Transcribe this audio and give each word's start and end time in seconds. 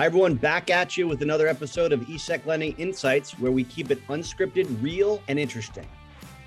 Hi, 0.00 0.06
everyone, 0.06 0.34
back 0.36 0.70
at 0.70 0.96
you 0.96 1.06
with 1.06 1.20
another 1.20 1.46
episode 1.46 1.92
of 1.92 2.00
eSecLending 2.00 2.74
Insights, 2.78 3.38
where 3.38 3.52
we 3.52 3.64
keep 3.64 3.90
it 3.90 4.02
unscripted, 4.06 4.82
real, 4.82 5.22
and 5.28 5.38
interesting. 5.38 5.86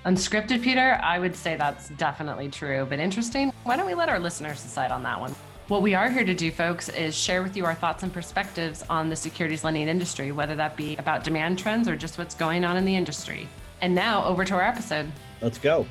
Unscripted, 0.06 0.60
Peter? 0.60 0.98
I 1.00 1.20
would 1.20 1.36
say 1.36 1.54
that's 1.54 1.90
definitely 1.90 2.48
true, 2.48 2.84
but 2.90 2.98
interesting? 2.98 3.52
Why 3.62 3.76
don't 3.76 3.86
we 3.86 3.94
let 3.94 4.08
our 4.08 4.18
listeners 4.18 4.60
decide 4.60 4.90
on 4.90 5.04
that 5.04 5.20
one? 5.20 5.36
What 5.68 5.82
we 5.82 5.94
are 5.94 6.10
here 6.10 6.24
to 6.24 6.34
do, 6.34 6.50
folks, 6.50 6.88
is 6.88 7.14
share 7.14 7.44
with 7.44 7.56
you 7.56 7.64
our 7.64 7.76
thoughts 7.76 8.02
and 8.02 8.12
perspectives 8.12 8.82
on 8.90 9.08
the 9.08 9.14
securities 9.14 9.62
lending 9.62 9.86
industry, 9.86 10.32
whether 10.32 10.56
that 10.56 10.76
be 10.76 10.96
about 10.96 11.22
demand 11.22 11.56
trends 11.56 11.86
or 11.86 11.94
just 11.94 12.18
what's 12.18 12.34
going 12.34 12.64
on 12.64 12.76
in 12.76 12.84
the 12.84 12.96
industry. 12.96 13.48
And 13.80 13.94
now 13.94 14.24
over 14.24 14.44
to 14.44 14.54
our 14.54 14.62
episode. 14.62 15.12
Let's 15.40 15.58
go. 15.58 15.86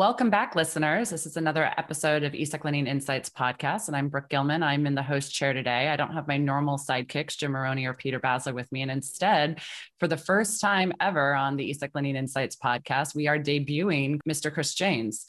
Welcome 0.00 0.30
back, 0.30 0.56
listeners. 0.56 1.10
This 1.10 1.26
is 1.26 1.36
another 1.36 1.74
episode 1.76 2.22
of 2.22 2.32
eSecLending 2.32 2.88
Insights 2.88 3.28
podcast, 3.28 3.88
and 3.88 3.94
I'm 3.94 4.08
Brooke 4.08 4.30
Gillman. 4.30 4.62
I'm 4.62 4.86
in 4.86 4.94
the 4.94 5.02
host 5.02 5.30
chair 5.34 5.52
today. 5.52 5.88
I 5.88 5.96
don't 5.96 6.14
have 6.14 6.26
my 6.26 6.38
normal 6.38 6.78
sidekicks, 6.78 7.36
Jim 7.36 7.52
Maroney 7.52 7.84
or 7.84 7.92
Peter 7.92 8.18
Basler, 8.18 8.54
with 8.54 8.72
me. 8.72 8.80
And 8.80 8.90
instead, 8.90 9.60
for 9.98 10.08
the 10.08 10.16
first 10.16 10.58
time 10.58 10.94
ever 11.00 11.34
on 11.34 11.56
the 11.56 11.70
eSecLending 11.70 12.14
Insights 12.14 12.56
podcast, 12.56 13.14
we 13.14 13.28
are 13.28 13.38
debuting 13.38 14.20
Mr. 14.26 14.50
Chris 14.50 14.74
Jaynes. 14.74 15.26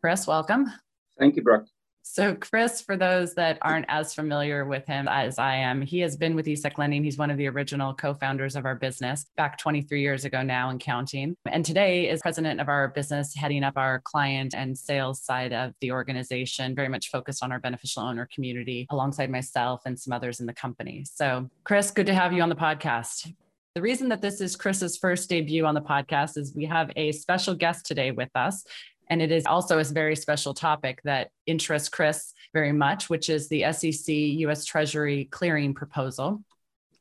Chris, 0.00 0.26
welcome. 0.26 0.72
Thank 1.18 1.36
you, 1.36 1.42
Brooke. 1.42 1.66
So, 2.06 2.34
Chris, 2.34 2.82
for 2.82 2.98
those 2.98 3.34
that 3.34 3.56
aren't 3.62 3.86
as 3.88 4.14
familiar 4.14 4.66
with 4.66 4.86
him 4.86 5.08
as 5.08 5.38
I 5.38 5.54
am, 5.54 5.80
he 5.80 6.00
has 6.00 6.16
been 6.16 6.36
with 6.36 6.44
eSecLending. 6.44 7.02
He's 7.02 7.16
one 7.16 7.30
of 7.30 7.38
the 7.38 7.48
original 7.48 7.94
co 7.94 8.12
founders 8.12 8.56
of 8.56 8.66
our 8.66 8.74
business 8.74 9.24
back 9.38 9.56
23 9.56 10.02
years 10.02 10.26
ago 10.26 10.42
now 10.42 10.68
and 10.68 10.78
counting. 10.78 11.34
And 11.46 11.64
today 11.64 12.10
is 12.10 12.20
president 12.20 12.60
of 12.60 12.68
our 12.68 12.88
business, 12.88 13.34
heading 13.34 13.64
up 13.64 13.78
our 13.78 14.02
client 14.04 14.54
and 14.54 14.76
sales 14.76 15.22
side 15.22 15.54
of 15.54 15.72
the 15.80 15.92
organization, 15.92 16.74
very 16.74 16.88
much 16.88 17.08
focused 17.08 17.42
on 17.42 17.50
our 17.50 17.58
beneficial 17.58 18.02
owner 18.02 18.28
community 18.32 18.86
alongside 18.90 19.30
myself 19.30 19.80
and 19.86 19.98
some 19.98 20.12
others 20.12 20.40
in 20.40 20.46
the 20.46 20.54
company. 20.54 21.06
So, 21.10 21.48
Chris, 21.64 21.90
good 21.90 22.06
to 22.06 22.14
have 22.14 22.34
you 22.34 22.42
on 22.42 22.50
the 22.50 22.54
podcast. 22.54 23.32
The 23.74 23.82
reason 23.82 24.08
that 24.10 24.22
this 24.22 24.40
is 24.40 24.54
Chris's 24.54 24.96
first 24.96 25.28
debut 25.28 25.64
on 25.64 25.74
the 25.74 25.80
podcast 25.80 26.36
is 26.36 26.54
we 26.54 26.66
have 26.66 26.92
a 26.94 27.10
special 27.10 27.56
guest 27.56 27.84
today 27.84 28.12
with 28.12 28.30
us. 28.36 28.62
And 29.08 29.20
it 29.20 29.30
is 29.30 29.44
also 29.46 29.78
a 29.78 29.84
very 29.84 30.16
special 30.16 30.54
topic 30.54 31.00
that 31.04 31.30
interests 31.46 31.88
Chris 31.88 32.32
very 32.52 32.72
much, 32.72 33.10
which 33.10 33.28
is 33.28 33.48
the 33.48 33.70
SEC 33.72 34.14
US 34.14 34.64
Treasury 34.64 35.26
clearing 35.26 35.74
proposal. 35.74 36.42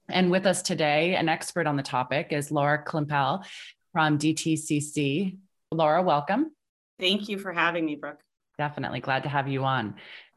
And 0.09 0.29
with 0.29 0.45
us 0.45 0.61
today, 0.61 1.15
an 1.15 1.29
expert 1.29 1.65
on 1.65 1.77
the 1.77 1.83
topic 1.83 2.27
is 2.31 2.51
Laura 2.51 2.83
Klimpel 2.83 3.45
from 3.93 4.17
DTCC. 4.17 5.37
Laura, 5.71 6.01
welcome. 6.01 6.51
Thank 6.99 7.29
you 7.29 7.37
for 7.37 7.53
having 7.53 7.85
me, 7.85 7.95
Brooke. 7.95 8.19
Definitely 8.57 8.99
glad 8.99 9.23
to 9.23 9.29
have 9.29 9.47
you 9.47 9.63
on. 9.63 9.95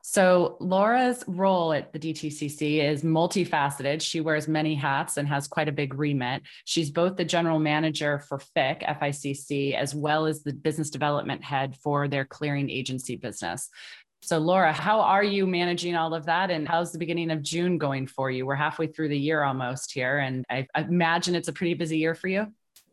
So, 0.08 0.56
Laura's 0.60 1.24
role 1.26 1.72
at 1.72 1.92
the 1.92 1.98
DTCC 1.98 2.80
is 2.80 3.02
multifaceted. 3.02 4.00
She 4.00 4.20
wears 4.20 4.46
many 4.46 4.76
hats 4.76 5.16
and 5.16 5.26
has 5.26 5.48
quite 5.48 5.68
a 5.68 5.72
big 5.72 5.94
remit. 5.94 6.42
She's 6.64 6.92
both 6.92 7.16
the 7.16 7.24
general 7.24 7.58
manager 7.58 8.20
for 8.20 8.38
FIC, 8.38 8.84
FICC, 9.00 9.74
as 9.74 9.96
well 9.96 10.26
as 10.26 10.44
the 10.44 10.52
business 10.52 10.90
development 10.90 11.42
head 11.42 11.74
for 11.82 12.06
their 12.06 12.24
clearing 12.24 12.70
agency 12.70 13.16
business. 13.16 13.68
So, 14.22 14.38
Laura, 14.38 14.72
how 14.72 15.00
are 15.00 15.24
you 15.24 15.44
managing 15.44 15.96
all 15.96 16.14
of 16.14 16.26
that? 16.26 16.52
And 16.52 16.68
how's 16.68 16.92
the 16.92 17.00
beginning 17.00 17.32
of 17.32 17.42
June 17.42 17.76
going 17.76 18.06
for 18.06 18.30
you? 18.30 18.46
We're 18.46 18.54
halfway 18.54 18.86
through 18.86 19.08
the 19.08 19.18
year 19.18 19.42
almost 19.42 19.92
here, 19.92 20.18
and 20.18 20.44
I, 20.48 20.68
imagine 20.76 21.34
it's 21.34 21.48
a 21.48 21.52
pretty 21.52 21.74
busy 21.74 21.98
year 21.98 22.14
for 22.14 22.28
you. 22.28 22.46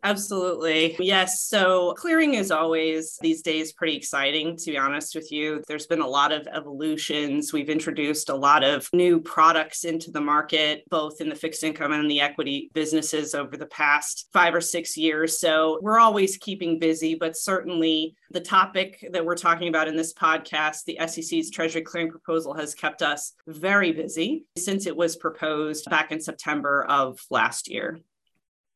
Absolutely. 0.03 0.97
Yes. 0.99 1.45
So 1.45 1.93
clearing 1.93 2.33
is 2.33 2.51
always 2.51 3.17
these 3.21 3.41
days 3.41 3.71
pretty 3.71 3.95
exciting, 3.95 4.57
to 4.57 4.71
be 4.71 4.77
honest 4.77 5.15
with 5.15 5.31
you. 5.31 5.63
There's 5.67 5.87
been 5.87 6.01
a 6.01 6.07
lot 6.07 6.33
of 6.33 6.45
evolutions. 6.47 7.53
We've 7.53 7.69
introduced 7.69 8.27
a 8.27 8.35
lot 8.35 8.65
of 8.65 8.89
new 8.91 9.21
products 9.21 9.85
into 9.85 10.11
the 10.11 10.19
market, 10.19 10.83
both 10.89 11.21
in 11.21 11.29
the 11.29 11.35
fixed 11.35 11.63
income 11.63 11.93
and 11.93 12.11
the 12.11 12.19
equity 12.19 12.69
businesses 12.73 13.33
over 13.33 13.55
the 13.55 13.65
past 13.67 14.27
five 14.33 14.53
or 14.53 14.61
six 14.61 14.97
years. 14.97 15.39
So 15.39 15.79
we're 15.81 15.99
always 15.99 16.35
keeping 16.35 16.79
busy, 16.79 17.15
but 17.15 17.37
certainly 17.37 18.15
the 18.31 18.41
topic 18.41 19.07
that 19.13 19.25
we're 19.25 19.35
talking 19.35 19.69
about 19.69 19.87
in 19.87 19.95
this 19.95 20.13
podcast, 20.13 20.83
the 20.83 20.99
SEC's 21.07 21.49
Treasury 21.49 21.81
clearing 21.81 22.11
proposal, 22.11 22.53
has 22.55 22.75
kept 22.75 23.01
us 23.01 23.33
very 23.47 23.93
busy 23.93 24.45
since 24.57 24.85
it 24.85 24.97
was 24.97 25.15
proposed 25.15 25.89
back 25.89 26.11
in 26.11 26.19
September 26.19 26.83
of 26.89 27.19
last 27.29 27.69
year. 27.69 27.99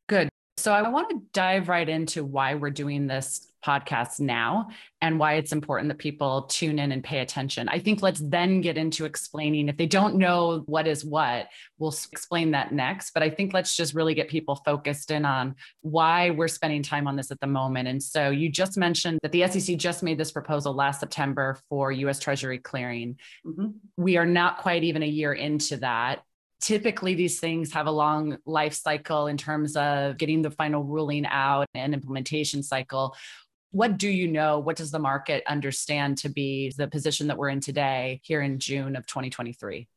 Good. 0.07 0.29
So 0.57 0.73
I 0.73 0.87
want 0.89 1.09
to 1.11 1.21
dive 1.33 1.69
right 1.69 1.87
into 1.87 2.25
why 2.25 2.55
we're 2.55 2.71
doing 2.71 3.05
this 3.05 3.47
podcast 3.63 4.19
now 4.19 4.69
and 5.01 5.19
why 5.19 5.33
it's 5.33 5.51
important 5.51 5.89
that 5.89 5.97
people 5.97 6.43
tune 6.43 6.79
in 6.79 6.91
and 6.91 7.03
pay 7.03 7.19
attention. 7.19 7.67
I 7.69 7.79
think 7.79 8.01
let's 8.01 8.19
then 8.19 8.61
get 8.61 8.77
into 8.77 9.05
explaining 9.05 9.67
if 9.67 9.77
they 9.77 9.85
don't 9.85 10.15
know 10.15 10.63
what 10.67 10.87
is 10.87 11.03
what, 11.03 11.47
we'll 11.77 11.95
explain 12.11 12.51
that 12.51 12.71
next, 12.71 13.11
but 13.11 13.23
I 13.23 13.29
think 13.29 13.53
let's 13.53 13.75
just 13.75 13.93
really 13.93 14.13
get 14.13 14.29
people 14.29 14.55
focused 14.55 15.11
in 15.11 15.25
on 15.25 15.55
why 15.81 16.29
we're 16.29 16.47
spending 16.47 16.81
time 16.81 17.07
on 17.07 17.15
this 17.15 17.29
at 17.29 17.39
the 17.39 17.47
moment. 17.47 17.87
And 17.87 18.01
so 18.01 18.29
you 18.29 18.49
just 18.49 18.77
mentioned 18.77 19.19
that 19.21 19.31
the 19.31 19.47
SEC 19.47 19.77
just 19.77 20.01
made 20.01 20.17
this 20.17 20.31
proposal 20.31 20.73
last 20.73 20.99
September 20.99 21.57
for 21.69 21.91
US 21.91 22.19
Treasury 22.19 22.59
clearing. 22.59 23.17
Mm-hmm. 23.45 23.67
We 23.97 24.17
are 24.17 24.25
not 24.25 24.59
quite 24.59 24.83
even 24.83 25.03
a 25.03 25.07
year 25.07 25.33
into 25.33 25.77
that 25.77 26.21
typically 26.59 27.13
these 27.13 27.39
things 27.39 27.71
have 27.73 27.87
a 27.87 27.91
long 27.91 28.37
life 28.45 28.73
cycle 28.73 29.27
in 29.27 29.37
terms 29.37 29.75
of 29.75 30.17
getting 30.17 30.41
the 30.41 30.51
final 30.51 30.83
ruling 30.83 31.25
out 31.25 31.67
and 31.73 31.93
implementation 31.93 32.63
cycle. 32.63 33.15
What 33.71 33.97
do 33.97 34.09
you 34.09 34.27
know? 34.27 34.59
What 34.59 34.77
does 34.77 34.91
the 34.91 34.99
market 34.99 35.43
understand 35.47 36.17
to 36.19 36.29
be 36.29 36.73
the 36.77 36.87
position 36.87 37.27
that 37.27 37.37
we're 37.37 37.49
in 37.49 37.59
today 37.59 38.21
here 38.23 38.41
in 38.41 38.59
june 38.59 38.95
of 38.95 39.05
2023 39.05 39.87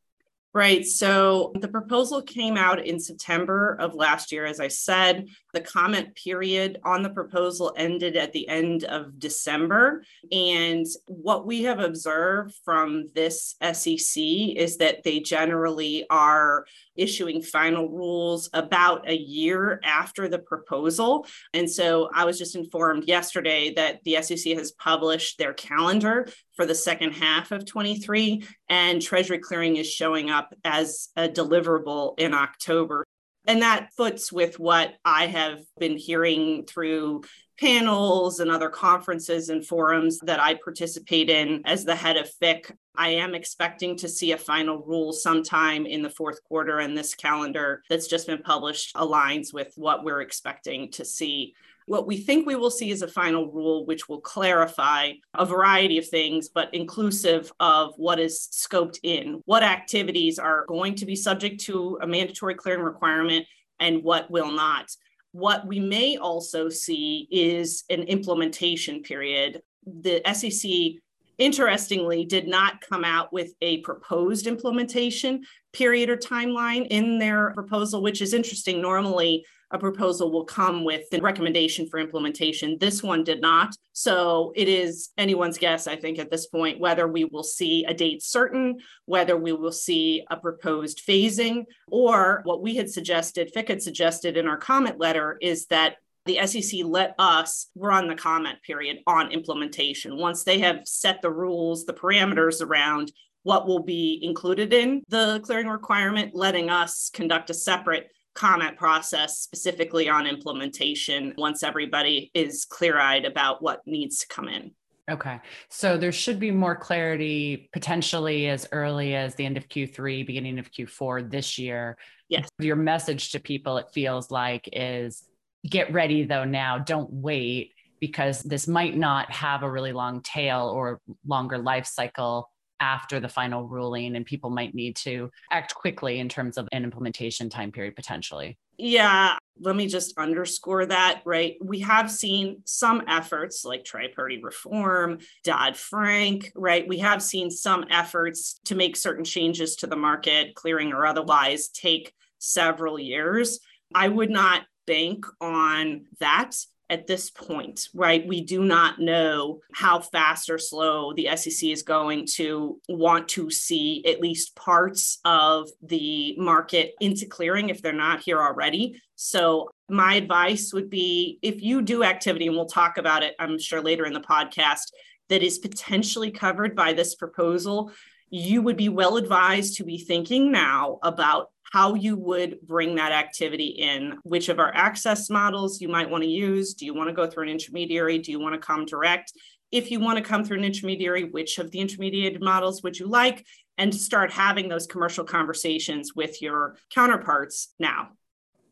Right. 0.53 0.85
So 0.85 1.53
the 1.61 1.69
proposal 1.69 2.21
came 2.21 2.57
out 2.57 2.85
in 2.85 2.99
September 2.99 3.77
of 3.79 3.95
last 3.95 4.33
year. 4.33 4.45
As 4.45 4.59
I 4.59 4.67
said, 4.67 5.27
the 5.53 5.61
comment 5.61 6.13
period 6.13 6.77
on 6.83 7.03
the 7.03 7.09
proposal 7.09 7.73
ended 7.77 8.17
at 8.17 8.33
the 8.33 8.49
end 8.49 8.83
of 8.83 9.17
December. 9.17 10.03
And 10.29 10.85
what 11.07 11.45
we 11.45 11.63
have 11.63 11.79
observed 11.79 12.53
from 12.65 13.07
this 13.15 13.55
SEC 13.61 14.21
is 14.21 14.75
that 14.79 15.03
they 15.03 15.21
generally 15.21 16.05
are 16.09 16.65
issuing 17.01 17.41
final 17.41 17.89
rules 17.89 18.49
about 18.53 19.09
a 19.09 19.15
year 19.15 19.79
after 19.83 20.27
the 20.27 20.39
proposal. 20.39 21.25
And 21.53 21.69
so 21.69 22.09
I 22.13 22.25
was 22.25 22.37
just 22.37 22.55
informed 22.55 23.07
yesterday 23.07 23.73
that 23.73 24.03
the 24.03 24.21
SEC 24.21 24.53
has 24.57 24.71
published 24.71 25.37
their 25.37 25.53
calendar 25.53 26.27
for 26.55 26.65
the 26.65 26.75
second 26.75 27.13
half 27.13 27.51
of 27.51 27.65
23, 27.65 28.45
and 28.69 29.01
Treasury 29.01 29.39
clearing 29.39 29.77
is 29.77 29.91
showing 29.91 30.29
up 30.29 30.53
as 30.63 31.09
a 31.15 31.27
deliverable 31.27 32.19
in 32.19 32.33
October. 32.33 33.05
And 33.47 33.63
that 33.63 33.89
foots 33.97 34.31
with 34.31 34.59
what 34.59 34.93
I 35.03 35.25
have 35.27 35.63
been 35.79 35.97
hearing 35.97 36.65
through 36.65 37.23
panels 37.59 38.39
and 38.39 38.51
other 38.51 38.69
conferences 38.69 39.49
and 39.49 39.65
forums 39.65 40.19
that 40.19 40.39
I 40.39 40.55
participate 40.55 41.29
in 41.29 41.61
as 41.65 41.85
the 41.85 41.95
head 41.95 42.17
of 42.17 42.29
FIC. 42.41 42.71
I 42.95 43.09
am 43.09 43.33
expecting 43.33 43.95
to 43.97 44.09
see 44.09 44.33
a 44.33 44.37
final 44.37 44.79
rule 44.79 45.13
sometime 45.13 45.85
in 45.85 46.01
the 46.01 46.09
fourth 46.09 46.43
quarter, 46.43 46.79
and 46.79 46.97
this 46.97 47.15
calendar 47.15 47.83
that's 47.89 48.07
just 48.07 48.27
been 48.27 48.41
published 48.41 48.95
aligns 48.95 49.53
with 49.53 49.71
what 49.75 50.03
we're 50.03 50.21
expecting 50.21 50.91
to 50.91 51.05
see. 51.05 51.53
What 51.87 52.05
we 52.05 52.17
think 52.17 52.45
we 52.45 52.55
will 52.55 52.69
see 52.69 52.91
is 52.91 53.01
a 53.01 53.07
final 53.07 53.51
rule 53.51 53.85
which 53.85 54.07
will 54.07 54.21
clarify 54.21 55.13
a 55.33 55.45
variety 55.45 55.97
of 55.97 56.07
things, 56.07 56.49
but 56.49 56.73
inclusive 56.73 57.51
of 57.59 57.93
what 57.97 58.19
is 58.19 58.49
scoped 58.51 58.99
in, 59.03 59.41
what 59.45 59.63
activities 59.63 60.37
are 60.37 60.65
going 60.67 60.95
to 60.95 61.05
be 61.05 61.15
subject 61.15 61.61
to 61.61 61.97
a 62.01 62.07
mandatory 62.07 62.55
clearing 62.55 62.83
requirement 62.83 63.45
and 63.79 64.03
what 64.03 64.29
will 64.29 64.51
not. 64.51 64.91
What 65.31 65.65
we 65.65 65.79
may 65.79 66.17
also 66.17 66.69
see 66.69 67.27
is 67.31 67.83
an 67.89 68.03
implementation 68.03 69.01
period. 69.01 69.61
The 69.85 70.21
SEC 70.33 71.01
interestingly 71.41 72.23
did 72.23 72.47
not 72.47 72.81
come 72.81 73.03
out 73.03 73.33
with 73.33 73.53
a 73.61 73.79
proposed 73.79 74.45
implementation 74.45 75.43
period 75.73 76.09
or 76.09 76.15
timeline 76.15 76.85
in 76.89 77.17
their 77.17 77.51
proposal, 77.53 78.01
which 78.01 78.21
is 78.21 78.33
interesting. 78.33 78.79
Normally, 78.79 79.43
a 79.71 79.79
proposal 79.79 80.31
will 80.31 80.45
come 80.45 80.83
with 80.83 81.05
a 81.13 81.21
recommendation 81.21 81.87
for 81.87 81.97
implementation. 81.97 82.77
This 82.77 83.01
one 83.01 83.23
did 83.23 83.41
not. 83.41 83.75
So 83.93 84.51
it 84.55 84.67
is 84.67 85.09
anyone's 85.17 85.57
guess, 85.57 85.87
I 85.87 85.95
think, 85.95 86.19
at 86.19 86.29
this 86.29 86.47
point, 86.47 86.79
whether 86.79 87.07
we 87.07 87.25
will 87.25 87.43
see 87.43 87.85
a 87.85 87.93
date 87.93 88.21
certain, 88.21 88.79
whether 89.05 89.35
we 89.37 89.53
will 89.53 89.71
see 89.71 90.25
a 90.29 90.37
proposed 90.37 91.01
phasing, 91.07 91.65
or 91.87 92.41
what 92.43 92.61
we 92.61 92.75
had 92.75 92.89
suggested, 92.89 93.51
FIC 93.55 93.69
had 93.69 93.81
suggested 93.81 94.37
in 94.37 94.47
our 94.47 94.57
comment 94.57 94.99
letter 94.99 95.37
is 95.41 95.65
that 95.67 95.95
the 96.25 96.39
SEC 96.45 96.81
let 96.83 97.15
us 97.17 97.67
run 97.75 98.07
the 98.07 98.15
comment 98.15 98.61
period 98.63 98.99
on 99.07 99.31
implementation. 99.31 100.17
Once 100.17 100.43
they 100.43 100.59
have 100.59 100.81
set 100.85 101.21
the 101.21 101.31
rules, 101.31 101.85
the 101.85 101.93
parameters 101.93 102.61
around 102.61 103.11
what 103.43 103.67
will 103.67 103.81
be 103.81 104.19
included 104.21 104.73
in 104.73 105.01
the 105.09 105.41
clearing 105.43 105.67
requirement, 105.67 106.35
letting 106.35 106.69
us 106.69 107.09
conduct 107.11 107.49
a 107.49 107.53
separate 107.53 108.09
comment 108.33 108.77
process 108.77 109.39
specifically 109.39 110.07
on 110.07 110.27
implementation 110.27 111.33
once 111.37 111.63
everybody 111.63 112.31
is 112.33 112.65
clear 112.65 112.99
eyed 112.99 113.25
about 113.25 113.61
what 113.61 113.81
needs 113.85 114.19
to 114.19 114.27
come 114.27 114.47
in. 114.47 114.71
Okay. 115.09 115.39
So 115.69 115.97
there 115.97 116.11
should 116.11 116.39
be 116.39 116.51
more 116.51 116.75
clarity 116.75 117.69
potentially 117.73 118.47
as 118.47 118.67
early 118.71 119.15
as 119.15 119.35
the 119.35 119.45
end 119.45 119.57
of 119.57 119.67
Q3, 119.67 120.25
beginning 120.25 120.59
of 120.59 120.71
Q4 120.71 121.29
this 121.29 121.57
year. 121.57 121.97
Yes. 122.29 122.47
Your 122.59 122.77
message 122.77 123.31
to 123.31 123.39
people, 123.39 123.77
it 123.77 123.87
feels 123.91 124.31
like, 124.31 124.69
is 124.71 125.23
get 125.69 125.91
ready 125.93 126.23
though 126.23 126.45
now. 126.45 126.77
Don't 126.77 127.11
wait 127.11 127.73
because 127.99 128.41
this 128.41 128.67
might 128.67 128.97
not 128.97 129.31
have 129.31 129.63
a 129.63 129.71
really 129.71 129.93
long 129.93 130.21
tail 130.21 130.71
or 130.73 130.99
longer 131.25 131.57
life 131.57 131.85
cycle 131.85 132.49
after 132.79 133.19
the 133.19 133.29
final 133.29 133.67
ruling, 133.67 134.15
and 134.15 134.25
people 134.25 134.49
might 134.49 134.73
need 134.73 134.95
to 134.95 135.29
act 135.51 135.75
quickly 135.75 136.19
in 136.19 136.27
terms 136.27 136.57
of 136.57 136.67
an 136.71 136.83
implementation 136.83 137.47
time 137.47 137.71
period 137.71 137.95
potentially. 137.95 138.57
Yeah, 138.77 139.37
let 139.59 139.75
me 139.75 139.85
just 139.85 140.17
underscore 140.17 140.87
that, 140.87 141.21
right? 141.23 141.57
We 141.61 141.81
have 141.81 142.09
seen 142.09 142.63
some 142.65 143.03
efforts 143.07 143.63
like 143.63 143.85
tri 143.85 144.07
party 144.07 144.41
reform, 144.41 145.19
Dodd 145.43 145.77
Frank, 145.77 146.51
right? 146.55 146.87
We 146.87 146.97
have 146.97 147.21
seen 147.21 147.51
some 147.51 147.85
efforts 147.91 148.59
to 148.65 148.73
make 148.73 148.95
certain 148.95 149.23
changes 149.23 149.75
to 149.77 149.87
the 149.87 149.95
market, 149.95 150.55
clearing 150.55 150.93
or 150.93 151.05
otherwise, 151.05 151.67
take 151.67 152.11
several 152.39 152.97
years. 152.97 153.59
I 153.93 154.07
would 154.07 154.31
not 154.31 154.63
bank 154.85 155.25
on 155.39 156.05
that 156.19 156.55
at 156.91 157.07
this 157.07 157.29
point, 157.29 157.87
right? 157.93 158.27
We 158.27 158.41
do 158.41 158.65
not 158.65 158.99
know 158.99 159.61
how 159.73 160.01
fast 160.01 160.49
or 160.49 160.57
slow 160.57 161.13
the 161.13 161.29
SEC 161.37 161.69
is 161.69 161.83
going 161.83 162.27
to 162.33 162.81
want 162.89 163.29
to 163.29 163.49
see 163.49 164.03
at 164.05 164.19
least 164.19 164.57
parts 164.57 165.19
of 165.23 165.69
the 165.81 166.35
market 166.37 166.91
into 166.99 167.25
clearing 167.25 167.69
if 167.69 167.81
they're 167.81 167.93
not 167.93 168.19
here 168.21 168.41
already. 168.41 169.01
So, 169.15 169.69
my 169.87 170.15
advice 170.15 170.73
would 170.73 170.89
be 170.89 171.39
if 171.41 171.61
you 171.61 171.81
do 171.81 172.03
activity, 172.03 172.47
and 172.47 172.55
we'll 172.55 172.65
talk 172.65 172.97
about 172.97 173.23
it, 173.23 173.35
I'm 173.39 173.57
sure 173.57 173.81
later 173.81 174.05
in 174.05 174.13
the 174.13 174.21
podcast, 174.21 174.91
that 175.29 175.41
is 175.41 175.59
potentially 175.59 176.29
covered 176.29 176.75
by 176.75 176.91
this 176.91 177.15
proposal, 177.15 177.91
you 178.31 178.61
would 178.61 178.77
be 178.77 178.89
well 178.89 179.17
advised 179.17 179.75
to 179.75 179.83
be 179.83 179.97
thinking 179.97 180.51
now 180.51 180.97
about 181.03 181.49
how 181.71 181.93
you 181.93 182.17
would 182.17 182.59
bring 182.65 182.95
that 182.95 183.11
activity 183.11 183.67
in, 183.67 184.17
which 184.23 184.49
of 184.49 184.59
our 184.59 184.73
access 184.73 185.29
models 185.29 185.79
you 185.79 185.87
might 185.87 186.09
want 186.09 186.23
to 186.23 186.29
use. 186.29 186.73
Do 186.73 186.85
you 186.85 186.93
want 186.93 187.09
to 187.09 187.15
go 187.15 187.27
through 187.27 187.43
an 187.43 187.49
intermediary? 187.49 188.17
Do 188.17 188.31
you 188.31 188.39
want 188.39 188.55
to 188.55 188.59
come 188.59 188.85
direct? 188.85 189.33
If 189.71 189.91
you 189.91 189.99
want 189.99 190.17
to 190.17 190.23
come 190.23 190.43
through 190.43 190.57
an 190.57 190.65
intermediary, 190.65 191.25
which 191.25 191.59
of 191.59 191.71
the 191.71 191.79
intermediated 191.79 192.41
models 192.41 192.83
would 192.83 192.97
you 192.97 193.07
like? 193.07 193.45
And 193.77 193.93
start 193.95 194.31
having 194.31 194.67
those 194.67 194.85
commercial 194.85 195.23
conversations 195.23 196.13
with 196.13 196.41
your 196.41 196.77
counterparts 196.93 197.73
now. 197.79 198.09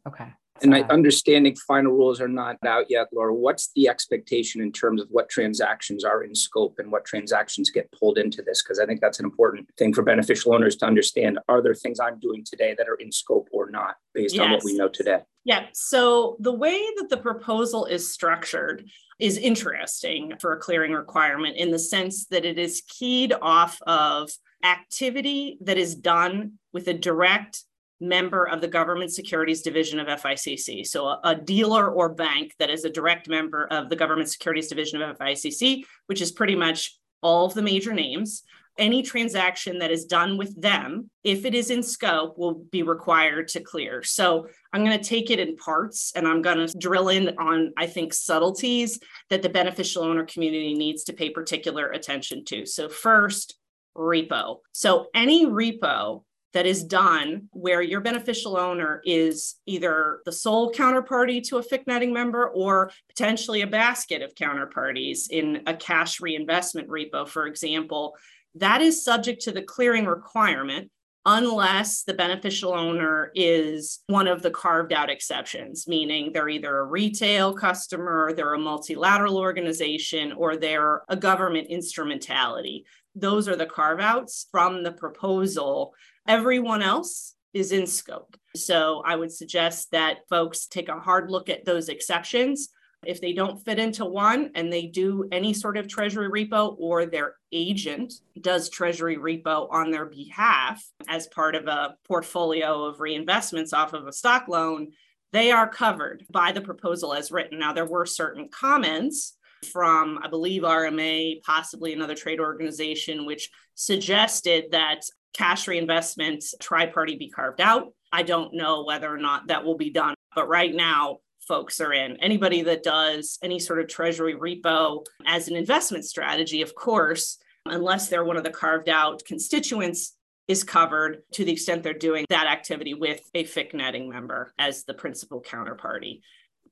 Okay. 0.07 0.27
And 0.61 0.73
I, 0.73 0.81
uh-huh. 0.81 0.93
understanding 0.93 1.55
final 1.55 1.91
rules 1.91 2.19
are 2.21 2.27
not 2.27 2.57
out 2.65 2.85
yet, 2.89 3.07
Laura. 3.13 3.33
What's 3.33 3.71
the 3.75 3.87
expectation 3.87 4.61
in 4.61 4.71
terms 4.71 5.01
of 5.01 5.07
what 5.11 5.29
transactions 5.29 6.03
are 6.03 6.23
in 6.23 6.35
scope 6.35 6.79
and 6.79 6.91
what 6.91 7.05
transactions 7.05 7.69
get 7.69 7.91
pulled 7.91 8.17
into 8.17 8.41
this? 8.41 8.61
Because 8.61 8.79
I 8.79 8.85
think 8.85 9.01
that's 9.01 9.19
an 9.19 9.25
important 9.25 9.69
thing 9.77 9.93
for 9.93 10.01
beneficial 10.01 10.53
owners 10.53 10.75
to 10.77 10.85
understand. 10.85 11.39
Are 11.47 11.61
there 11.61 11.73
things 11.73 11.99
I'm 11.99 12.19
doing 12.19 12.43
today 12.43 12.75
that 12.77 12.87
are 12.87 12.95
in 12.95 13.11
scope 13.11 13.49
or 13.51 13.69
not 13.69 13.95
based 14.13 14.35
yes. 14.35 14.43
on 14.43 14.51
what 14.51 14.63
we 14.63 14.75
know 14.75 14.89
today? 14.89 15.19
Yeah. 15.45 15.65
So 15.73 16.37
the 16.39 16.53
way 16.53 16.83
that 16.97 17.09
the 17.09 17.17
proposal 17.17 17.85
is 17.85 18.11
structured 18.11 18.89
is 19.19 19.37
interesting 19.37 20.33
for 20.39 20.53
a 20.53 20.59
clearing 20.59 20.93
requirement 20.93 21.57
in 21.57 21.71
the 21.71 21.79
sense 21.79 22.25
that 22.27 22.45
it 22.45 22.57
is 22.57 22.83
keyed 22.87 23.33
off 23.41 23.81
of 23.83 24.29
activity 24.63 25.57
that 25.61 25.77
is 25.77 25.95
done 25.95 26.53
with 26.73 26.87
a 26.87 26.93
direct 26.93 27.63
member 27.99 28.47
of 28.47 28.61
the 28.61 28.67
government 28.67 29.11
securities 29.11 29.61
division 29.61 29.99
of 29.99 30.07
FICC. 30.07 30.85
So 30.87 31.07
a, 31.07 31.19
a, 31.23 31.35
dealer 31.35 31.89
or 31.89 32.09
bank 32.09 32.53
that 32.59 32.69
is 32.69 32.85
a 32.85 32.89
direct 32.89 33.27
member 33.27 33.67
of 33.67 33.89
the 33.89 33.95
government 33.95 34.29
securities 34.29 34.69
division 34.69 35.01
of 35.01 35.17
FICC, 35.17 35.83
which 36.07 36.21
is 36.21 36.31
pretty 36.31 36.55
much 36.55 36.97
all 37.21 37.45
of 37.45 37.53
the 37.53 37.61
major 37.61 37.93
names. 37.93 38.43
Any 38.77 39.01
transaction 39.01 39.79
that 39.79 39.91
is 39.91 40.05
done 40.05 40.37
with 40.37 40.59
them, 40.59 41.09
if 41.25 41.43
it 41.43 41.53
is 41.53 41.69
in 41.69 41.83
scope, 41.83 42.37
will 42.37 42.63
be 42.71 42.81
required 42.81 43.49
to 43.49 43.59
clear. 43.59 44.03
So 44.03 44.47
I'm 44.71 44.85
going 44.85 44.97
to 44.97 45.03
take 45.03 45.29
it 45.29 45.39
in 45.39 45.57
parts 45.57 46.13
and 46.15 46.25
I'm 46.25 46.41
going 46.41 46.65
to 46.65 46.77
drill 46.77 47.09
in 47.09 47.37
on, 47.37 47.73
I 47.75 47.87
think, 47.87 48.13
subtleties 48.13 48.97
that 49.29 49.41
the 49.41 49.49
beneficial 49.49 50.03
owner 50.03 50.23
community 50.23 50.75
needs 50.75 51.03
to 51.05 51.13
pay 51.13 51.29
particular 51.29 51.87
attention 51.87 52.45
to. 52.45 52.65
So, 52.65 52.87
first, 52.87 53.57
repo. 53.97 54.59
So, 54.71 55.07
any 55.13 55.45
repo 55.45 56.23
that 56.53 56.65
is 56.65 56.83
done 56.83 57.47
where 57.51 57.81
your 57.81 58.01
beneficial 58.01 58.57
owner 58.57 59.01
is 59.05 59.55
either 59.65 60.21
the 60.25 60.31
sole 60.31 60.71
counterparty 60.71 61.43
to 61.47 61.57
a 61.57 61.63
FIC 61.63 61.85
netting 61.85 62.13
member 62.13 62.49
or 62.49 62.91
potentially 63.07 63.61
a 63.61 63.67
basket 63.67 64.21
of 64.21 64.33
counterparties 64.35 65.29
in 65.29 65.61
a 65.67 65.75
cash 65.75 66.19
reinvestment 66.19 66.87
repo, 66.87 67.27
for 67.27 67.45
example, 67.45 68.15
that 68.55 68.81
is 68.81 69.03
subject 69.03 69.43
to 69.43 69.51
the 69.51 69.61
clearing 69.61 70.05
requirement 70.05 70.89
unless 71.25 72.03
the 72.03 72.13
beneficial 72.13 72.73
owner 72.73 73.31
is 73.35 73.99
one 74.07 74.27
of 74.27 74.41
the 74.41 74.49
carved 74.49 74.93
out 74.93 75.09
exceptions, 75.09 75.87
meaning 75.87 76.31
they're 76.31 76.49
either 76.49 76.79
a 76.79 76.85
retail 76.85 77.53
customer, 77.53 78.33
they're 78.33 78.53
a 78.53 78.59
multilateral 78.59 79.37
organization, 79.37 80.31
or 80.31 80.55
they're 80.55 81.03
a 81.09 81.15
government 81.15 81.67
instrumentality. 81.67 82.85
Those 83.15 83.47
are 83.47 83.55
the 83.55 83.65
carve 83.65 83.99
outs 83.99 84.47
from 84.51 84.81
the 84.81 84.93
proposal 84.93 85.93
Everyone 86.29 86.83
else 86.83 87.33
is 87.55 87.71
in 87.71 87.87
scope. 87.87 88.37
So 88.55 89.01
I 89.03 89.15
would 89.15 89.31
suggest 89.31 89.89
that 89.93 90.19
folks 90.29 90.67
take 90.67 90.87
a 90.87 90.99
hard 90.99 91.31
look 91.31 91.49
at 91.49 91.65
those 91.65 91.89
exceptions. 91.89 92.69
If 93.03 93.19
they 93.19 93.33
don't 93.33 93.57
fit 93.57 93.79
into 93.79 94.05
one 94.05 94.51
and 94.53 94.71
they 94.71 94.85
do 94.85 95.27
any 95.31 95.55
sort 95.55 95.75
of 95.75 95.87
treasury 95.87 96.29
repo 96.29 96.75
or 96.77 97.07
their 97.07 97.33
agent 97.51 98.13
does 98.39 98.69
treasury 98.69 99.17
repo 99.17 99.67
on 99.71 99.89
their 99.89 100.05
behalf 100.05 100.83
as 101.07 101.25
part 101.25 101.55
of 101.55 101.65
a 101.65 101.95
portfolio 102.07 102.83
of 102.83 102.99
reinvestments 102.99 103.73
off 103.73 103.93
of 103.93 104.05
a 104.05 104.13
stock 104.13 104.47
loan, 104.47 104.91
they 105.33 105.49
are 105.49 105.67
covered 105.67 106.25
by 106.29 106.51
the 106.51 106.61
proposal 106.61 107.11
as 107.11 107.31
written. 107.31 107.57
Now, 107.57 107.73
there 107.73 107.87
were 107.87 108.05
certain 108.05 108.49
comments 108.49 109.35
from, 109.71 110.19
I 110.21 110.27
believe, 110.27 110.61
RMA, 110.61 111.41
possibly 111.41 111.93
another 111.93 112.15
trade 112.15 112.39
organization, 112.39 113.25
which 113.25 113.49
suggested 113.73 114.65
that 114.71 115.01
cash 115.33 115.67
reinvestment 115.67 116.43
tri-party 116.59 117.15
be 117.15 117.29
carved 117.29 117.61
out. 117.61 117.93
I 118.11 118.23
don't 118.23 118.53
know 118.53 118.83
whether 118.83 119.13
or 119.13 119.19
not 119.19 119.47
that 119.47 119.63
will 119.63 119.77
be 119.77 119.91
done, 119.91 120.15
but 120.35 120.47
right 120.47 120.73
now 120.73 121.19
folks 121.47 121.79
are 121.81 121.93
in. 121.93 122.17
Anybody 122.17 122.61
that 122.63 122.83
does 122.83 123.37
any 123.43 123.59
sort 123.59 123.79
of 123.79 123.87
treasury 123.87 124.35
repo 124.35 125.05
as 125.25 125.47
an 125.47 125.55
investment 125.55 126.05
strategy, 126.05 126.61
of 126.61 126.75
course, 126.75 127.37
unless 127.65 128.07
they're 128.07 128.23
one 128.23 128.37
of 128.37 128.43
the 128.43 128.49
carved 128.49 128.89
out 128.89 129.23
constituents, 129.25 130.15
is 130.47 130.63
covered 130.63 131.21
to 131.33 131.45
the 131.45 131.51
extent 131.51 131.83
they're 131.83 131.93
doing 131.93 132.25
that 132.29 132.47
activity 132.47 132.95
with 132.95 133.21
a 133.35 133.43
FIC 133.43 133.75
netting 133.75 134.09
member 134.09 134.51
as 134.57 134.83
the 134.83 134.93
principal 134.95 135.41
counterparty. 135.41 136.21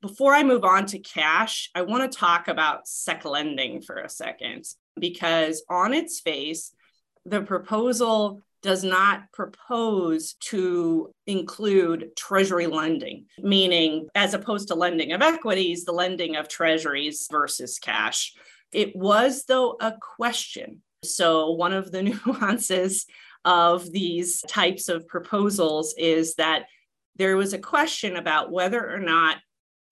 Before 0.02 0.34
I 0.34 0.44
move 0.44 0.64
on 0.64 0.88
to 0.88 1.00
cash, 1.00 1.70
I 1.76 1.84
want 1.84 2.12
to 2.12 2.18
talk 2.18 2.48
about 2.48 2.88
SEC 2.88 3.26
lending 3.26 3.82
for 3.82 3.98
a 3.98 4.10
second, 4.10 4.66
because 5.00 5.64
on 5.70 5.94
its 5.94 6.20
face, 6.20 6.74
the 7.28 7.42
proposal 7.42 8.42
does 8.64 8.84
not 8.84 9.32
propose 9.34 10.34
to 10.40 11.12
include 11.28 12.16
treasury 12.16 12.68
lending, 12.68 13.26
meaning 13.40 14.08
as 14.16 14.34
opposed 14.34 14.70
to 14.70 14.76
lending 14.76 15.12
of 15.12 15.22
equities, 15.22 15.86
the 15.86 15.92
lending 15.92 16.36
of 16.36 16.48
treasuries 16.48 17.28
versus 17.30 17.78
cash. 17.80 18.34
It 18.72 18.96
was, 18.96 19.44
though, 19.48 19.78
a 19.80 19.94
question. 20.02 20.82
So, 21.04 21.52
one 21.52 21.74
of 21.74 21.92
the 21.92 22.04
nuances 22.26 23.06
of 23.46 23.92
these 23.92 24.42
types 24.48 24.90
of 24.90 25.08
proposals 25.08 25.94
is 25.98 26.36
that 26.36 26.66
there 27.18 27.38
was 27.38 27.54
a 27.54 27.60
question 27.60 28.16
about 28.16 28.52
whether 28.52 28.94
or 28.94 29.00
not 29.00 29.38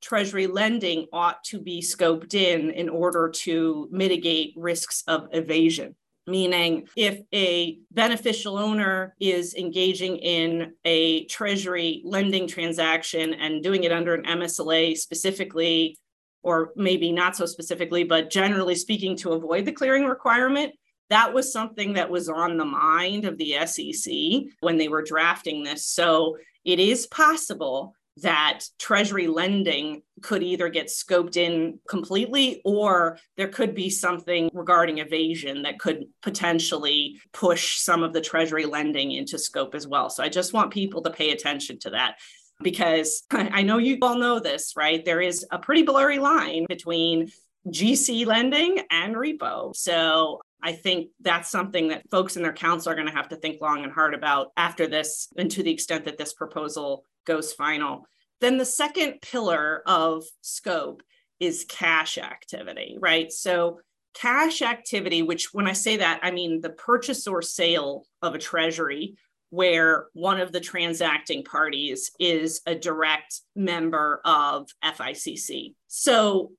Treasury 0.02 0.46
lending 0.46 1.08
ought 1.12 1.44
to 1.46 1.60
be 1.60 1.82
scoped 1.82 2.36
in 2.36 2.70
in 2.70 2.90
order 2.90 3.30
to 3.30 3.88
mitigate 3.92 4.54
risks 4.56 5.04
of 5.08 5.28
evasion 5.32 5.96
meaning 6.28 6.88
if 6.96 7.20
a 7.34 7.80
beneficial 7.92 8.58
owner 8.58 9.16
is 9.20 9.54
engaging 9.54 10.18
in 10.18 10.74
a 10.84 11.26
treasury 11.26 12.02
lending 12.04 12.48
transaction 12.48 13.34
and 13.34 13.64
doing 13.64 13.84
it 13.84 13.92
under 13.92 14.16
an 14.16 14.24
MSLA 14.24 14.98
specifically, 14.98 15.98
or 16.44 16.72
maybe 16.76 17.12
not 17.12 17.36
so 17.36 17.46
specifically, 17.46 18.04
but 18.04 18.30
generally 18.30 18.76
speaking, 18.76 19.16
to 19.18 19.34
avoid 19.34 19.66
the 19.66 19.72
clearing 19.72 20.06
requirement, 20.06 20.74
that 21.10 21.34
was 21.34 21.54
something 21.54 21.94
that 21.94 22.10
was 22.10 22.30
on 22.30 22.58
the 22.58 22.66
mind 22.66 23.26
of 23.26 23.38
the 23.38 23.56
SEC 23.66 24.52
when 24.62 24.78
they 24.78 24.88
were 24.88 25.04
drafting 25.04 25.64
this. 25.64 25.86
So 25.86 26.38
it 26.64 26.80
is 26.80 27.08
possible 27.08 27.94
that 28.18 28.62
treasury 28.80 29.28
lending 29.28 30.02
could 30.22 30.42
either 30.42 30.70
get 30.70 30.88
scoped 30.88 31.36
in 31.36 31.80
completely 31.88 32.62
or 32.64 33.18
there 33.36 33.50
could 33.50 33.76
be 33.76 33.90
something 33.90 34.50
regarding 34.54 35.00
evasion 35.00 35.64
that 35.64 35.80
could 35.80 36.06
potentially 36.22 37.20
push 37.34 37.78
some 37.80 38.04
of 38.04 38.14
the 38.14 38.22
treasury 38.22 38.66
lending 38.66 39.12
into 39.12 39.38
scope 39.38 39.76
as 39.76 39.88
well. 39.88 40.10
So 40.10 40.24
I 40.24 40.30
just 40.30 40.54
want 40.54 40.72
people 40.72 41.02
to 41.02 41.10
pay 41.10 41.32
attention 41.32 41.78
to 41.80 41.90
that 41.92 42.16
because 42.62 43.24
I 43.32 43.64
know 43.64 43.80
you 43.80 43.98
all 44.02 44.18
know 44.18 44.40
this, 44.40 44.74
right? 44.78 45.04
There 45.04 45.22
is 45.22 45.46
a 45.52 45.60
pretty 45.60 45.84
blurry 45.84 46.20
line 46.20 46.66
between 46.70 47.32
GC 47.68 48.26
lending 48.26 48.80
and 48.92 49.16
repo. 49.16 49.76
So 49.76 50.40
I 50.62 50.74
think 50.74 51.10
that's 51.20 51.50
something 51.50 51.90
that 51.90 52.10
folks 52.10 52.38
in 52.38 52.44
their 52.44 52.54
counsel 52.54 52.92
are 52.92 52.96
going 52.96 53.08
to 53.08 53.14
have 53.14 53.30
to 53.30 53.36
think 53.36 53.62
long 53.62 53.84
and 53.84 53.92
hard 53.92 54.14
about 54.14 54.52
after 54.56 54.88
this, 54.88 55.28
and 55.38 55.50
to 55.52 55.64
the 55.64 55.72
extent 55.72 56.06
that 56.06 56.18
this 56.18 56.34
proposal 56.34 57.04
goes 57.26 57.54
final. 57.54 58.08
Then 58.42 58.58
the 58.58 58.66
second 58.66 59.22
pillar 59.22 59.82
of 59.86 60.24
scope 60.42 61.02
is 61.40 61.66
cash 61.68 62.18
activity, 62.18 62.98
right? 63.00 63.32
So, 63.32 63.80
cash 64.14 64.62
activity, 64.62 65.22
which 65.24 65.54
when 65.54 65.68
I 65.68 65.74
say 65.74 65.98
that, 65.98 66.22
I 66.24 66.32
mean 66.32 66.62
the 66.62 66.70
purchase 66.70 67.28
or 67.28 67.42
sale 67.42 68.06
of 68.22 68.34
a 68.34 68.40
treasury 68.40 69.16
where 69.50 70.08
one 70.14 70.40
of 70.40 70.52
the 70.52 70.60
transacting 70.60 71.44
parties 71.44 72.12
is 72.20 72.62
a 72.66 72.76
direct 72.76 73.42
member 73.56 74.22
of 74.26 74.68
FICC. 74.84 75.74
So, 75.88 76.52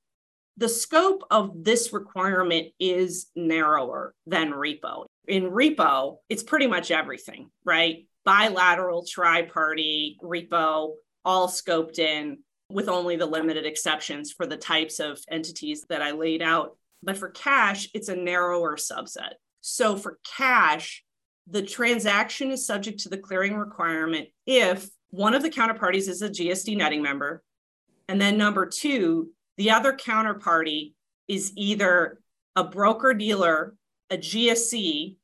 the 0.57 0.69
scope 0.69 1.23
of 1.29 1.63
this 1.63 1.93
requirement 1.93 2.69
is 2.79 3.27
narrower 3.35 4.15
than 4.25 4.51
repo. 4.51 5.05
In 5.27 5.43
repo, 5.43 6.17
it's 6.29 6.41
pretty 6.41 6.65
much 6.65 6.89
everything, 6.89 7.51
right? 7.63 8.07
Bilateral, 8.27 9.05
tri 9.05 9.43
party, 9.43 10.17
repo, 10.21 10.95
all 11.23 11.47
scoped 11.47 11.97
in 11.97 12.39
with 12.69 12.89
only 12.89 13.15
the 13.15 13.25
limited 13.25 13.65
exceptions 13.65 14.33
for 14.33 14.45
the 14.45 14.57
types 14.57 14.99
of 14.99 15.17
entities 15.31 15.85
that 15.87 16.01
I 16.01 16.11
laid 16.11 16.41
out. 16.41 16.75
But 17.01 17.15
for 17.17 17.29
cash, 17.29 17.87
it's 17.93 18.09
a 18.09 18.17
narrower 18.17 18.75
subset. 18.75 19.35
So 19.61 19.95
for 19.95 20.19
cash, 20.35 21.05
the 21.49 21.61
transaction 21.61 22.51
is 22.51 22.67
subject 22.67 22.99
to 22.99 23.09
the 23.09 23.17
clearing 23.17 23.55
requirement 23.55 24.27
if 24.45 24.89
one 25.11 25.33
of 25.33 25.41
the 25.41 25.49
counterparties 25.49 26.09
is 26.09 26.21
a 26.21 26.29
GSD 26.29 26.75
netting 26.75 27.01
member. 27.01 27.41
And 28.09 28.19
then 28.19 28.37
number 28.37 28.65
two, 28.65 29.29
the 29.55 29.71
other 29.71 29.93
counterparty 29.93 30.95
is 31.29 31.53
either 31.55 32.19
a 32.57 32.65
broker 32.65 33.13
dealer, 33.13 33.75
a 34.09 34.17
GSE, 34.17 35.15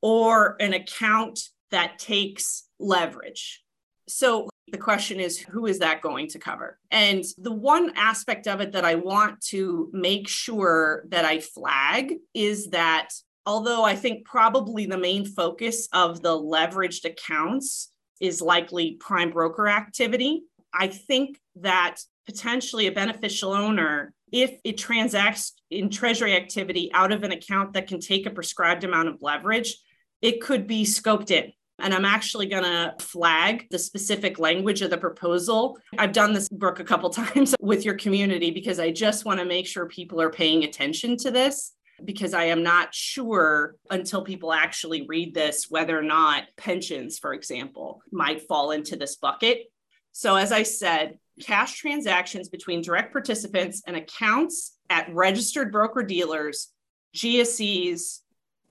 or 0.00 0.56
an 0.60 0.74
account 0.74 1.40
that 1.72 1.98
takes 1.98 2.68
leverage. 2.78 3.62
So 4.08 4.48
the 4.70 4.78
question 4.78 5.20
is, 5.20 5.38
who 5.38 5.66
is 5.66 5.80
that 5.80 6.00
going 6.00 6.28
to 6.28 6.38
cover? 6.38 6.78
And 6.90 7.24
the 7.36 7.52
one 7.52 7.92
aspect 7.96 8.46
of 8.46 8.60
it 8.60 8.72
that 8.72 8.84
I 8.84 8.94
want 8.94 9.40
to 9.48 9.90
make 9.92 10.28
sure 10.28 11.04
that 11.08 11.24
I 11.24 11.40
flag 11.40 12.14
is 12.32 12.68
that 12.68 13.10
although 13.44 13.84
I 13.84 13.96
think 13.96 14.24
probably 14.24 14.86
the 14.86 14.98
main 14.98 15.26
focus 15.26 15.88
of 15.92 16.22
the 16.22 16.36
leveraged 16.36 17.04
accounts 17.04 17.90
is 18.20 18.40
likely 18.40 18.96
prime 19.00 19.30
broker 19.30 19.68
activity, 19.68 20.44
I 20.72 20.86
think 20.86 21.40
that 21.56 21.96
potentially 22.26 22.86
a 22.86 22.92
beneficial 22.92 23.52
owner, 23.52 24.14
if 24.30 24.58
it 24.64 24.78
transacts 24.78 25.52
in 25.70 25.90
treasury 25.90 26.34
activity 26.34 26.90
out 26.94 27.12
of 27.12 27.24
an 27.24 27.32
account 27.32 27.74
that 27.74 27.88
can 27.88 28.00
take 28.00 28.26
a 28.26 28.30
prescribed 28.30 28.84
amount 28.84 29.08
of 29.08 29.20
leverage, 29.20 29.76
it 30.22 30.40
could 30.40 30.66
be 30.66 30.84
scoped 30.84 31.30
in. 31.30 31.52
And 31.82 31.92
I'm 31.92 32.04
actually 32.04 32.46
going 32.46 32.62
to 32.62 32.94
flag 33.00 33.66
the 33.70 33.78
specific 33.78 34.38
language 34.38 34.82
of 34.82 34.90
the 34.90 34.98
proposal. 34.98 35.78
I've 35.98 36.12
done 36.12 36.32
this, 36.32 36.48
Brooke, 36.48 36.80
a 36.80 36.84
couple 36.84 37.10
times 37.10 37.54
with 37.60 37.84
your 37.84 37.96
community 37.96 38.50
because 38.50 38.78
I 38.78 38.90
just 38.92 39.24
want 39.24 39.40
to 39.40 39.44
make 39.44 39.66
sure 39.66 39.86
people 39.86 40.20
are 40.20 40.30
paying 40.30 40.64
attention 40.64 41.16
to 41.18 41.30
this 41.30 41.72
because 42.04 42.34
I 42.34 42.44
am 42.44 42.62
not 42.62 42.94
sure 42.94 43.76
until 43.90 44.22
people 44.22 44.52
actually 44.52 45.06
read 45.06 45.34
this 45.34 45.66
whether 45.68 45.98
or 45.98 46.02
not 46.02 46.44
pensions, 46.56 47.18
for 47.18 47.34
example, 47.34 48.02
might 48.10 48.46
fall 48.46 48.70
into 48.70 48.96
this 48.96 49.16
bucket. 49.16 49.64
So, 50.12 50.36
as 50.36 50.52
I 50.52 50.62
said, 50.62 51.18
cash 51.40 51.78
transactions 51.78 52.48
between 52.48 52.82
direct 52.82 53.12
participants 53.12 53.82
and 53.86 53.96
accounts 53.96 54.76
at 54.90 55.12
registered 55.14 55.72
broker 55.72 56.02
dealers, 56.02 56.68
GSEs, 57.16 58.20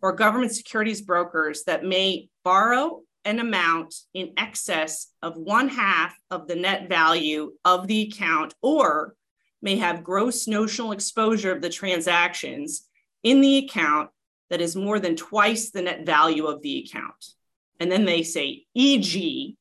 or 0.01 0.13
government 0.13 0.53
securities 0.53 1.01
brokers 1.01 1.63
that 1.65 1.84
may 1.84 2.29
borrow 2.43 3.01
an 3.24 3.39
amount 3.39 3.93
in 4.13 4.34
excess 4.38 5.08
of 5.22 5.38
one 5.38 5.70
half 5.70 6.15
of 6.31 6.48
the 6.48 6.55
net 6.55 6.89
value 6.89 7.53
of 7.63 7.88
the 7.88 8.01
account 8.03 8.53
or 8.62 9.15
may 9.62 9.75
have 9.77 10.03
gross 10.03 10.48
notional 10.48 10.91
exposure 10.91 11.51
of 11.51 11.62
the 11.62 11.70
transactions 11.70 12.88
in 13.24 13.41
the 13.41 13.60
account 13.60 14.10
that 14.50 14.62
is 14.62 14.75
more 14.75 15.00
than 15.00 15.15
twice 15.15 15.70
the 15.70 15.81
net 15.81 16.05
value 16.05 16.48
of 16.48 16.62
the 16.62 16.79
account. 16.79 17.25
And 17.79 17.91
then 17.91 18.05
they 18.05 18.24
say, 18.24 18.65
e.g., 18.74 19.55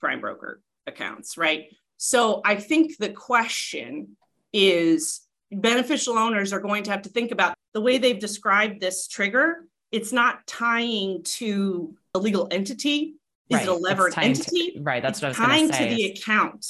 prime 0.00 0.20
broker 0.20 0.60
accounts, 0.86 1.36
right? 1.36 1.66
So 1.98 2.40
I 2.44 2.56
think 2.56 2.96
the 2.96 3.10
question 3.10 4.16
is 4.52 5.20
beneficial 5.52 6.18
owners 6.18 6.52
are 6.52 6.60
going 6.60 6.84
to 6.84 6.90
have 6.90 7.02
to 7.02 7.08
think 7.08 7.30
about 7.30 7.54
the 7.72 7.80
way 7.80 7.98
they've 7.98 8.18
described 8.18 8.80
this 8.80 9.08
trigger. 9.08 9.66
It's 9.94 10.12
not 10.12 10.44
tying 10.48 11.22
to 11.38 11.94
a 12.14 12.18
legal 12.18 12.48
entity. 12.50 13.14
Is 13.48 13.58
right. 13.58 13.62
it 13.62 13.68
a 13.68 13.74
levered 13.74 14.14
entity? 14.18 14.72
To, 14.72 14.82
right. 14.82 15.00
That's 15.00 15.22
it's 15.22 15.38
what 15.38 15.48
I 15.48 15.62
was 15.62 15.70
tying 15.70 15.88
to 15.88 15.94
the 15.94 16.04
account, 16.06 16.66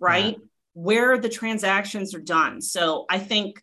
right? 0.00 0.36
Yeah. 0.38 0.44
Where 0.72 1.18
the 1.18 1.28
transactions 1.28 2.14
are 2.14 2.20
done. 2.20 2.62
So 2.62 3.04
I 3.10 3.18
think, 3.18 3.62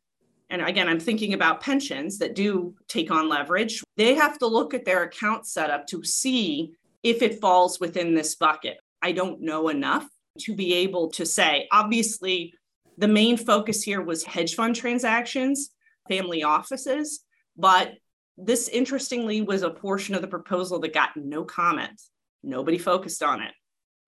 and 0.51 0.61
again, 0.61 0.87
I'm 0.87 0.99
thinking 0.99 1.33
about 1.33 1.61
pensions 1.61 2.19
that 2.19 2.35
do 2.35 2.75
take 2.87 3.09
on 3.09 3.29
leverage. 3.29 3.81
They 3.97 4.13
have 4.13 4.37
to 4.39 4.45
look 4.45 4.75
at 4.75 4.85
their 4.85 5.01
account 5.03 5.47
setup 5.47 5.87
to 5.87 6.03
see 6.03 6.73
if 7.01 7.23
it 7.23 7.41
falls 7.41 7.79
within 7.79 8.13
this 8.13 8.35
bucket. 8.35 8.77
I 9.01 9.13
don't 9.13 9.41
know 9.41 9.69
enough 9.69 10.07
to 10.41 10.55
be 10.55 10.75
able 10.75 11.09
to 11.11 11.25
say, 11.25 11.67
obviously, 11.71 12.53
the 12.99 13.07
main 13.07 13.37
focus 13.37 13.81
here 13.81 14.01
was 14.01 14.23
hedge 14.23 14.53
fund 14.53 14.75
transactions, 14.75 15.71
family 16.07 16.43
offices, 16.43 17.21
but 17.57 17.93
this 18.41 18.67
interestingly 18.67 19.41
was 19.41 19.63
a 19.63 19.69
portion 19.69 20.15
of 20.15 20.21
the 20.21 20.27
proposal 20.27 20.79
that 20.79 20.93
got 20.93 21.15
no 21.15 21.43
comment. 21.43 22.01
Nobody 22.43 22.77
focused 22.77 23.21
on 23.23 23.41
it. 23.41 23.51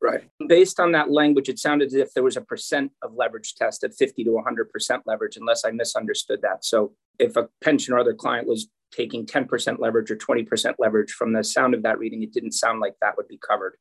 Right. 0.02 0.24
Based 0.48 0.80
on 0.80 0.94
that 0.94 1.12
language, 1.12 1.48
it 1.48 1.60
sounded 1.60 1.88
as 1.88 1.94
if 1.94 2.14
there 2.14 2.24
was 2.24 2.36
a 2.36 2.42
percent 2.42 2.92
of 3.04 3.14
leverage 3.14 3.54
test 3.56 3.84
at 3.84 3.94
50 3.94 4.24
to 4.24 4.32
100% 4.32 5.02
leverage, 5.06 5.38
unless 5.38 5.64
I 5.64 5.72
misunderstood 5.72 6.42
that. 6.42 6.66
So 6.66 6.94
if 7.20 7.36
a 7.36 7.50
pension 7.64 7.94
or 7.94 8.00
other 8.00 8.16
client 8.16 8.48
was 8.48 8.68
taking 8.92 9.26
10% 9.26 9.80
leverage 9.80 10.10
or 10.10 10.16
20% 10.16 10.76
leverage 10.80 11.12
from 11.12 11.34
the 11.34 11.44
sound 11.44 11.76
of 11.76 11.84
that 11.84 12.00
reading, 12.00 12.24
it 12.24 12.34
didn't 12.34 12.54
sound 12.54 12.80
like 12.80 12.96
that 13.02 13.16
would 13.16 13.28
be 13.28 13.38
covered. 13.38 13.78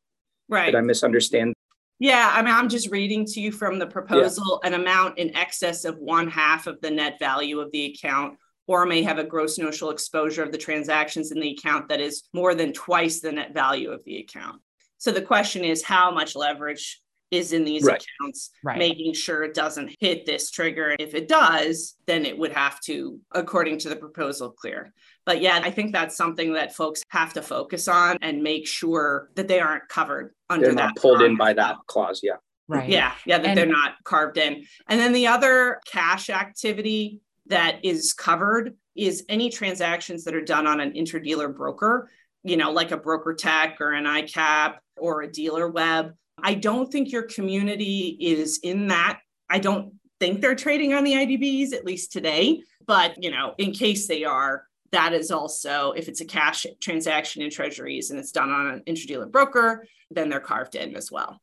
Right. 0.49 0.67
Did 0.67 0.75
I 0.75 0.83
misunderstand? 0.83 1.55
Yeah, 1.99 2.31
I 2.35 2.43
mean, 2.43 2.55
I'm 2.55 2.69
just 2.69 2.91
reading 2.91 3.25
to 3.27 3.41
you 3.41 3.53
from 3.53 3.79
the 3.79 3.87
proposal 3.87 4.61
yeah. 4.63 4.69
an 4.69 4.81
amount 4.81 5.19
in 5.19 5.35
excess 5.37 5.85
of 5.85 5.99
one 5.99 6.29
half 6.29 6.67
of 6.67 6.81
the 6.81 6.91
net 6.91 7.19
value 7.19 7.61
of 7.61 7.71
the 7.73 7.87
account, 7.87 8.39
or 8.71 8.87
may 8.87 9.03
have 9.03 9.19
a 9.19 9.25
gross 9.25 9.59
notional 9.59 9.91
exposure 9.91 10.45
of 10.45 10.53
the 10.53 10.59
transactions 10.59 11.33
in 11.33 11.41
the 11.41 11.51
account 11.51 11.89
that 11.89 12.01
is 12.01 12.29
more 12.33 12.55
than 12.55 12.73
twice 12.73 13.19
the 13.19 13.33
net 13.33 13.53
value 13.53 13.91
of 13.91 14.01
the 14.05 14.19
account. 14.19 14.63
So 14.97 15.11
the 15.11 15.21
question 15.21 15.65
is 15.65 15.83
how 15.83 16.13
much 16.13 16.37
leverage 16.37 17.01
is 17.33 17.53
in 17.53 17.65
these 17.65 17.83
right. 17.83 18.01
accounts, 18.01 18.51
right. 18.63 18.79
making 18.79 19.15
sure 19.15 19.43
it 19.43 19.55
doesn't 19.55 19.97
hit 19.99 20.25
this 20.25 20.53
trigger. 20.53 20.95
If 21.01 21.17
it 21.17 21.27
does, 21.27 21.97
then 22.07 22.25
it 22.25 22.39
would 22.39 22.53
have 22.53 22.79
to, 22.83 23.19
according 23.33 23.79
to 23.79 23.89
the 23.89 23.97
proposal, 23.97 24.51
clear. 24.51 24.93
But 25.27 25.41
yeah, 25.41 25.59
I 25.65 25.73
think 25.73 25.93
that's 25.93 26.17
something 26.17 26.53
that 26.53 26.73
folks 26.73 27.03
have 27.09 27.33
to 27.33 27.43
focus 27.43 27.89
on 27.89 28.19
and 28.23 28.41
make 28.41 28.69
sure 28.69 29.31
that 29.35 29.49
they 29.49 29.59
aren't 29.59 29.89
covered 29.89 30.33
under 30.49 30.67
they're 30.67 30.75
not 30.77 30.95
pulled 30.95 31.23
in 31.23 31.37
by 31.37 31.55
that 31.55 31.79
clause. 31.89 32.21
Yeah. 32.23 32.37
Right. 32.69 32.89
Yeah. 32.89 33.15
Yeah. 33.27 33.39
That 33.39 33.47
and- 33.49 33.59
they're 33.59 33.67
not 33.67 33.95
carved 34.05 34.39
in. 34.39 34.65
And 34.89 35.01
then 35.01 35.13
the 35.13 35.27
other 35.27 35.81
cash 35.91 36.31
activity 36.31 37.21
that 37.51 37.85
is 37.85 38.13
covered 38.13 38.75
is 38.97 39.25
any 39.29 39.51
transactions 39.51 40.25
that 40.25 40.35
are 40.35 40.45
done 40.45 40.67
on 40.67 40.81
an 40.81 40.93
interdealer 40.93 41.55
broker, 41.55 42.11
you 42.43 42.57
know, 42.57 42.71
like 42.73 42.91
a 42.91 42.99
BrokerTec 42.99 43.81
or 43.81 43.93
an 43.93 44.05
ICAP 44.05 44.77
or 44.97 45.23
a 45.23 45.29
Dealerweb. 45.29 46.13
I 46.43 46.55
don't 46.55 46.91
think 46.91 47.13
your 47.13 47.25
community 47.25 48.17
is 48.19 48.59
in 48.63 48.89
that. 48.89 49.21
I 49.49 49.59
don't 49.59 49.95
think 50.19 50.41
they're 50.41 50.55
trading 50.55 50.95
on 50.95 51.05
the 51.05 51.13
IDBs, 51.13 51.73
at 51.73 51.85
least 51.85 52.13
today. 52.13 52.63
But, 52.87 53.23
you 53.23 53.31
know, 53.31 53.55
in 53.59 53.73
case 53.73 54.07
they 54.07 54.25
are, 54.25 54.65
that 54.93 55.13
is 55.13 55.31
also, 55.31 55.93
if 55.93 56.09
it's 56.09 56.21
a 56.21 56.25
cash 56.25 56.67
transaction 56.81 57.43
in 57.43 57.51
treasuries 57.51 58.11
and 58.11 58.19
it's 58.19 58.33
done 58.33 58.51
on 58.51 58.67
an 58.69 58.83
interdealer 58.87 59.31
broker, 59.31 59.87
then 60.11 60.29
they're 60.29 60.41
carved 60.41 60.75
in 60.75 60.97
as 60.97 61.13
well. 61.13 61.41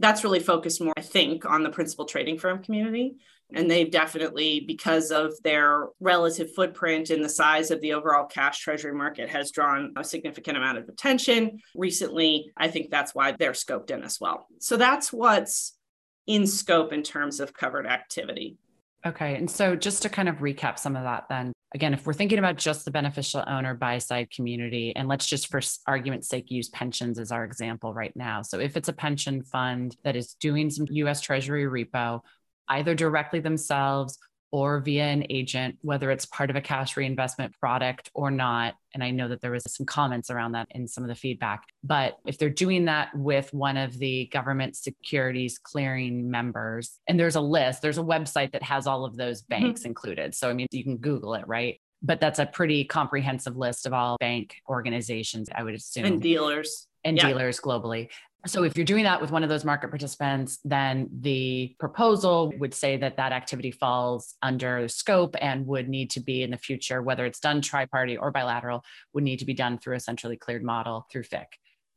That's 0.00 0.24
really 0.24 0.40
focused 0.40 0.80
more, 0.80 0.94
I 0.96 1.02
think, 1.02 1.44
on 1.44 1.62
the 1.62 1.70
principal 1.70 2.04
trading 2.04 2.38
firm 2.38 2.62
community. 2.62 3.16
And 3.54 3.70
they've 3.70 3.90
definitely, 3.90 4.60
because 4.60 5.10
of 5.10 5.32
their 5.42 5.86
relative 6.00 6.52
footprint 6.54 7.10
and 7.10 7.24
the 7.24 7.30
size 7.30 7.70
of 7.70 7.80
the 7.80 7.94
overall 7.94 8.26
cash 8.26 8.60
treasury 8.60 8.94
market, 8.94 9.30
has 9.30 9.50
drawn 9.50 9.94
a 9.96 10.04
significant 10.04 10.58
amount 10.58 10.78
of 10.78 10.88
attention. 10.88 11.60
Recently, 11.74 12.52
I 12.56 12.68
think 12.68 12.90
that's 12.90 13.14
why 13.14 13.32
they're 13.32 13.52
scoped 13.52 13.90
in 13.90 14.02
as 14.02 14.20
well. 14.20 14.46
So 14.60 14.76
that's 14.76 15.12
what's 15.12 15.78
in 16.26 16.46
scope 16.46 16.92
in 16.92 17.02
terms 17.02 17.40
of 17.40 17.54
covered 17.54 17.86
activity. 17.86 18.58
Okay. 19.06 19.36
And 19.36 19.50
so 19.50 19.76
just 19.76 20.02
to 20.02 20.08
kind 20.08 20.28
of 20.28 20.36
recap 20.36 20.78
some 20.78 20.96
of 20.96 21.04
that, 21.04 21.24
then 21.30 21.52
again, 21.74 21.94
if 21.94 22.06
we're 22.06 22.12
thinking 22.12 22.38
about 22.38 22.56
just 22.56 22.84
the 22.84 22.90
beneficial 22.90 23.44
owner 23.46 23.74
buy 23.74 23.98
side 23.98 24.30
community, 24.30 24.94
and 24.94 25.08
let's 25.08 25.26
just 25.26 25.48
for 25.48 25.60
argument's 25.86 26.28
sake 26.28 26.50
use 26.50 26.68
pensions 26.68 27.18
as 27.18 27.30
our 27.30 27.44
example 27.44 27.94
right 27.94 28.14
now. 28.16 28.42
So 28.42 28.58
if 28.58 28.76
it's 28.76 28.88
a 28.88 28.92
pension 28.92 29.42
fund 29.42 29.96
that 30.04 30.16
is 30.16 30.34
doing 30.34 30.68
some 30.68 30.86
US 30.90 31.20
Treasury 31.20 31.64
repo, 31.64 32.20
either 32.68 32.94
directly 32.94 33.40
themselves 33.40 34.18
or 34.50 34.80
via 34.80 35.04
an 35.04 35.26
agent, 35.28 35.76
whether 35.82 36.10
it's 36.10 36.24
part 36.24 36.48
of 36.48 36.56
a 36.56 36.60
cash 36.60 36.96
reinvestment 36.96 37.54
product 37.60 38.10
or 38.14 38.30
not. 38.30 38.74
And 38.94 39.04
I 39.04 39.10
know 39.10 39.28
that 39.28 39.42
there 39.42 39.50
was 39.50 39.64
some 39.68 39.84
comments 39.84 40.30
around 40.30 40.52
that 40.52 40.68
in 40.70 40.88
some 40.88 41.04
of 41.04 41.08
the 41.08 41.14
feedback. 41.14 41.64
But 41.84 42.16
if 42.26 42.38
they're 42.38 42.48
doing 42.48 42.86
that 42.86 43.14
with 43.14 43.52
one 43.52 43.76
of 43.76 43.98
the 43.98 44.26
government 44.32 44.76
securities 44.76 45.58
clearing 45.58 46.30
members, 46.30 46.98
and 47.06 47.20
there's 47.20 47.36
a 47.36 47.40
list, 47.40 47.82
there's 47.82 47.98
a 47.98 48.02
website 48.02 48.52
that 48.52 48.62
has 48.62 48.86
all 48.86 49.04
of 49.04 49.16
those 49.16 49.42
mm-hmm. 49.42 49.64
banks 49.64 49.80
mm-hmm. 49.80 49.88
included. 49.88 50.34
So, 50.34 50.48
I 50.48 50.54
mean, 50.54 50.66
you 50.70 50.82
can 50.82 50.96
Google 50.96 51.34
it, 51.34 51.46
right? 51.46 51.78
But 52.00 52.20
that's 52.20 52.38
a 52.38 52.46
pretty 52.46 52.84
comprehensive 52.84 53.56
list 53.56 53.84
of 53.84 53.92
all 53.92 54.16
bank 54.18 54.54
organizations, 54.68 55.48
I 55.54 55.62
would 55.62 55.74
assume. 55.74 56.04
And 56.04 56.22
dealers. 56.22 56.86
And 57.04 57.16
yeah. 57.16 57.28
dealers 57.28 57.60
globally. 57.60 58.08
So, 58.46 58.62
if 58.62 58.76
you're 58.76 58.86
doing 58.86 59.04
that 59.04 59.20
with 59.20 59.32
one 59.32 59.42
of 59.42 59.48
those 59.48 59.64
market 59.64 59.88
participants, 59.88 60.58
then 60.64 61.08
the 61.20 61.74
proposal 61.80 62.52
would 62.58 62.72
say 62.72 62.96
that 62.96 63.16
that 63.16 63.32
activity 63.32 63.72
falls 63.72 64.36
under 64.42 64.86
scope 64.88 65.34
and 65.40 65.66
would 65.66 65.88
need 65.88 66.10
to 66.10 66.20
be 66.20 66.42
in 66.44 66.50
the 66.50 66.56
future, 66.56 67.02
whether 67.02 67.26
it's 67.26 67.40
done 67.40 67.60
tri 67.60 67.84
party 67.86 68.16
or 68.16 68.30
bilateral, 68.30 68.84
would 69.12 69.24
need 69.24 69.40
to 69.40 69.44
be 69.44 69.54
done 69.54 69.76
through 69.76 69.96
a 69.96 70.00
centrally 70.00 70.36
cleared 70.36 70.62
model 70.62 71.06
through 71.10 71.24
FIC. 71.24 71.46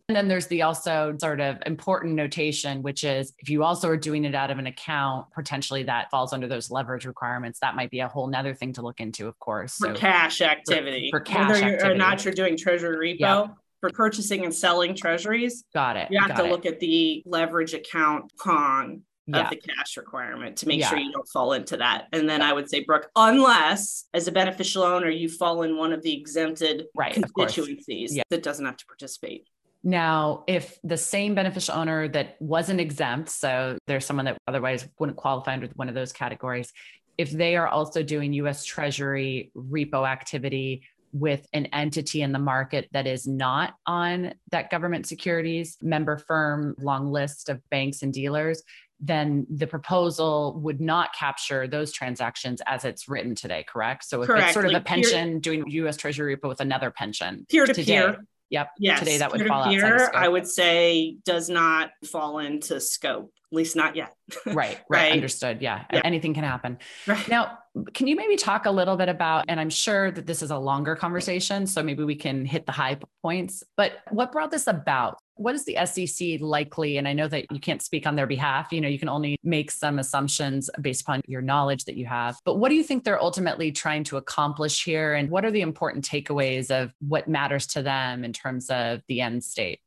And 0.10 0.16
then 0.16 0.28
there's 0.28 0.48
the 0.48 0.64
also 0.64 1.16
sort 1.22 1.40
of 1.40 1.58
important 1.66 2.16
notation, 2.16 2.82
which 2.82 3.04
is 3.04 3.34
if 3.38 3.50
you 3.50 3.64
also 3.64 3.88
are 3.88 3.96
doing 3.96 4.26
it 4.26 4.36
out 4.36 4.50
of 4.50 4.58
an 4.58 4.68
account, 4.68 5.28
potentially 5.34 5.84
that 5.84 6.10
falls 6.10 6.34
under 6.34 6.48
those 6.48 6.72
leverage 6.72 7.06
requirements. 7.06 7.60
That 7.60 7.76
might 7.76 7.92
be 7.92 8.00
a 8.00 8.08
whole 8.08 8.28
nother 8.28 8.54
thing 8.54 8.74
to 8.74 8.82
look 8.82 9.00
into, 9.00 9.28
of 9.28 9.38
course. 9.40 9.76
For 9.76 9.94
so, 9.94 9.94
cash 9.94 10.42
activity. 10.42 11.10
For, 11.12 11.20
for 11.20 11.24
cash 11.24 11.50
Whether 11.52 11.66
activity. 11.66 11.90
or 11.92 11.96
not 11.96 12.26
you're 12.26 12.34
doing 12.34 12.58
treasury 12.58 13.14
repo. 13.14 13.20
Yeah 13.20 13.48
for 13.82 13.90
purchasing 13.90 14.46
and 14.46 14.54
selling 14.54 14.96
treasuries. 14.96 15.66
Got 15.74 15.98
it. 15.98 16.08
You 16.10 16.22
have 16.22 16.38
to 16.38 16.46
it. 16.46 16.50
look 16.52 16.66
at 16.66 16.80
the 16.80 17.24
leverage 17.26 17.74
account 17.74 18.32
con 18.38 19.02
yeah. 19.26 19.44
of 19.44 19.50
the 19.50 19.58
cash 19.58 19.98
requirement 19.98 20.58
to 20.58 20.68
make 20.68 20.80
yeah. 20.80 20.90
sure 20.90 21.00
you 21.00 21.12
don't 21.12 21.28
fall 21.28 21.54
into 21.54 21.78
that. 21.78 22.06
And 22.14 22.30
then 22.30 22.42
I 22.42 22.54
would 22.54 22.70
say, 22.70 22.84
Brooke, 22.84 23.10
unless 23.16 24.06
as 24.14 24.28
a 24.28 24.32
beneficial 24.32 24.84
owner, 24.84 25.10
you 25.10 25.28
fall 25.28 25.64
in 25.64 25.76
one 25.78 25.92
of 25.92 26.02
the 26.04 26.14
exempted 26.14 26.86
right, 26.96 27.14
constituencies 27.14 28.16
yeah. 28.16 28.24
that 28.30 28.44
doesn't 28.44 28.66
have 28.66 28.78
to 28.78 28.86
participate. 28.86 29.48
Now, 29.84 30.44
if 30.46 30.78
the 30.84 30.98
same 30.98 31.34
beneficial 31.34 31.74
owner 31.74 32.08
that 32.10 32.36
wasn't 32.40 32.80
exempt, 32.80 33.30
so 33.30 33.78
there's 33.88 34.06
someone 34.06 34.26
that 34.26 34.38
otherwise 34.48 34.88
wouldn't 35.00 35.18
qualify 35.18 35.54
under 35.54 35.68
one 35.76 35.90
of 35.90 35.96
those 35.96 36.14
categories, 36.14 36.72
if 37.18 37.32
they 37.32 37.56
are 37.56 37.68
also 37.68 38.04
doing 38.04 38.34
US 38.34 38.64
Treasury 38.64 39.52
repo 39.56 40.08
activity 40.08 40.84
with 41.14 41.46
an 41.54 41.68
entity 41.68 42.22
in 42.22 42.32
the 42.32 42.40
market 42.40 42.88
that 42.92 43.08
is 43.08 43.28
not 43.28 43.76
on 43.86 44.34
that 44.52 44.70
government 44.70 45.06
securities 45.08 45.78
member 45.82 46.18
firm 46.18 46.76
long 46.80 47.12
list 47.12 47.50
of 47.50 47.62
banks 47.70 48.02
and 48.02 48.14
dealers, 48.14 48.64
then 49.00 49.48
the 49.50 49.68
proposal 49.68 50.60
would 50.62 50.80
not 50.80 51.14
capture 51.14 51.68
those 51.68 51.92
transactions 51.92 52.62
as 52.68 52.86
it's 52.86 53.10
written 53.10 53.34
today, 53.34 53.66
correct? 53.68 54.06
So 54.06 54.22
if 54.22 54.28
correct. 54.28 54.46
it's 54.46 54.54
sort 54.54 54.66
of 54.66 54.72
like 54.72 54.82
a 54.84 54.86
pension 54.86 55.32
peer, 55.32 55.40
doing 55.40 55.64
US 55.68 55.98
Treasury 55.98 56.38
repo 56.38 56.48
with 56.48 56.62
another 56.62 56.92
pension. 56.92 57.46
Peer 57.50 57.66
to 57.66 57.74
peer. 57.74 58.18
Yep. 58.52 58.70
Yes. 58.80 59.00
Today 59.00 59.18
that 59.18 59.32
would 59.32 59.48
fall 59.48 59.64
out. 59.64 60.16
I 60.16 60.28
would 60.28 60.48
say 60.48 61.18
does 61.26 61.50
not 61.50 61.92
fall 62.06 62.40
into 62.40 62.80
scope 62.80 63.34
at 63.52 63.56
least 63.56 63.76
not 63.76 63.96
yet. 63.96 64.16
right, 64.46 64.56
right, 64.56 64.80
right. 64.90 65.12
Understood. 65.12 65.62
Yeah. 65.62 65.84
yeah. 65.92 66.02
Anything 66.06 66.34
can 66.34 66.44
happen. 66.44 66.78
Right. 67.06 67.28
Now, 67.28 67.58
can 67.94 68.08
you 68.08 68.16
maybe 68.16 68.38
talk 68.38 68.66
a 68.66 68.72
little 68.72 68.96
bit 68.96 69.10
about, 69.10 69.46
and 69.50 69.60
I'm 69.60 69.70
sure 69.70 70.10
that 70.12 70.26
this 70.26 70.42
is 70.42 70.52
a 70.52 70.58
longer 70.58 70.96
conversation, 70.96 71.68
so 71.68 71.84
maybe 71.84 72.04
we 72.04 72.16
can 72.16 72.46
hit 72.46 72.66
the 72.66 72.72
high 72.72 72.98
points, 73.22 73.64
but 73.76 73.94
what 74.10 74.32
brought 74.32 74.52
this 74.52 74.68
about? 74.68 75.18
What 75.36 75.56
is 75.56 75.66
the 75.66 75.78
SEC 75.86 76.40
likely? 76.40 76.98
And 76.98 77.08
I 77.08 77.14
know 77.14 77.28
that 77.28 77.52
you 77.52 77.60
can't 77.60 77.82
speak 77.82 78.08
on 78.08 78.16
their 78.16 78.28
behalf, 78.28 78.72
you 78.72 78.80
know, 78.80 78.88
you 78.88 79.00
can 79.00 79.10
only 79.10 79.38
make 79.44 79.72
some 79.72 80.00
assumptions 80.00 80.70
based 80.80 81.02
upon 81.02 81.22
your 81.28 81.42
knowledge 81.42 81.86
that 81.86 81.98
you 81.98 82.06
have. 82.06 82.38
But 82.46 82.56
what 82.56 82.70
do 82.70 82.76
you 82.76 82.84
think 82.84 83.04
they're 83.04 83.22
ultimately 83.22 83.72
trying 83.72 84.04
to 84.06 84.18
accomplish 84.18 84.84
here? 84.84 85.14
And 85.14 85.30
what 85.30 85.44
are 85.44 85.52
the 85.52 85.62
important 85.62 86.08
takeaways 86.08 86.72
of 86.72 86.94
what 87.00 87.28
matters 87.28 87.68
to 87.68 87.82
them 87.82 88.24
in 88.24 88.34
terms 88.34 88.70
of 88.70 89.02
the 89.08 89.22
end 89.22 89.44
state? 89.44 89.80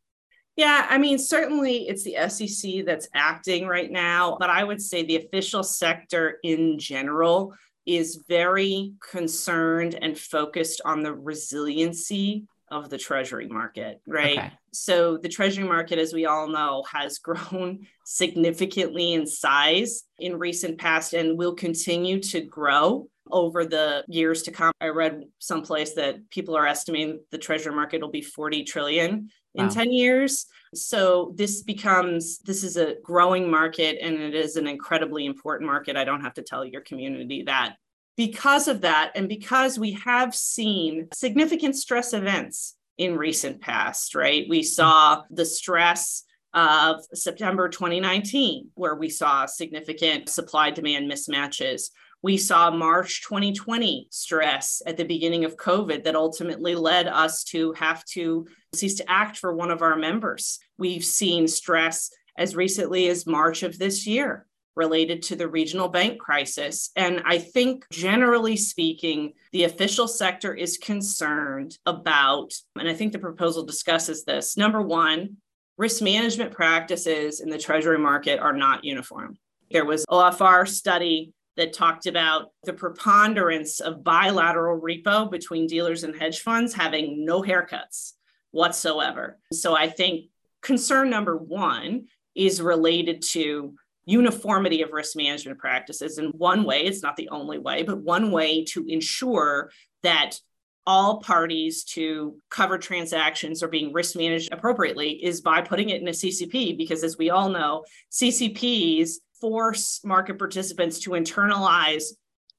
Yeah, 0.57 0.87
I 0.89 0.99
mean, 0.99 1.19
certainly 1.19 1.89
it's 1.89 2.05
the 2.05 2.17
SEC 2.29 2.85
that's 2.87 3.09
acting 3.13 3.67
right 3.67 3.91
now, 3.91 4.37
but 4.39 4.51
I 4.51 4.63
would 4.63 4.81
say 4.81 5.03
the 5.03 5.17
official 5.17 5.65
sector 5.65 6.39
in 6.45 6.79
general 6.79 7.55
is 7.87 8.23
very 8.29 8.93
concerned 9.11 9.99
and 10.01 10.17
focused 10.17 10.81
on 10.85 11.03
the 11.03 11.13
resiliency 11.13 12.47
of 12.71 12.89
the 12.89 12.99
treasury 12.99 13.47
market, 13.49 14.01
right? 14.07 14.39
Okay. 14.39 14.53
So 14.73 15.19
the 15.19 15.29
treasury 15.29 15.67
market, 15.67 15.99
as 15.99 16.13
we 16.13 16.27
all 16.27 16.49
know, 16.49 16.85
has 16.91 17.19
grown 17.21 17.87
significantly 18.05 19.13
in 19.13 19.27
size 19.27 20.05
in 20.19 20.39
recent 20.39 20.79
past 20.79 21.15
and 21.15 21.37
will 21.37 21.55
continue 21.55 22.21
to 22.21 22.41
grow 22.41 23.07
over 23.31 23.65
the 23.65 24.05
years 24.09 24.43
to 24.43 24.51
come. 24.51 24.73
I 24.81 24.89
read 24.89 25.25
someplace 25.39 25.95
that 25.95 26.31
people 26.31 26.57
are 26.57 26.67
estimating 26.67 27.21
the 27.31 27.39
treasury 27.39 27.75
market 27.75 28.01
will 28.01 28.11
be 28.11 28.23
40 28.23 28.65
trillion 28.65 29.31
in 29.55 29.67
wow. 29.67 29.73
10 29.73 29.93
years. 29.93 30.47
So 30.75 31.33
this 31.37 31.63
becomes 31.63 32.39
this 32.39 32.65
is 32.65 32.77
a 32.77 32.97
growing 33.03 33.51
market 33.51 33.99
and 34.03 34.17
it 34.17 34.35
is 34.35 34.57
an 34.57 34.67
incredibly 34.67 35.27
important 35.27 35.71
market. 35.71 35.97
I 35.97 36.05
don't 36.05 36.23
have 36.23 36.35
to 36.35 36.43
tell 36.43 36.65
your 36.65 36.81
community 36.81 37.43
that. 37.45 37.77
Because 38.17 38.69
of 38.69 38.83
that 38.83 39.13
and 39.15 39.29
because 39.29 39.79
we 39.79 39.93
have 39.93 40.35
seen 40.35 41.09
significant 41.13 41.77
stress 41.77 42.13
events 42.13 42.77
in 42.99 43.17
recent 43.17 43.61
past, 43.61 44.15
right? 44.15 44.47
We 44.49 44.63
saw 44.63 45.23
the 45.31 45.45
stress 45.45 46.25
of 46.53 47.05
September 47.13 47.69
2019 47.69 48.71
where 48.75 48.95
we 48.95 49.11
saw 49.11 49.47
significant 49.47 50.29
supply 50.29 50.71
demand 50.71 51.11
mismatches. 51.11 51.91
We 52.25 52.39
saw 52.39 52.71
March 52.71 53.23
2020 53.25 54.07
stress 54.11 54.81
at 54.87 54.97
the 54.97 55.05
beginning 55.05 55.45
of 55.45 55.59
COVID 55.59 56.05
that 56.05 56.17
ultimately 56.17 56.75
led 56.75 57.07
us 57.07 57.45
to 57.45 57.75
have 57.75 58.03
to 58.07 58.47
cease 58.75 58.95
to 58.95 59.11
act 59.11 59.37
for 59.37 59.55
one 59.55 59.71
of 59.71 59.83
our 59.83 59.95
members. 59.95 60.59
We've 60.79 61.05
seen 61.05 61.47
stress 61.47 62.09
as 62.39 62.57
recently 62.57 63.11
as 63.11 63.27
March 63.27 63.63
of 63.63 63.79
this 63.79 64.07
year 64.07 64.47
related 64.75 65.23
to 65.25 65.37
the 65.37 65.47
regional 65.47 65.89
bank 65.89 66.19
crisis. 66.19 66.89
And 66.97 67.21
I 67.27 67.37
think, 67.37 67.85
generally 67.91 68.57
speaking, 68.57 69.35
the 69.53 69.65
official 69.65 70.09
sector 70.09 70.55
is 70.55 70.79
concerned 70.79 71.77
about, 71.85 72.55
and 72.75 72.89
I 72.89 72.95
think 72.95 73.13
the 73.13 73.19
proposal 73.19 73.67
discusses 73.67 74.25
this. 74.25 74.57
Number 74.57 74.81
one, 74.81 75.37
risk 75.77 76.01
management 76.01 76.53
practices 76.53 77.41
in 77.41 77.51
the 77.51 77.59
treasury 77.59 77.99
market 77.99 78.41
are 78.41 78.57
not 78.57 78.83
uniform. 78.83 79.37
There 79.71 79.85
was 79.85 80.07
OFR 80.07 80.67
study 80.67 81.35
that 81.57 81.73
talked 81.73 82.07
about 82.07 82.51
the 82.65 82.73
preponderance 82.73 83.81
of 83.81 84.03
bilateral 84.03 84.81
repo 84.81 85.31
between 85.31 85.67
dealers 85.67 86.05
and 86.05 86.17
hedge 86.17 86.41
funds 86.41 86.75
having 86.75 87.25
no 87.25 87.43
haircuts 87.43 88.13
whatsoever. 88.51 89.39
So 89.53 89.77
I 89.77 89.89
think 89.89 90.27
concern 90.63 91.11
number 91.11 91.37
one 91.37 92.07
is 92.35 92.61
related 92.61 93.23
to 93.31 93.75
uniformity 94.07 94.83
of 94.83 94.93
risk 94.93 95.17
management 95.17 95.59
practices. 95.59 96.19
And 96.19 96.33
one 96.35 96.65
way, 96.65 96.85
it's 96.85 97.03
not 97.03 97.17
the 97.17 97.29
only 97.31 97.59
way, 97.59 97.83
but 97.83 97.99
one 97.99 98.31
way 98.31 98.65
to 98.67 98.85
ensure 98.87 99.71
that 100.03 100.39
all 100.87 101.21
parties 101.21 101.85
to 101.85 102.37
cover 102.51 102.77
transactions 102.77 103.63
are 103.63 103.69
being 103.69 103.93
risk 103.93 104.17
managed 104.17 104.53
appropriately 104.53 105.25
is 105.25 105.41
by 105.41 105.63
putting 105.63 105.89
it 105.89 106.03
in 106.03 106.09
a 106.09 106.13
CCP, 106.13 106.77
because 106.77 107.03
as 107.03 107.17
we 107.17 107.31
all 107.31 107.49
know, 107.49 107.85
CCPs 108.13 109.13
force 109.41 110.01
market 110.05 110.39
participants 110.39 111.01
to 111.01 111.11
internalize 111.11 112.05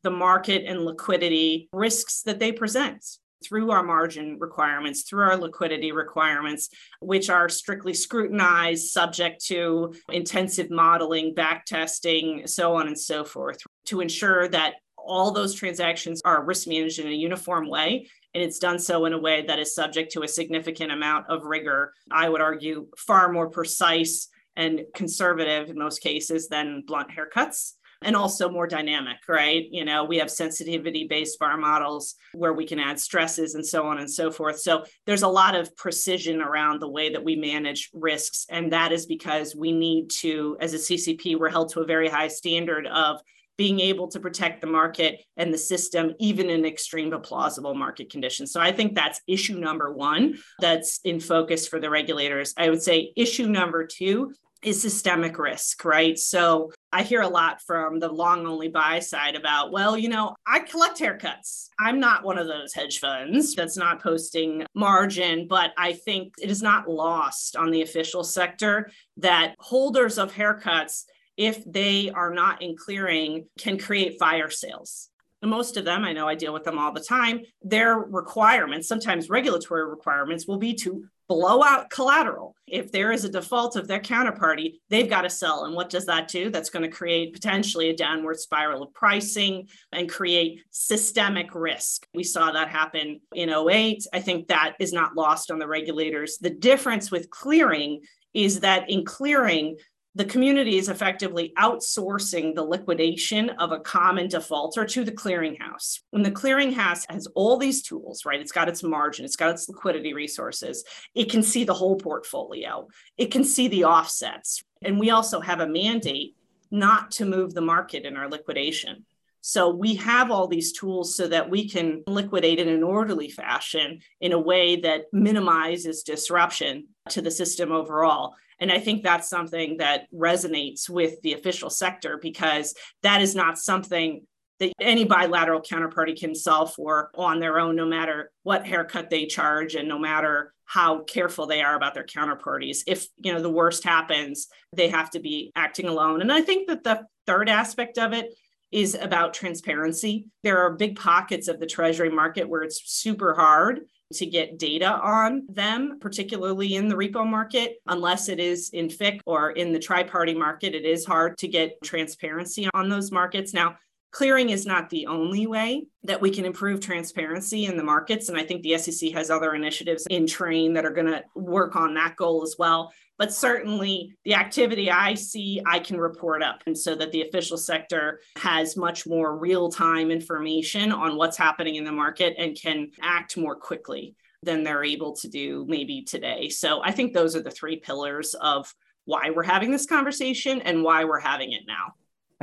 the 0.03 0.11
market 0.11 0.63
and 0.65 0.85
liquidity 0.85 1.67
risks 1.73 2.21
that 2.23 2.39
they 2.39 2.51
present 2.51 3.03
through 3.43 3.71
our 3.71 3.83
margin 3.83 4.37
requirements, 4.39 5.03
through 5.03 5.23
our 5.23 5.37
liquidity 5.37 5.91
requirements, 5.91 6.69
which 6.99 7.29
are 7.29 7.49
strictly 7.49 7.93
scrutinized, 7.93 8.87
subject 8.87 9.43
to 9.45 9.93
intensive 10.11 10.69
modeling, 10.71 11.33
back 11.33 11.65
testing, 11.65 12.45
so 12.47 12.75
on 12.75 12.87
and 12.87 12.97
so 12.97 13.23
forth, 13.23 13.57
to 13.85 14.01
ensure 14.01 14.47
that 14.47 14.75
all 14.97 15.31
those 15.31 15.53
transactions 15.53 16.21
are 16.25 16.43
risk 16.43 16.67
managed 16.67 16.99
in 16.99 17.07
a 17.07 17.11
uniform 17.11 17.69
way. 17.69 18.07
And 18.33 18.43
it's 18.43 18.59
done 18.59 18.79
so 18.79 19.05
in 19.05 19.13
a 19.13 19.19
way 19.19 19.43
that 19.45 19.59
is 19.59 19.75
subject 19.75 20.11
to 20.13 20.23
a 20.23 20.27
significant 20.27 20.91
amount 20.91 21.29
of 21.29 21.45
rigor. 21.45 21.93
I 22.11 22.27
would 22.27 22.41
argue 22.41 22.87
far 22.97 23.31
more 23.31 23.49
precise 23.49 24.27
and 24.55 24.81
conservative 24.93 25.69
in 25.69 25.77
most 25.77 26.01
cases 26.01 26.47
than 26.47 26.83
blunt 26.85 27.09
haircuts 27.09 27.73
and 28.01 28.15
also 28.15 28.49
more 28.49 28.67
dynamic, 28.67 29.17
right? 29.27 29.65
You 29.71 29.85
know, 29.85 30.03
we 30.03 30.17
have 30.17 30.29
sensitivity 30.29 31.07
based 31.07 31.39
VaR 31.39 31.57
models 31.57 32.15
where 32.33 32.53
we 32.53 32.65
can 32.65 32.79
add 32.79 32.99
stresses 32.99 33.55
and 33.55 33.65
so 33.65 33.87
on 33.87 33.99
and 33.99 34.09
so 34.09 34.31
forth. 34.31 34.59
So 34.59 34.83
there's 35.05 35.23
a 35.23 35.27
lot 35.27 35.55
of 35.55 35.75
precision 35.75 36.41
around 36.41 36.81
the 36.81 36.89
way 36.89 37.11
that 37.11 37.23
we 37.23 37.35
manage 37.35 37.89
risks. 37.93 38.45
And 38.49 38.71
that 38.73 38.91
is 38.91 39.05
because 39.05 39.55
we 39.55 39.71
need 39.71 40.09
to, 40.21 40.57
as 40.59 40.73
a 40.73 40.77
CCP, 40.77 41.39
we're 41.39 41.49
held 41.49 41.71
to 41.73 41.81
a 41.81 41.85
very 41.85 42.09
high 42.09 42.27
standard 42.27 42.85
of 42.87 43.21
being 43.57 43.79
able 43.79 44.09
to 44.09 44.19
protect 44.19 44.59
the 44.59 44.67
market 44.67 45.23
and 45.37 45.53
the 45.53 45.57
system, 45.57 46.13
even 46.19 46.49
in 46.49 46.65
extreme 46.65 47.09
but 47.09 47.23
plausible 47.23 47.73
market 47.73 48.09
conditions. 48.09 48.51
So 48.51 48.59
I 48.59 48.73
think 48.73 48.95
that's 48.95 49.21
issue 49.27 49.57
number 49.57 49.93
one 49.93 50.37
that's 50.59 50.99
in 51.05 51.21
focus 51.21 51.67
for 51.67 51.79
the 51.79 51.89
regulators. 51.89 52.53
I 52.57 52.69
would 52.69 52.83
say 52.83 53.13
issue 53.15 53.47
number 53.47 53.87
two 53.87 54.33
is 54.65 54.81
systemic 54.81 55.37
risk, 55.37 55.85
right? 55.85 56.17
So 56.17 56.71
I 56.91 57.03
hear 57.03 57.21
a 57.21 57.27
lot 57.27 57.61
from 57.61 57.99
the 57.99 58.11
long 58.11 58.47
only 58.47 58.67
buy 58.67 58.99
side 58.99 59.35
about, 59.35 59.71
well, 59.71 59.95
you 59.97 60.09
know, 60.09 60.35
I 60.47 60.59
collect 60.59 60.99
haircuts. 60.99 61.69
I'm 61.79 61.99
not 61.99 62.23
one 62.23 62.39
of 62.39 62.47
those 62.47 62.73
hedge 62.73 62.99
funds 62.99 63.53
that's 63.53 63.77
not 63.77 64.01
posting 64.01 64.65
margin, 64.73 65.47
but 65.47 65.71
I 65.77 65.93
think 65.93 66.33
it 66.41 66.49
is 66.49 66.63
not 66.63 66.89
lost 66.89 67.55
on 67.55 67.69
the 67.69 67.83
official 67.83 68.23
sector 68.23 68.89
that 69.17 69.55
holders 69.59 70.17
of 70.17 70.33
haircuts, 70.33 71.03
if 71.37 71.63
they 71.65 72.09
are 72.09 72.33
not 72.33 72.61
in 72.63 72.75
clearing, 72.75 73.45
can 73.59 73.77
create 73.77 74.17
fire 74.17 74.49
sales 74.49 75.09
most 75.45 75.77
of 75.77 75.85
them, 75.85 76.03
I 76.03 76.13
know 76.13 76.27
I 76.27 76.35
deal 76.35 76.53
with 76.53 76.63
them 76.63 76.79
all 76.79 76.91
the 76.91 76.99
time, 76.99 77.41
their 77.61 77.97
requirements, 77.97 78.87
sometimes 78.87 79.29
regulatory 79.29 79.87
requirements, 79.87 80.47
will 80.47 80.57
be 80.57 80.73
to 80.75 81.05
blow 81.27 81.63
out 81.63 81.89
collateral. 81.89 82.55
If 82.67 82.91
there 82.91 83.11
is 83.11 83.25
a 83.25 83.29
default 83.29 83.75
of 83.75 83.87
their 83.87 83.99
counterparty, 83.99 84.75
they've 84.89 85.09
got 85.09 85.21
to 85.21 85.29
sell. 85.29 85.65
And 85.65 85.75
what 85.75 85.89
does 85.89 86.05
that 86.05 86.27
do? 86.27 86.49
That's 86.49 86.69
going 86.69 86.83
to 86.83 86.95
create 86.95 87.33
potentially 87.33 87.89
a 87.89 87.95
downward 87.95 88.39
spiral 88.39 88.83
of 88.83 88.93
pricing 88.93 89.67
and 89.91 90.09
create 90.09 90.61
systemic 90.71 91.53
risk. 91.55 92.07
We 92.13 92.23
saw 92.23 92.51
that 92.51 92.69
happen 92.69 93.21
in 93.33 93.49
08. 93.49 94.05
I 94.13 94.19
think 94.19 94.47
that 94.47 94.75
is 94.79 94.93
not 94.93 95.15
lost 95.15 95.51
on 95.51 95.59
the 95.59 95.67
regulators. 95.67 96.37
The 96.39 96.49
difference 96.49 97.11
with 97.11 97.29
clearing 97.29 98.01
is 98.33 98.59
that 98.59 98.89
in 98.89 99.05
clearing, 99.05 99.77
the 100.15 100.25
community 100.25 100.77
is 100.77 100.87
effectively 100.87 101.51
outsourcing 101.57 102.55
the 102.55 102.63
liquidation 102.63 103.49
of 103.51 103.73
a 103.73 103.81
common 103.81 104.29
defaulter 104.29 104.85
to 104.85 105.03
the 105.03 105.11
clearinghouse. 105.11 105.99
When 106.11 106.23
the 106.23 106.31
clearinghouse 106.31 107.05
has 107.11 107.27
all 107.35 107.57
these 107.57 107.83
tools, 107.83 108.23
right? 108.25 108.39
It's 108.39 108.53
got 108.53 108.69
its 108.69 108.81
margin, 108.81 109.25
it's 109.25 109.35
got 109.35 109.51
its 109.51 109.67
liquidity 109.67 110.13
resources, 110.13 110.85
it 111.13 111.29
can 111.29 111.43
see 111.43 111.65
the 111.65 111.73
whole 111.73 111.97
portfolio, 111.97 112.87
it 113.17 113.29
can 113.29 113.43
see 113.43 113.67
the 113.67 113.83
offsets. 113.83 114.63
And 114.81 114.99
we 114.99 115.09
also 115.09 115.41
have 115.41 115.59
a 115.59 115.67
mandate 115.67 116.35
not 116.71 117.11
to 117.11 117.25
move 117.25 117.53
the 117.53 117.61
market 117.61 118.05
in 118.05 118.15
our 118.15 118.29
liquidation. 118.29 119.05
So 119.41 119.69
we 119.69 119.95
have 119.95 120.31
all 120.31 120.47
these 120.47 120.71
tools 120.71 121.15
so 121.15 121.27
that 121.27 121.49
we 121.49 121.69
can 121.69 122.03
liquidate 122.07 122.57
in 122.57 122.67
an 122.69 122.81
orderly 122.81 123.29
fashion 123.29 123.99
in 124.19 124.31
a 124.31 124.39
way 124.39 124.77
that 124.77 125.03
minimizes 125.11 126.03
disruption 126.03 126.87
to 127.09 127.21
the 127.21 127.29
system 127.29 127.71
overall. 127.71 128.33
And 128.59 128.71
I 128.71 128.79
think 128.79 129.03
that's 129.03 129.29
something 129.29 129.77
that 129.77 130.07
resonates 130.13 130.89
with 130.89 131.21
the 131.21 131.33
official 131.33 131.69
sector 131.69 132.17
because 132.21 132.73
that 133.03 133.21
is 133.21 133.35
not 133.35 133.57
something 133.57 134.25
that 134.59 134.71
any 134.79 135.03
bilateral 135.03 135.61
counterparty 135.61 136.17
can 136.17 136.33
solve 136.33 136.73
for 136.73 137.11
on 137.15 137.39
their 137.39 137.59
own, 137.59 137.75
no 137.75 137.85
matter 137.85 138.31
what 138.43 138.65
haircut 138.65 139.09
they 139.09 139.25
charge 139.25 139.75
and 139.75 139.87
no 139.87 139.99
matter 139.99 140.53
how 140.65 141.03
careful 141.03 141.45
they 141.45 141.61
are 141.61 141.75
about 141.75 141.93
their 141.93 142.05
counterparties. 142.05 142.79
If 142.87 143.07
you 143.17 143.33
know 143.33 143.41
the 143.41 143.49
worst 143.49 143.83
happens, 143.83 144.47
they 144.73 144.87
have 144.89 145.11
to 145.11 145.19
be 145.19 145.51
acting 145.55 145.87
alone. 145.87 146.21
And 146.21 146.31
I 146.31 146.41
think 146.41 146.67
that 146.67 146.83
the 146.83 147.05
third 147.27 147.49
aspect 147.49 147.97
of 147.97 148.13
it 148.13 148.33
is 148.71 148.95
about 148.95 149.33
transparency. 149.33 150.25
There 150.43 150.59
are 150.59 150.71
big 150.71 150.97
pockets 150.97 151.47
of 151.47 151.59
the 151.59 151.67
treasury 151.67 152.09
market 152.09 152.49
where 152.49 152.63
it's 152.63 152.81
super 152.85 153.35
hard 153.35 153.81
to 154.13 154.25
get 154.25 154.59
data 154.59 154.93
on 154.99 155.45
them, 155.49 155.97
particularly 155.99 156.75
in 156.75 156.87
the 156.87 156.95
repo 156.95 157.27
market. 157.27 157.77
Unless 157.87 158.29
it 158.29 158.39
is 158.39 158.69
in 158.71 158.87
FIC 158.89 159.21
or 159.25 159.51
in 159.51 159.73
the 159.73 159.79
tri 159.79 160.03
party 160.03 160.33
market, 160.33 160.75
it 160.75 160.85
is 160.85 161.05
hard 161.05 161.37
to 161.39 161.47
get 161.47 161.81
transparency 161.83 162.69
on 162.73 162.89
those 162.89 163.11
markets. 163.11 163.53
Now, 163.53 163.77
clearing 164.11 164.49
is 164.49 164.65
not 164.65 164.89
the 164.89 165.07
only 165.07 165.45
way 165.47 165.85
that 166.03 166.21
we 166.21 166.29
can 166.29 166.45
improve 166.45 166.79
transparency 166.79 167.65
in 167.65 167.75
the 167.75 167.83
markets. 167.83 168.29
And 168.29 168.37
I 168.37 168.43
think 168.43 168.61
the 168.61 168.77
SEC 168.77 169.11
has 169.11 169.29
other 169.29 169.55
initiatives 169.55 170.05
in 170.09 170.25
train 170.25 170.73
that 170.73 170.85
are 170.85 170.93
going 170.93 171.07
to 171.07 171.23
work 171.35 171.75
on 171.75 171.93
that 171.95 172.15
goal 172.15 172.41
as 172.43 172.55
well 172.57 172.93
but 173.17 173.33
certainly 173.33 174.15
the 174.25 174.35
activity 174.35 174.91
I 174.91 175.13
see, 175.13 175.61
I 175.65 175.79
can 175.79 175.99
report 175.99 176.43
up. 176.43 176.63
And 176.65 176.77
so 176.77 176.95
that 176.95 177.11
the 177.11 177.21
official 177.21 177.57
sector 177.57 178.19
has 178.37 178.75
much 178.75 179.07
more 179.07 179.37
real 179.37 179.69
time 179.69 180.11
information 180.11 180.91
on 180.91 181.15
what's 181.15 181.37
happening 181.37 181.75
in 181.75 181.83
the 181.83 181.91
market 181.91 182.35
and 182.37 182.59
can 182.59 182.91
act 183.01 183.37
more 183.37 183.55
quickly 183.55 184.15
than 184.43 184.63
they're 184.63 184.83
able 184.83 185.15
to 185.15 185.27
do 185.27 185.65
maybe 185.67 186.03
today. 186.03 186.49
So 186.49 186.81
I 186.83 186.91
think 186.91 187.13
those 187.13 187.35
are 187.35 187.41
the 187.41 187.51
three 187.51 187.77
pillars 187.77 188.33
of 188.35 188.73
why 189.05 189.29
we're 189.29 189.43
having 189.43 189.71
this 189.71 189.85
conversation 189.85 190.61
and 190.61 190.83
why 190.83 191.05
we're 191.05 191.19
having 191.19 191.53
it 191.53 191.63
now. 191.67 191.93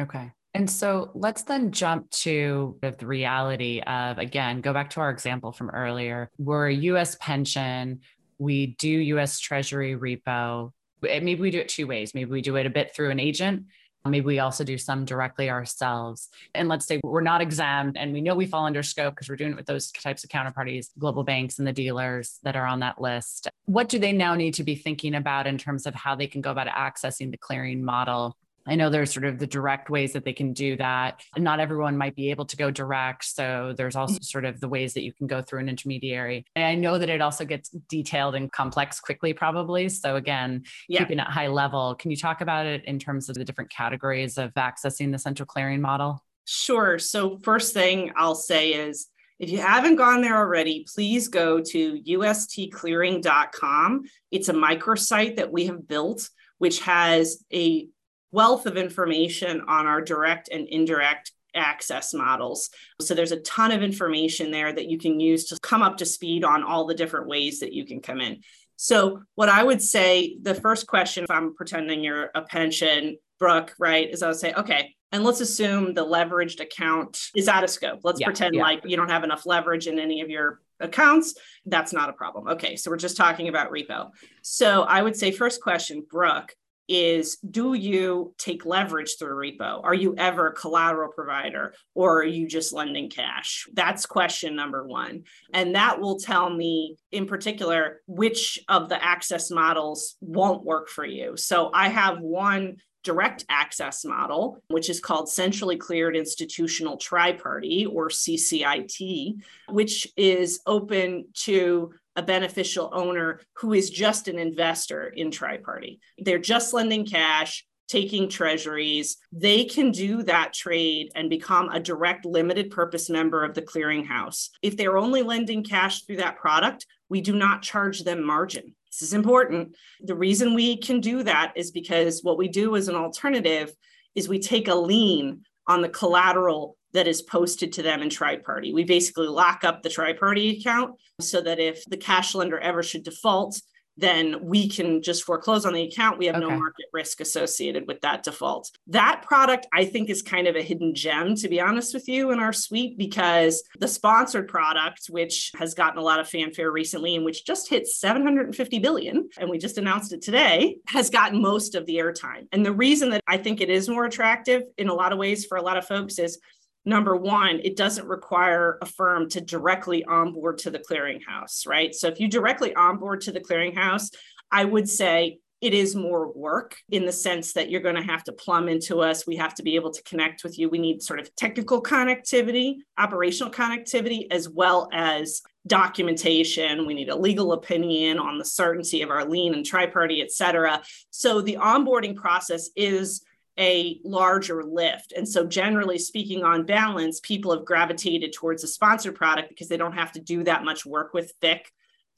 Okay. 0.00 0.32
And 0.54 0.70
so 0.70 1.10
let's 1.14 1.42
then 1.42 1.72
jump 1.72 2.10
to 2.10 2.78
the 2.82 3.06
reality 3.06 3.80
of, 3.86 4.18
again, 4.18 4.60
go 4.60 4.72
back 4.72 4.90
to 4.90 5.00
our 5.00 5.10
example 5.10 5.50
from 5.50 5.70
earlier. 5.70 6.30
We're 6.38 6.68
a 6.68 6.74
US 6.74 7.16
pension 7.20 8.00
we 8.38 8.74
do 8.78 8.88
US 8.88 9.38
Treasury 9.38 9.96
repo. 9.96 10.72
Eh, 11.06 11.20
maybe 11.20 11.40
we 11.40 11.50
do 11.50 11.58
it 11.58 11.68
two 11.68 11.86
ways. 11.86 12.14
Maybe 12.14 12.30
we 12.30 12.42
do 12.42 12.56
it 12.56 12.66
a 12.66 12.70
bit 12.70 12.94
through 12.94 13.10
an 13.10 13.20
agent. 13.20 13.64
Maybe 14.04 14.26
we 14.26 14.40
also 14.40 14.64
do 14.64 14.78
some 14.78 15.04
directly 15.04 15.48
ourselves. 15.48 16.28
And 16.54 16.68
let's 16.68 16.86
say 16.86 17.00
we're 17.04 17.20
not 17.20 17.40
exempt 17.40 17.96
and 17.96 18.12
we 18.12 18.20
know 18.20 18.34
we 18.34 18.46
fall 18.46 18.66
under 18.66 18.82
scope 18.82 19.14
because 19.14 19.28
we're 19.28 19.36
doing 19.36 19.52
it 19.52 19.56
with 19.56 19.66
those 19.66 19.92
types 19.92 20.24
of 20.24 20.30
counterparties, 20.30 20.88
global 20.98 21.22
banks 21.22 21.58
and 21.58 21.68
the 21.68 21.72
dealers 21.72 22.38
that 22.42 22.56
are 22.56 22.66
on 22.66 22.80
that 22.80 23.00
list. 23.00 23.48
What 23.66 23.88
do 23.88 23.98
they 23.98 24.12
now 24.12 24.34
need 24.34 24.54
to 24.54 24.64
be 24.64 24.74
thinking 24.74 25.14
about 25.14 25.46
in 25.46 25.56
terms 25.56 25.86
of 25.86 25.94
how 25.94 26.16
they 26.16 26.26
can 26.26 26.40
go 26.40 26.50
about 26.50 26.66
accessing 26.66 27.30
the 27.30 27.36
clearing 27.36 27.84
model 27.84 28.36
I 28.66 28.74
know 28.74 28.90
there's 28.90 29.12
sort 29.12 29.24
of 29.24 29.38
the 29.38 29.46
direct 29.46 29.90
ways 29.90 30.12
that 30.12 30.24
they 30.24 30.32
can 30.32 30.52
do 30.52 30.76
that. 30.76 31.20
Not 31.36 31.60
everyone 31.60 31.96
might 31.96 32.14
be 32.14 32.30
able 32.30 32.44
to 32.46 32.56
go 32.56 32.70
direct. 32.70 33.24
So 33.24 33.74
there's 33.76 33.96
also 33.96 34.14
mm-hmm. 34.14 34.22
sort 34.22 34.44
of 34.44 34.60
the 34.60 34.68
ways 34.68 34.94
that 34.94 35.02
you 35.02 35.12
can 35.12 35.26
go 35.26 35.42
through 35.42 35.60
an 35.60 35.68
intermediary. 35.68 36.46
And 36.54 36.64
I 36.64 36.74
know 36.74 36.98
that 36.98 37.08
it 37.08 37.20
also 37.20 37.44
gets 37.44 37.68
detailed 37.68 38.34
and 38.34 38.50
complex 38.52 39.00
quickly, 39.00 39.32
probably. 39.32 39.88
So 39.88 40.16
again, 40.16 40.64
yeah. 40.88 41.00
keeping 41.00 41.18
it 41.18 41.26
high 41.26 41.48
level. 41.48 41.94
Can 41.96 42.10
you 42.10 42.16
talk 42.16 42.40
about 42.40 42.66
it 42.66 42.84
in 42.84 42.98
terms 42.98 43.28
of 43.28 43.34
the 43.34 43.44
different 43.44 43.70
categories 43.70 44.38
of 44.38 44.52
accessing 44.54 45.12
the 45.12 45.18
central 45.18 45.46
clearing 45.46 45.80
model? 45.80 46.22
Sure. 46.44 46.98
So, 46.98 47.38
first 47.38 47.72
thing 47.72 48.12
I'll 48.16 48.34
say 48.34 48.70
is 48.70 49.08
if 49.38 49.50
you 49.50 49.58
haven't 49.58 49.96
gone 49.96 50.22
there 50.22 50.36
already, 50.36 50.84
please 50.92 51.28
go 51.28 51.60
to 51.60 52.02
ustclearing.com. 52.02 54.02
It's 54.30 54.48
a 54.48 54.52
microsite 54.52 55.36
that 55.36 55.52
we 55.52 55.66
have 55.66 55.88
built, 55.88 56.28
which 56.58 56.80
has 56.82 57.44
a 57.52 57.88
wealth 58.32 58.66
of 58.66 58.76
information 58.76 59.60
on 59.68 59.86
our 59.86 60.00
direct 60.00 60.48
and 60.48 60.66
indirect 60.68 61.32
access 61.54 62.14
models. 62.14 62.70
So 63.00 63.14
there's 63.14 63.32
a 63.32 63.40
ton 63.40 63.72
of 63.72 63.82
information 63.82 64.50
there 64.50 64.72
that 64.72 64.88
you 64.88 64.98
can 64.98 65.20
use 65.20 65.44
to 65.46 65.58
come 65.60 65.82
up 65.82 65.98
to 65.98 66.06
speed 66.06 66.44
on 66.44 66.62
all 66.62 66.86
the 66.86 66.94
different 66.94 67.28
ways 67.28 67.60
that 67.60 67.72
you 67.72 67.84
can 67.84 68.00
come 68.00 68.20
in. 68.20 68.40
So 68.76 69.22
what 69.34 69.48
I 69.48 69.62
would 69.62 69.82
say, 69.82 70.38
the 70.42 70.54
first 70.54 70.86
question, 70.86 71.24
if 71.24 71.30
I'm 71.30 71.54
pretending 71.54 72.02
you're 72.02 72.30
a 72.34 72.42
pension, 72.42 73.18
Brooke, 73.38 73.74
right, 73.78 74.08
is 74.10 74.22
I 74.22 74.28
would 74.28 74.36
say, 74.36 74.52
okay, 74.54 74.96
and 75.12 75.24
let's 75.24 75.40
assume 75.40 75.92
the 75.92 76.04
leveraged 76.04 76.60
account 76.60 77.20
is 77.36 77.46
out 77.46 77.64
of 77.64 77.70
scope. 77.70 78.00
Let's 78.02 78.18
yeah, 78.18 78.26
pretend 78.26 78.54
yeah. 78.54 78.62
like 78.62 78.82
you 78.86 78.96
don't 78.96 79.10
have 79.10 79.24
enough 79.24 79.44
leverage 79.44 79.86
in 79.86 79.98
any 79.98 80.22
of 80.22 80.30
your 80.30 80.60
accounts. 80.80 81.34
That's 81.66 81.92
not 81.92 82.08
a 82.08 82.14
problem. 82.14 82.48
Okay, 82.48 82.76
so 82.76 82.90
we're 82.90 82.96
just 82.96 83.16
talking 83.16 83.48
about 83.48 83.70
repo. 83.70 84.10
So 84.40 84.82
I 84.82 85.02
would 85.02 85.16
say, 85.16 85.30
first 85.30 85.60
question, 85.60 86.04
Brooke, 86.10 86.54
is 86.88 87.36
do 87.38 87.74
you 87.74 88.34
take 88.38 88.66
leverage 88.66 89.16
through 89.18 89.36
repo? 89.36 89.82
Are 89.82 89.94
you 89.94 90.14
ever 90.16 90.48
a 90.48 90.54
collateral 90.54 91.12
provider 91.12 91.74
or 91.94 92.20
are 92.20 92.24
you 92.24 92.46
just 92.46 92.72
lending 92.72 93.10
cash? 93.10 93.66
That's 93.72 94.06
question 94.06 94.56
number 94.56 94.86
one. 94.86 95.24
And 95.54 95.74
that 95.74 96.00
will 96.00 96.18
tell 96.18 96.50
me 96.50 96.96
in 97.10 97.26
particular 97.26 98.00
which 98.06 98.58
of 98.68 98.88
the 98.88 99.02
access 99.02 99.50
models 99.50 100.16
won't 100.20 100.64
work 100.64 100.88
for 100.88 101.04
you. 101.04 101.36
So 101.36 101.70
I 101.72 101.88
have 101.88 102.20
one 102.20 102.76
direct 103.02 103.44
access 103.48 104.04
model, 104.04 104.62
which 104.68 104.88
is 104.88 105.00
called 105.00 105.28
Centrally 105.28 105.76
Cleared 105.76 106.16
Institutional 106.16 106.96
Tri-Party 106.96 107.86
or 107.86 108.08
CCIT, 108.08 109.42
which 109.68 110.08
is 110.16 110.60
open 110.66 111.26
to 111.34 111.92
a 112.16 112.22
beneficial 112.22 112.90
owner 112.92 113.40
who 113.56 113.72
is 113.72 113.90
just 113.90 114.28
an 114.28 114.38
investor 114.38 115.06
in 115.06 115.30
tri-party. 115.30 116.00
They're 116.18 116.38
just 116.38 116.74
lending 116.74 117.06
cash, 117.06 117.64
taking 117.88 118.28
treasuries. 118.28 119.18
They 119.32 119.64
can 119.64 119.90
do 119.90 120.22
that 120.24 120.52
trade 120.52 121.12
and 121.14 121.28
become 121.28 121.68
a 121.68 121.80
direct 121.80 122.24
limited 122.24 122.70
purpose 122.70 123.10
member 123.10 123.44
of 123.44 123.54
the 123.54 123.62
clearinghouse. 123.62 124.48
If 124.62 124.76
they're 124.76 124.96
only 124.96 125.22
lending 125.22 125.64
cash 125.64 126.02
through 126.02 126.16
that 126.16 126.38
product, 126.38 126.86
we 127.08 127.20
do 127.20 127.34
not 127.34 127.62
charge 127.62 128.04
them 128.04 128.24
margin. 128.24 128.74
This 128.90 129.02
is 129.02 129.14
important. 129.14 129.74
The 130.02 130.14
reason 130.14 130.54
we 130.54 130.76
can 130.76 131.00
do 131.00 131.22
that 131.22 131.52
is 131.56 131.70
because 131.70 132.22
what 132.22 132.38
we 132.38 132.48
do 132.48 132.76
as 132.76 132.88
an 132.88 132.94
alternative 132.94 133.72
is 134.14 134.28
we 134.28 134.38
take 134.38 134.68
a 134.68 134.74
lien 134.74 135.42
on 135.66 135.80
the 135.80 135.88
collateral 135.88 136.76
that 136.92 137.08
is 137.08 137.22
posted 137.22 137.72
to 137.74 137.82
them 137.82 138.02
in 138.02 138.10
tri-party. 138.10 138.72
We 138.72 138.84
basically 138.84 139.28
lock 139.28 139.64
up 139.64 139.82
the 139.82 139.88
tri-party 139.88 140.58
account 140.58 140.96
so 141.20 141.40
that 141.40 141.58
if 141.58 141.84
the 141.86 141.96
cash 141.96 142.34
lender 142.34 142.58
ever 142.58 142.82
should 142.82 143.04
default, 143.04 143.60
then 143.96 144.46
we 144.46 144.68
can 144.68 145.02
just 145.02 145.24
foreclose 145.24 145.66
on 145.66 145.74
the 145.74 145.82
account. 145.82 146.18
We 146.18 146.26
have 146.26 146.36
okay. 146.36 146.46
no 146.46 146.58
market 146.58 146.86
risk 146.92 147.20
associated 147.20 147.86
with 147.86 148.00
that 148.00 148.22
default. 148.22 148.70
That 148.86 149.22
product, 149.22 149.66
I 149.72 149.84
think, 149.84 150.08
is 150.08 150.22
kind 150.22 150.46
of 150.46 150.56
a 150.56 150.62
hidden 150.62 150.94
gem, 150.94 151.34
to 151.36 151.48
be 151.48 151.60
honest 151.60 151.92
with 151.92 152.08
you, 152.08 152.30
in 152.30 152.40
our 152.40 152.52
suite 152.52 152.96
because 152.96 153.62
the 153.78 153.88
sponsored 153.88 154.48
product, 154.48 155.06
which 155.10 155.52
has 155.56 155.74
gotten 155.74 155.98
a 155.98 156.02
lot 156.02 156.20
of 156.20 156.28
fanfare 156.28 156.72
recently 156.72 157.16
and 157.16 157.24
which 157.24 157.44
just 157.44 157.68
hit 157.68 157.86
750 157.86 158.78
billion, 158.78 159.28
and 159.38 159.50
we 159.50 159.58
just 159.58 159.78
announced 159.78 160.12
it 160.12 160.22
today, 160.22 160.76
has 160.86 161.10
gotten 161.10 161.42
most 161.42 161.74
of 161.74 161.84
the 161.86 161.96
airtime. 161.96 162.46
And 162.52 162.64
the 162.64 162.72
reason 162.72 163.10
that 163.10 163.22
I 163.26 163.36
think 163.36 163.60
it 163.60 163.68
is 163.68 163.88
more 163.88 164.06
attractive 164.06 164.62
in 164.78 164.88
a 164.88 164.94
lot 164.94 165.12
of 165.12 165.18
ways 165.18 165.44
for 165.44 165.58
a 165.58 165.62
lot 165.62 165.76
of 165.76 165.86
folks 165.86 166.18
is 166.18 166.38
number 166.84 167.16
one, 167.16 167.60
it 167.62 167.76
doesn't 167.76 168.08
require 168.08 168.78
a 168.82 168.86
firm 168.86 169.28
to 169.30 169.40
directly 169.40 170.04
onboard 170.04 170.58
to 170.58 170.70
the 170.70 170.78
clearinghouse, 170.78 171.66
right? 171.66 171.94
So 171.94 172.08
if 172.08 172.20
you 172.20 172.28
directly 172.28 172.74
onboard 172.74 173.20
to 173.22 173.32
the 173.32 173.40
clearinghouse, 173.40 174.12
I 174.50 174.64
would 174.64 174.88
say 174.88 175.38
it 175.60 175.74
is 175.74 175.94
more 175.94 176.32
work 176.32 176.76
in 176.90 177.06
the 177.06 177.12
sense 177.12 177.52
that 177.52 177.70
you're 177.70 177.80
going 177.80 177.94
to 177.94 178.02
have 178.02 178.24
to 178.24 178.32
plumb 178.32 178.68
into 178.68 179.00
us. 179.00 179.28
We 179.28 179.36
have 179.36 179.54
to 179.54 179.62
be 179.62 179.76
able 179.76 179.92
to 179.92 180.02
connect 180.02 180.42
with 180.42 180.58
you. 180.58 180.68
We 180.68 180.80
need 180.80 181.02
sort 181.02 181.20
of 181.20 181.32
technical 181.36 181.80
connectivity, 181.80 182.78
operational 182.98 183.52
connectivity, 183.52 184.26
as 184.32 184.48
well 184.48 184.88
as 184.92 185.40
documentation. 185.68 186.84
We 186.84 186.94
need 186.94 187.10
a 187.10 187.16
legal 187.16 187.52
opinion 187.52 188.18
on 188.18 188.38
the 188.38 188.44
certainty 188.44 189.02
of 189.02 189.10
our 189.10 189.24
lien 189.24 189.54
and 189.54 189.64
tri-party, 189.64 190.20
et 190.20 190.32
cetera. 190.32 190.82
So 191.10 191.40
the 191.40 191.58
onboarding 191.60 192.16
process 192.16 192.70
is 192.74 193.22
a 193.58 194.00
larger 194.04 194.62
lift. 194.64 195.12
And 195.12 195.28
so, 195.28 195.46
generally 195.46 195.98
speaking, 195.98 196.42
on 196.42 196.64
balance, 196.64 197.20
people 197.20 197.54
have 197.54 197.64
gravitated 197.64 198.32
towards 198.32 198.64
a 198.64 198.68
sponsored 198.68 199.14
product 199.14 199.50
because 199.50 199.68
they 199.68 199.76
don't 199.76 199.92
have 199.92 200.12
to 200.12 200.20
do 200.20 200.42
that 200.44 200.64
much 200.64 200.86
work 200.86 201.12
with 201.12 201.32
FIC. 201.40 201.66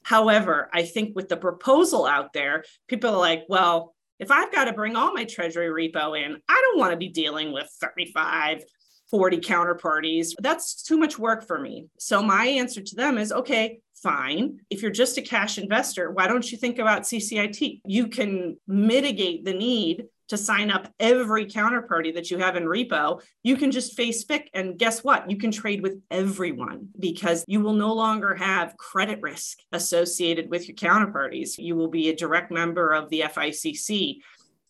However, 0.03 0.69
I 0.71 0.83
think 0.83 1.15
with 1.15 1.29
the 1.29 1.37
proposal 1.37 2.05
out 2.05 2.31
there, 2.33 2.63
people 2.87 3.09
are 3.09 3.17
like, 3.17 3.43
well, 3.49 3.95
if 4.19 4.31
I've 4.31 4.51
got 4.51 4.65
to 4.65 4.73
bring 4.73 4.95
all 4.95 5.13
my 5.13 5.25
treasury 5.25 5.67
repo 5.67 6.17
in, 6.17 6.37
I 6.47 6.61
don't 6.65 6.79
want 6.79 6.91
to 6.91 6.97
be 6.97 7.09
dealing 7.09 7.51
with 7.51 7.67
35, 7.81 8.63
40 9.11 9.37
counterparties. 9.39 10.29
That's 10.39 10.83
too 10.83 10.97
much 10.97 11.19
work 11.19 11.45
for 11.45 11.59
me. 11.59 11.87
So, 11.99 12.21
my 12.21 12.45
answer 12.45 12.81
to 12.81 12.95
them 12.95 13.17
is 13.17 13.33
okay, 13.33 13.79
fine. 13.95 14.59
If 14.69 14.81
you're 14.81 14.91
just 14.91 15.17
a 15.17 15.21
cash 15.21 15.57
investor, 15.57 16.11
why 16.11 16.27
don't 16.27 16.49
you 16.49 16.57
think 16.57 16.79
about 16.79 17.03
CCIT? 17.03 17.81
You 17.85 18.07
can 18.07 18.57
mitigate 18.67 19.43
the 19.43 19.53
need 19.53 20.05
to 20.29 20.37
sign 20.37 20.71
up 20.71 20.91
every 20.99 21.45
counterparty 21.45 22.13
that 22.15 22.31
you 22.31 22.37
have 22.37 22.55
in 22.55 22.63
repo, 22.63 23.21
you 23.43 23.57
can 23.57 23.71
just 23.71 23.95
face 23.95 24.23
FIC. 24.25 24.47
And 24.53 24.77
guess 24.77 25.03
what? 25.03 25.29
You 25.29 25.37
can 25.37 25.51
trade 25.51 25.81
with 25.81 26.01
everyone 26.09 26.89
because 26.99 27.43
you 27.47 27.61
will 27.61 27.73
no 27.73 27.93
longer 27.93 28.35
have 28.35 28.77
credit 28.77 29.21
risk 29.21 29.59
associated 29.71 30.49
with 30.49 30.67
your 30.67 30.75
counterparties. 30.75 31.57
You 31.57 31.75
will 31.75 31.89
be 31.89 32.09
a 32.09 32.15
direct 32.15 32.51
member 32.51 32.93
of 32.93 33.09
the 33.09 33.21
FICC. 33.21 34.17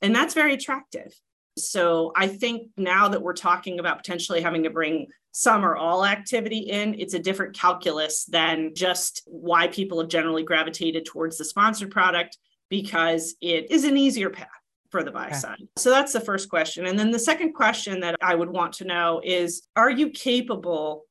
And 0.01 0.15
that's 0.15 0.33
very 0.33 0.53
attractive. 0.53 1.13
So 1.57 2.11
I 2.15 2.27
think 2.27 2.69
now 2.75 3.07
that 3.07 3.21
we're 3.21 3.33
talking 3.33 3.79
about 3.79 3.97
potentially 3.97 4.41
having 4.41 4.63
to 4.63 4.69
bring 4.69 5.07
some 5.31 5.65
or 5.65 5.75
all 5.75 6.05
activity 6.05 6.59
in, 6.59 6.95
it's 6.99 7.13
a 7.13 7.19
different 7.19 7.55
calculus 7.55 8.25
than 8.25 8.73
just 8.73 9.21
why 9.25 9.67
people 9.67 9.99
have 9.99 10.09
generally 10.09 10.43
gravitated 10.43 11.05
towards 11.05 11.37
the 11.37 11.45
sponsored 11.45 11.91
product 11.91 12.37
because 12.69 13.35
it 13.41 13.71
is 13.71 13.83
an 13.85 13.95
easier 13.95 14.29
path 14.29 14.47
for 14.95 15.03
the 15.03 15.11
buy 15.11 15.27
okay. 15.27 15.35
side. 15.35 15.67
So 15.75 15.89
that's 15.89 16.13
the 16.13 16.21
first 16.21 16.49
question. 16.49 16.85
And 16.85 16.97
then 16.97 17.11
the 17.11 17.19
second 17.19 17.51
question 17.51 17.99
that 17.99 18.15
I 18.21 18.33
would 18.33 18.49
want 18.49 18.71
to 18.73 18.85
know 18.85 19.19
is 19.25 19.67
Are 19.75 19.91
you 19.91 20.09
capable 20.09 21.03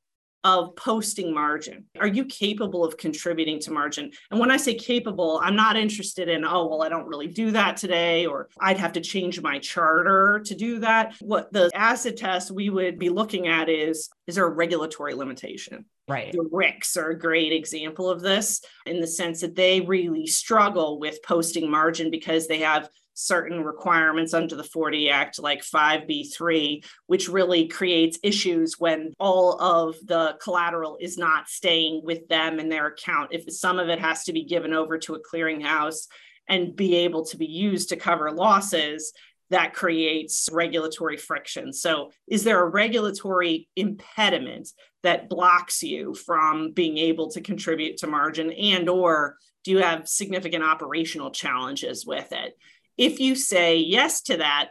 of 0.43 0.75
posting 0.75 1.33
margin? 1.33 1.85
Are 1.99 2.07
you 2.07 2.25
capable 2.25 2.83
of 2.83 2.97
contributing 2.97 3.59
to 3.61 3.71
margin? 3.71 4.11
And 4.31 4.39
when 4.39 4.49
I 4.49 4.57
say 4.57 4.73
capable, 4.73 5.39
I'm 5.43 5.55
not 5.55 5.75
interested 5.75 6.29
in, 6.29 6.45
oh, 6.45 6.67
well, 6.67 6.83
I 6.83 6.89
don't 6.89 7.07
really 7.07 7.27
do 7.27 7.51
that 7.51 7.77
today, 7.77 8.25
or 8.25 8.49
I'd 8.59 8.77
have 8.77 8.93
to 8.93 9.01
change 9.01 9.41
my 9.41 9.59
charter 9.59 10.41
to 10.45 10.55
do 10.55 10.79
that. 10.79 11.15
What 11.19 11.53
the 11.53 11.69
acid 11.73 12.17
test 12.17 12.51
we 12.51 12.69
would 12.69 12.97
be 12.97 13.09
looking 13.09 13.47
at 13.47 13.69
is, 13.69 14.09
is 14.27 14.35
there 14.35 14.45
a 14.45 14.49
regulatory 14.49 15.15
limitation? 15.15 15.85
Right. 16.07 16.31
The 16.31 16.47
RICs 16.51 16.97
are 16.97 17.09
a 17.09 17.19
great 17.19 17.51
example 17.51 18.07
of 18.07 18.21
this 18.21 18.61
in 18.85 19.01
the 19.01 19.07
sense 19.07 19.41
that 19.41 19.55
they 19.55 19.81
really 19.81 20.27
struggle 20.27 20.99
with 20.99 21.23
posting 21.23 21.69
margin 21.71 22.11
because 22.11 22.47
they 22.47 22.59
have 22.59 22.89
certain 23.15 23.63
requirements 23.63 24.33
under 24.33 24.55
the 24.55 24.63
40 24.63 25.09
Act, 25.09 25.39
like 25.39 25.63
5B3, 25.63 26.85
which 27.07 27.27
really 27.27 27.67
creates 27.67 28.19
issues 28.21 28.75
when 28.77 29.13
all 29.19 29.59
of 29.59 29.95
the 30.05 30.37
collateral 30.41 30.97
is 30.99 31.17
not 31.17 31.47
staying 31.47 32.01
with 32.03 32.27
them 32.27 32.59
in 32.59 32.69
their 32.69 32.87
account. 32.87 33.29
If 33.31 33.51
some 33.51 33.79
of 33.79 33.89
it 33.89 33.99
has 33.99 34.25
to 34.25 34.33
be 34.33 34.43
given 34.43 34.73
over 34.73 34.97
to 34.99 35.15
a 35.15 35.23
clearinghouse 35.23 36.07
and 36.47 36.75
be 36.75 36.95
able 36.97 37.25
to 37.25 37.37
be 37.37 37.47
used 37.47 37.89
to 37.89 37.95
cover 37.95 38.31
losses, 38.31 39.13
that 39.51 39.73
creates 39.73 40.49
regulatory 40.51 41.17
friction. 41.17 41.71
So, 41.71 42.11
is 42.27 42.43
there 42.43 42.61
a 42.61 42.69
regulatory 42.69 43.69
impediment 43.75 44.69
that 45.03 45.29
blocks 45.29 45.83
you 45.83 46.15
from 46.15 46.71
being 46.71 46.97
able 46.97 47.29
to 47.31 47.41
contribute 47.41 47.97
to 47.97 48.07
margin 48.07 48.51
and 48.51 48.89
or 48.89 49.37
do 49.63 49.71
you 49.71 49.79
have 49.79 50.07
significant 50.07 50.63
operational 50.63 51.31
challenges 51.31 52.05
with 52.05 52.31
it? 52.31 52.55
If 52.97 53.19
you 53.19 53.35
say 53.35 53.77
yes 53.77 54.21
to 54.23 54.37
that, 54.37 54.69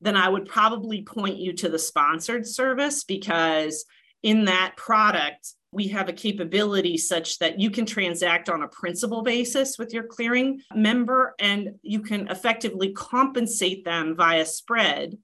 then 0.00 0.16
I 0.16 0.28
would 0.28 0.46
probably 0.46 1.02
point 1.02 1.38
you 1.38 1.52
to 1.54 1.68
the 1.68 1.78
sponsored 1.78 2.46
service 2.46 3.04
because 3.04 3.84
in 4.22 4.44
that 4.46 4.74
product, 4.76 5.52
we 5.72 5.88
have 5.88 6.08
a 6.08 6.12
capability 6.12 6.96
such 6.96 7.38
that 7.38 7.60
you 7.60 7.70
can 7.70 7.86
transact 7.86 8.48
on 8.48 8.62
a 8.62 8.68
principal 8.68 9.22
basis 9.22 9.78
with 9.78 9.92
your 9.92 10.04
clearing 10.04 10.60
member 10.74 11.34
and 11.38 11.76
you 11.82 12.00
can 12.00 12.28
effectively 12.28 12.92
compensate 12.92 13.84
them 13.84 14.16
via 14.16 14.46
spread 14.46 15.18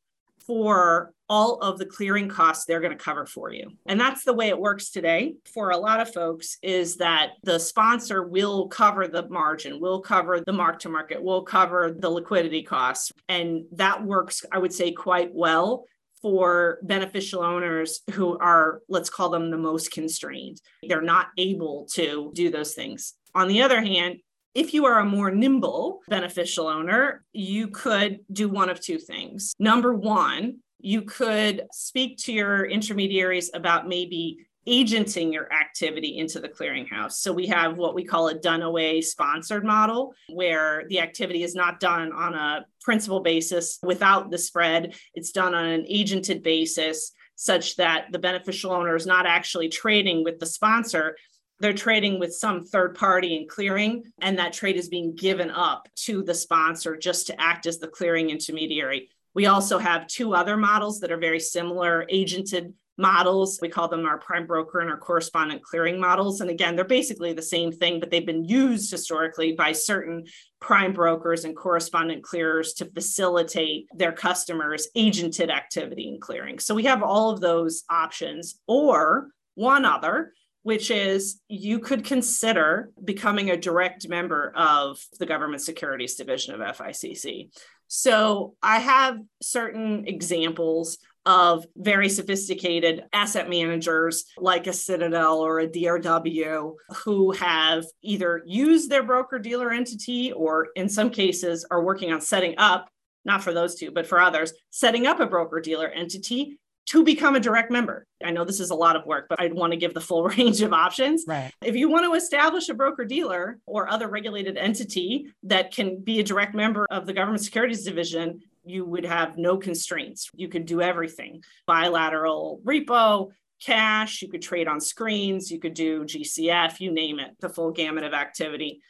for 0.46 1.12
all 1.28 1.56
of 1.60 1.78
the 1.78 1.86
clearing 1.86 2.28
costs 2.28 2.64
they're 2.64 2.80
going 2.80 2.96
to 2.96 3.04
cover 3.04 3.24
for 3.24 3.52
you. 3.52 3.70
And 3.86 3.98
that's 3.98 4.24
the 4.24 4.34
way 4.34 4.48
it 4.48 4.58
works 4.58 4.90
today 4.90 5.34
for 5.54 5.70
a 5.70 5.76
lot 5.76 6.00
of 6.00 6.12
folks 6.12 6.58
is 6.62 6.96
that 6.96 7.30
the 7.42 7.58
sponsor 7.58 8.22
will 8.26 8.68
cover 8.68 9.08
the 9.08 9.28
margin, 9.28 9.80
will 9.80 10.00
cover 10.00 10.40
the 10.40 10.52
mark 10.52 10.78
to 10.80 10.88
market, 10.88 11.22
will 11.22 11.42
cover 11.42 11.96
the 11.98 12.10
liquidity 12.10 12.62
costs. 12.62 13.12
And 13.28 13.64
that 13.72 14.04
works, 14.04 14.44
I 14.52 14.58
would 14.58 14.72
say, 14.72 14.92
quite 14.92 15.30
well 15.32 15.84
for 16.20 16.78
beneficial 16.82 17.42
owners 17.42 18.00
who 18.12 18.38
are, 18.38 18.80
let's 18.88 19.10
call 19.10 19.30
them 19.30 19.50
the 19.50 19.56
most 19.56 19.90
constrained. 19.90 20.60
They're 20.86 21.02
not 21.02 21.28
able 21.38 21.88
to 21.94 22.30
do 22.34 22.50
those 22.50 22.74
things. 22.74 23.14
On 23.34 23.48
the 23.48 23.62
other 23.62 23.82
hand, 23.82 24.18
if 24.54 24.74
you 24.74 24.84
are 24.86 24.98
a 24.98 25.04
more 25.04 25.30
nimble 25.30 26.00
beneficial 26.08 26.66
owner, 26.66 27.24
you 27.32 27.68
could 27.68 28.20
do 28.30 28.48
one 28.48 28.68
of 28.68 28.80
two 28.80 28.98
things. 28.98 29.54
Number 29.58 29.94
one, 29.94 30.58
you 30.78 31.02
could 31.02 31.62
speak 31.72 32.18
to 32.18 32.32
your 32.32 32.64
intermediaries 32.64 33.50
about 33.54 33.88
maybe 33.88 34.38
agenting 34.66 35.32
your 35.32 35.52
activity 35.52 36.18
into 36.18 36.38
the 36.38 36.48
clearinghouse. 36.48 37.12
So 37.12 37.32
we 37.32 37.46
have 37.48 37.78
what 37.78 37.94
we 37.94 38.04
call 38.04 38.28
a 38.28 38.34
done 38.34 38.62
away 38.62 39.00
sponsored 39.00 39.64
model, 39.64 40.14
where 40.28 40.84
the 40.88 41.00
activity 41.00 41.42
is 41.42 41.54
not 41.54 41.80
done 41.80 42.12
on 42.12 42.34
a 42.34 42.64
principal 42.80 43.20
basis 43.20 43.78
without 43.82 44.30
the 44.30 44.38
spread, 44.38 44.94
it's 45.14 45.32
done 45.32 45.54
on 45.54 45.64
an 45.64 45.84
agented 45.90 46.42
basis. 46.42 47.12
Such 47.34 47.76
that 47.76 48.06
the 48.12 48.20
beneficial 48.20 48.70
owner 48.70 48.94
is 48.94 49.06
not 49.06 49.26
actually 49.26 49.68
trading 49.68 50.22
with 50.22 50.38
the 50.38 50.46
sponsor, 50.46 51.16
they're 51.62 51.72
trading 51.72 52.18
with 52.18 52.34
some 52.34 52.64
third 52.64 52.96
party 52.96 53.36
in 53.36 53.46
clearing, 53.48 54.02
and 54.20 54.38
that 54.38 54.52
trade 54.52 54.76
is 54.76 54.88
being 54.88 55.14
given 55.14 55.50
up 55.50 55.88
to 55.94 56.22
the 56.24 56.34
sponsor 56.34 56.96
just 56.96 57.28
to 57.28 57.40
act 57.40 57.66
as 57.66 57.78
the 57.78 57.86
clearing 57.86 58.30
intermediary. 58.30 59.08
We 59.32 59.46
also 59.46 59.78
have 59.78 60.08
two 60.08 60.34
other 60.34 60.56
models 60.56 61.00
that 61.00 61.12
are 61.12 61.16
very 61.16 61.40
similar 61.40 62.04
agented 62.12 62.74
models. 62.98 63.60
We 63.62 63.68
call 63.68 63.88
them 63.88 64.04
our 64.06 64.18
prime 64.18 64.46
broker 64.46 64.80
and 64.80 64.90
our 64.90 64.98
correspondent 64.98 65.62
clearing 65.62 65.98
models. 66.00 66.40
And 66.40 66.50
again, 66.50 66.76
they're 66.76 66.84
basically 66.84 67.32
the 67.32 67.40
same 67.40 67.72
thing, 67.72 68.00
but 68.00 68.10
they've 68.10 68.26
been 68.26 68.44
used 68.44 68.90
historically 68.90 69.52
by 69.52 69.72
certain 69.72 70.24
prime 70.60 70.92
brokers 70.92 71.44
and 71.44 71.56
correspondent 71.56 72.22
clearers 72.22 72.74
to 72.74 72.86
facilitate 72.86 73.86
their 73.94 74.12
customers' 74.12 74.88
agented 74.96 75.48
activity 75.48 76.08
in 76.08 76.20
clearing. 76.20 76.58
So 76.58 76.74
we 76.74 76.84
have 76.84 77.02
all 77.02 77.30
of 77.30 77.40
those 77.40 77.84
options, 77.88 78.60
or 78.66 79.28
one 79.54 79.84
other 79.84 80.32
which 80.62 80.90
is 80.90 81.40
you 81.48 81.78
could 81.78 82.04
consider 82.04 82.90
becoming 83.04 83.50
a 83.50 83.56
direct 83.56 84.08
member 84.08 84.52
of 84.56 85.04
the 85.18 85.26
government 85.26 85.62
securities 85.62 86.14
division 86.14 86.60
of 86.60 86.76
FICC. 86.76 87.50
So 87.88 88.54
I 88.62 88.78
have 88.78 89.18
certain 89.42 90.06
examples 90.06 90.98
of 91.24 91.66
very 91.76 92.08
sophisticated 92.08 93.04
asset 93.12 93.48
managers 93.48 94.24
like 94.38 94.66
a 94.66 94.72
Citadel 94.72 95.38
or 95.38 95.60
a 95.60 95.68
DRW 95.68 96.74
who 97.04 97.32
have 97.32 97.84
either 98.02 98.42
used 98.46 98.90
their 98.90 99.02
broker 99.02 99.38
dealer 99.38 99.70
entity 99.70 100.32
or 100.32 100.68
in 100.74 100.88
some 100.88 101.10
cases 101.10 101.64
are 101.70 101.84
working 101.84 102.12
on 102.12 102.20
setting 102.20 102.54
up, 102.58 102.88
not 103.24 103.42
for 103.42 103.52
those 103.52 103.76
two, 103.76 103.90
but 103.90 104.06
for 104.06 104.20
others, 104.20 104.52
setting 104.70 105.06
up 105.06 105.20
a 105.20 105.26
broker 105.26 105.60
dealer 105.60 105.88
entity 105.88 106.58
to 106.86 107.04
become 107.04 107.36
a 107.36 107.40
direct 107.40 107.70
member. 107.70 108.06
I 108.24 108.32
know 108.32 108.44
this 108.44 108.60
is 108.60 108.70
a 108.70 108.74
lot 108.74 108.96
of 108.96 109.06
work, 109.06 109.26
but 109.28 109.40
I'd 109.40 109.54
want 109.54 109.72
to 109.72 109.76
give 109.76 109.94
the 109.94 110.00
full 110.00 110.24
range 110.28 110.62
of 110.62 110.72
options. 110.72 111.24
Right. 111.26 111.52
If 111.62 111.76
you 111.76 111.88
want 111.88 112.04
to 112.06 112.14
establish 112.14 112.68
a 112.68 112.74
broker 112.74 113.04
dealer 113.04 113.58
or 113.66 113.88
other 113.88 114.08
regulated 114.08 114.56
entity 114.56 115.28
that 115.44 115.72
can 115.72 116.02
be 116.02 116.20
a 116.20 116.24
direct 116.24 116.54
member 116.54 116.86
of 116.90 117.06
the 117.06 117.12
government 117.12 117.44
securities 117.44 117.84
division, 117.84 118.40
you 118.64 118.84
would 118.84 119.04
have 119.04 119.38
no 119.38 119.56
constraints. 119.56 120.30
You 120.34 120.48
could 120.48 120.66
do 120.66 120.80
everything 120.80 121.42
bilateral 121.66 122.60
repo, 122.64 123.30
cash, 123.64 124.22
you 124.22 124.28
could 124.28 124.42
trade 124.42 124.68
on 124.68 124.80
screens, 124.80 125.50
you 125.50 125.60
could 125.60 125.74
do 125.74 126.04
GCF, 126.04 126.80
you 126.80 126.92
name 126.92 127.18
it, 127.18 127.36
the 127.40 127.48
full 127.48 127.70
gamut 127.70 128.04
of 128.04 128.12
activity. 128.12 128.80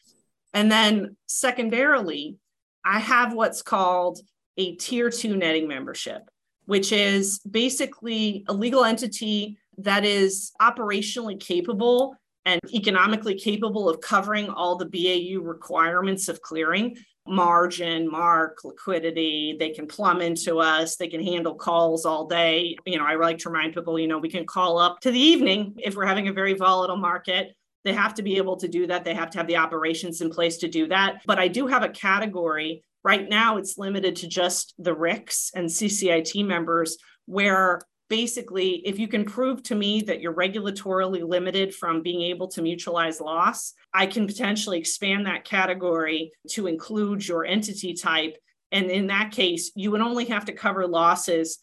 And 0.55 0.71
then 0.71 1.17
secondarily, 1.27 2.37
I 2.85 2.99
have 2.99 3.33
what's 3.33 3.63
called 3.63 4.19
a 4.57 4.75
tier 4.77 5.11
two 5.11 5.37
netting 5.37 5.69
membership, 5.69 6.23
which 6.67 6.93
is 6.93 7.39
basically 7.41 8.45
a 8.49 8.53
legal 8.53 8.85
entity 8.85 9.59
that 9.79 10.05
is 10.05 10.53
operationally 10.61 11.39
capable 11.39 12.15
and 12.45 12.61
economically 12.73 13.35
capable 13.35 13.89
of 13.89 14.01
covering 14.01 14.49
all 14.49 14.77
the 14.77 14.87
BAU 14.87 15.41
requirements 15.43 16.29
of 16.29 16.43
clearing 16.43 16.97
margin, 17.27 18.11
mark, 18.11 18.65
liquidity. 18.65 19.57
They 19.59 19.71
can 19.71 19.87
plumb 19.87 20.21
into 20.21 20.59
us. 20.59 20.97
They 20.97 21.09
can 21.09 21.23
handle 21.23 21.55
calls 21.55 22.05
all 22.05 22.27
day. 22.27 22.77
You 22.85 22.99
know, 22.99 23.05
I 23.05 23.15
like 23.15 23.39
to 23.39 23.49
remind 23.49 23.75
people, 23.75 23.99
you 23.99 24.09
know, 24.09 24.19
we 24.19 24.29
can 24.29 24.45
call 24.45 24.79
up 24.79 25.01
to 25.01 25.11
the 25.11 25.21
evening 25.21 25.75
if 25.79 25.95
we're 25.95 26.07
having 26.07 26.29
a 26.29 26.33
very 26.33 26.55
volatile 26.55 26.97
market. 26.97 27.55
They 27.85 27.93
have 27.93 28.15
to 28.15 28.23
be 28.23 28.37
able 28.37 28.57
to 28.57 28.69
do 28.69 28.87
that. 28.89 29.05
They 29.05 29.15
have 29.15 29.31
to 29.31 29.39
have 29.39 29.47
the 29.47 29.57
operations 29.57 30.21
in 30.21 30.31
place 30.31 30.57
to 30.59 30.69
do 30.69 30.89
that. 30.89 31.23
But 31.27 31.39
I 31.39 31.49
do 31.49 31.67
have 31.67 31.83
a 31.83 31.89
category 31.89 32.83
right 33.05 33.29
now, 33.29 33.57
it's 33.57 33.79
limited 33.79 34.17
to 34.17 34.29
just 34.29 34.75
the 34.79 34.95
RICs 34.95 35.51
and 35.55 35.69
CCIT 35.69 36.47
members 36.47 36.97
where 37.27 37.81
basically, 38.09 38.87
if 38.87 38.99
you 38.99 39.09
can 39.09 39.25
prove 39.25 39.63
to 39.63 39.75
me 39.75 40.03
that 40.03 40.21
you're 40.21 40.35
regulatorily 40.35 41.27
limited 41.27 41.75
from 41.75 42.03
being 42.03 42.21
able 42.23 42.47
to 42.47 42.61
mutualize 42.61 43.23
loss, 43.23 43.73
I 43.95 44.05
can 44.07 44.27
potentially 44.27 44.79
expand 44.79 45.27
that 45.27 45.45
category 45.45 46.33
to 46.51 46.67
include 46.67 47.27
your 47.27 47.47
entity 47.47 47.95
type. 47.95 48.37
And 48.71 48.91
in 48.91 49.07
that 49.07 49.31
case, 49.31 49.73
you 49.75 49.91
would 49.91 50.03
only 50.03 50.27
have 50.27 50.45
to 50.45 50.53
cover 50.53 50.87
losses 50.87 51.59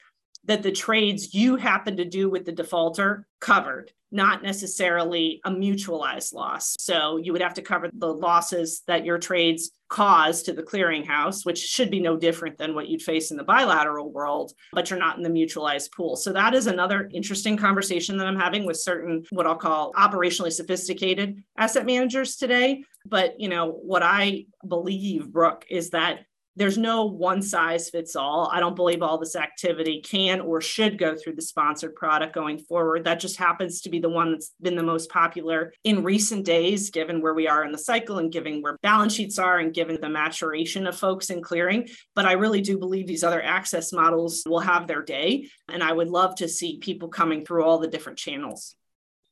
that 0.45 0.63
the 0.63 0.71
trades 0.71 1.36
you 1.36 1.56
happen 1.56 1.97
to 1.97 2.06
do 2.06 2.30
with 2.30 2.45
the 2.45 2.52
defaulter 2.52 3.28
covered, 3.39 3.91
not 4.12 4.41
necessarily 4.41 5.41
a 5.45 5.52
mutualized 5.52 6.34
loss. 6.34 6.75
So 6.80 7.17
you 7.17 7.32
would 7.34 7.43
have 7.43 7.54
to 7.56 7.62
cover 7.62 7.89
the 7.93 8.12
losses 8.12 8.82
that 8.88 9.06
your 9.06 9.19
trades 9.19 9.69
cause 9.89 10.43
to 10.43 10.54
the 10.54 10.63
clearinghouse, 10.63 11.45
which 11.45 11.58
should 11.58 11.91
be 11.91 11.99
no 11.99 12.15
different 12.15 12.58
than 12.58 12.75
what 12.75 12.88
you'd 12.88 13.02
face 13.02 13.32
in 13.32 13.38
the 13.38 13.43
bilateral 13.43 14.12
world, 14.12 14.54
but 14.71 14.89
you're 14.89 14.99
not 14.99 15.17
in 15.17 15.23
the 15.23 15.30
mutualized 15.30 15.91
pool. 15.91 16.15
So 16.15 16.32
that 16.34 16.54
is 16.54 16.67
another 16.67 17.10
interesting 17.13 17.58
conversation 17.58 18.17
that 18.17 18.28
I'm 18.28 18.39
having 18.39 18.65
with 18.65 18.78
certain 18.78 19.25
what 19.32 19.47
I'll 19.47 19.56
call 19.56 19.91
operationally 19.93 20.54
sophisticated 20.54 21.43
asset 21.58 21.86
managers 21.86 22.36
today. 22.36 22.84
But 23.06 23.39
you 23.39 23.49
know, 23.49 23.71
what 23.71 24.04
I 24.04 24.45
believe, 24.67 25.32
Brooke, 25.32 25.65
is 25.69 25.89
that 25.89 26.19
there's 26.60 26.78
no 26.78 27.06
one 27.06 27.41
size 27.41 27.89
fits 27.89 28.17
all. 28.17 28.50
I 28.52 28.60
don't 28.60 28.76
believe 28.76 29.02
all 29.02 29.17
this 29.17 29.38
activity 29.38 30.02
can 30.02 30.41
or 30.41 30.60
should 30.60 30.98
go 30.98 31.15
through 31.15 31.36
the 31.36 31.41
sponsored 31.41 31.95
product 31.95 32.36
going 32.36 32.58
forward. 32.58 33.06
That 33.06 33.22
just 33.22 33.38
happens 33.38 33.80
to 33.82 33.89
be 33.89 34.00
the 34.00 34.10
one 34.10 34.34
that's 34.34 34.52
been 34.62 34.76
the 34.76 34.84
most 34.84 35.10
popular 35.10 35.72
in 35.86 36.04
recent 36.04 36.45
days, 36.45 36.89
given 36.89 37.22
where 37.22 37.34
we 37.34 37.48
are 37.48 37.63
in 37.63 37.72
the 37.72 37.78
cycle 37.78 38.19
and 38.19 38.30
given 38.30 38.62
where 38.62 38.78
balance 38.84 39.13
sheets 39.13 39.39
are 39.39 39.60
and 39.60 39.74
given 39.74 40.02
the 40.02 40.10
maturation 40.10 40.86
of 40.86 40.98
folks 40.98 41.30
in 41.30 41.41
clearing. 41.41 41.88
But 42.13 42.26
I 42.26 42.34
really 42.34 42.60
do 42.60 42.78
believe 42.78 43.08
these 43.08 43.24
other 43.24 43.41
access 43.41 43.93
models 43.93 44.43
will 44.45 44.60
have 44.60 44.86
their 44.86 45.02
day. 45.02 45.48
And 45.69 45.82
I 45.82 45.93
would 45.93 46.10
love 46.10 46.36
to 46.36 46.50
see 46.50 46.80
people 46.80 47.08
coming 47.08 47.45
through 47.45 47.63
all 47.63 47.80
the 47.80 47.88
different 47.88 48.19
channels 48.19 48.76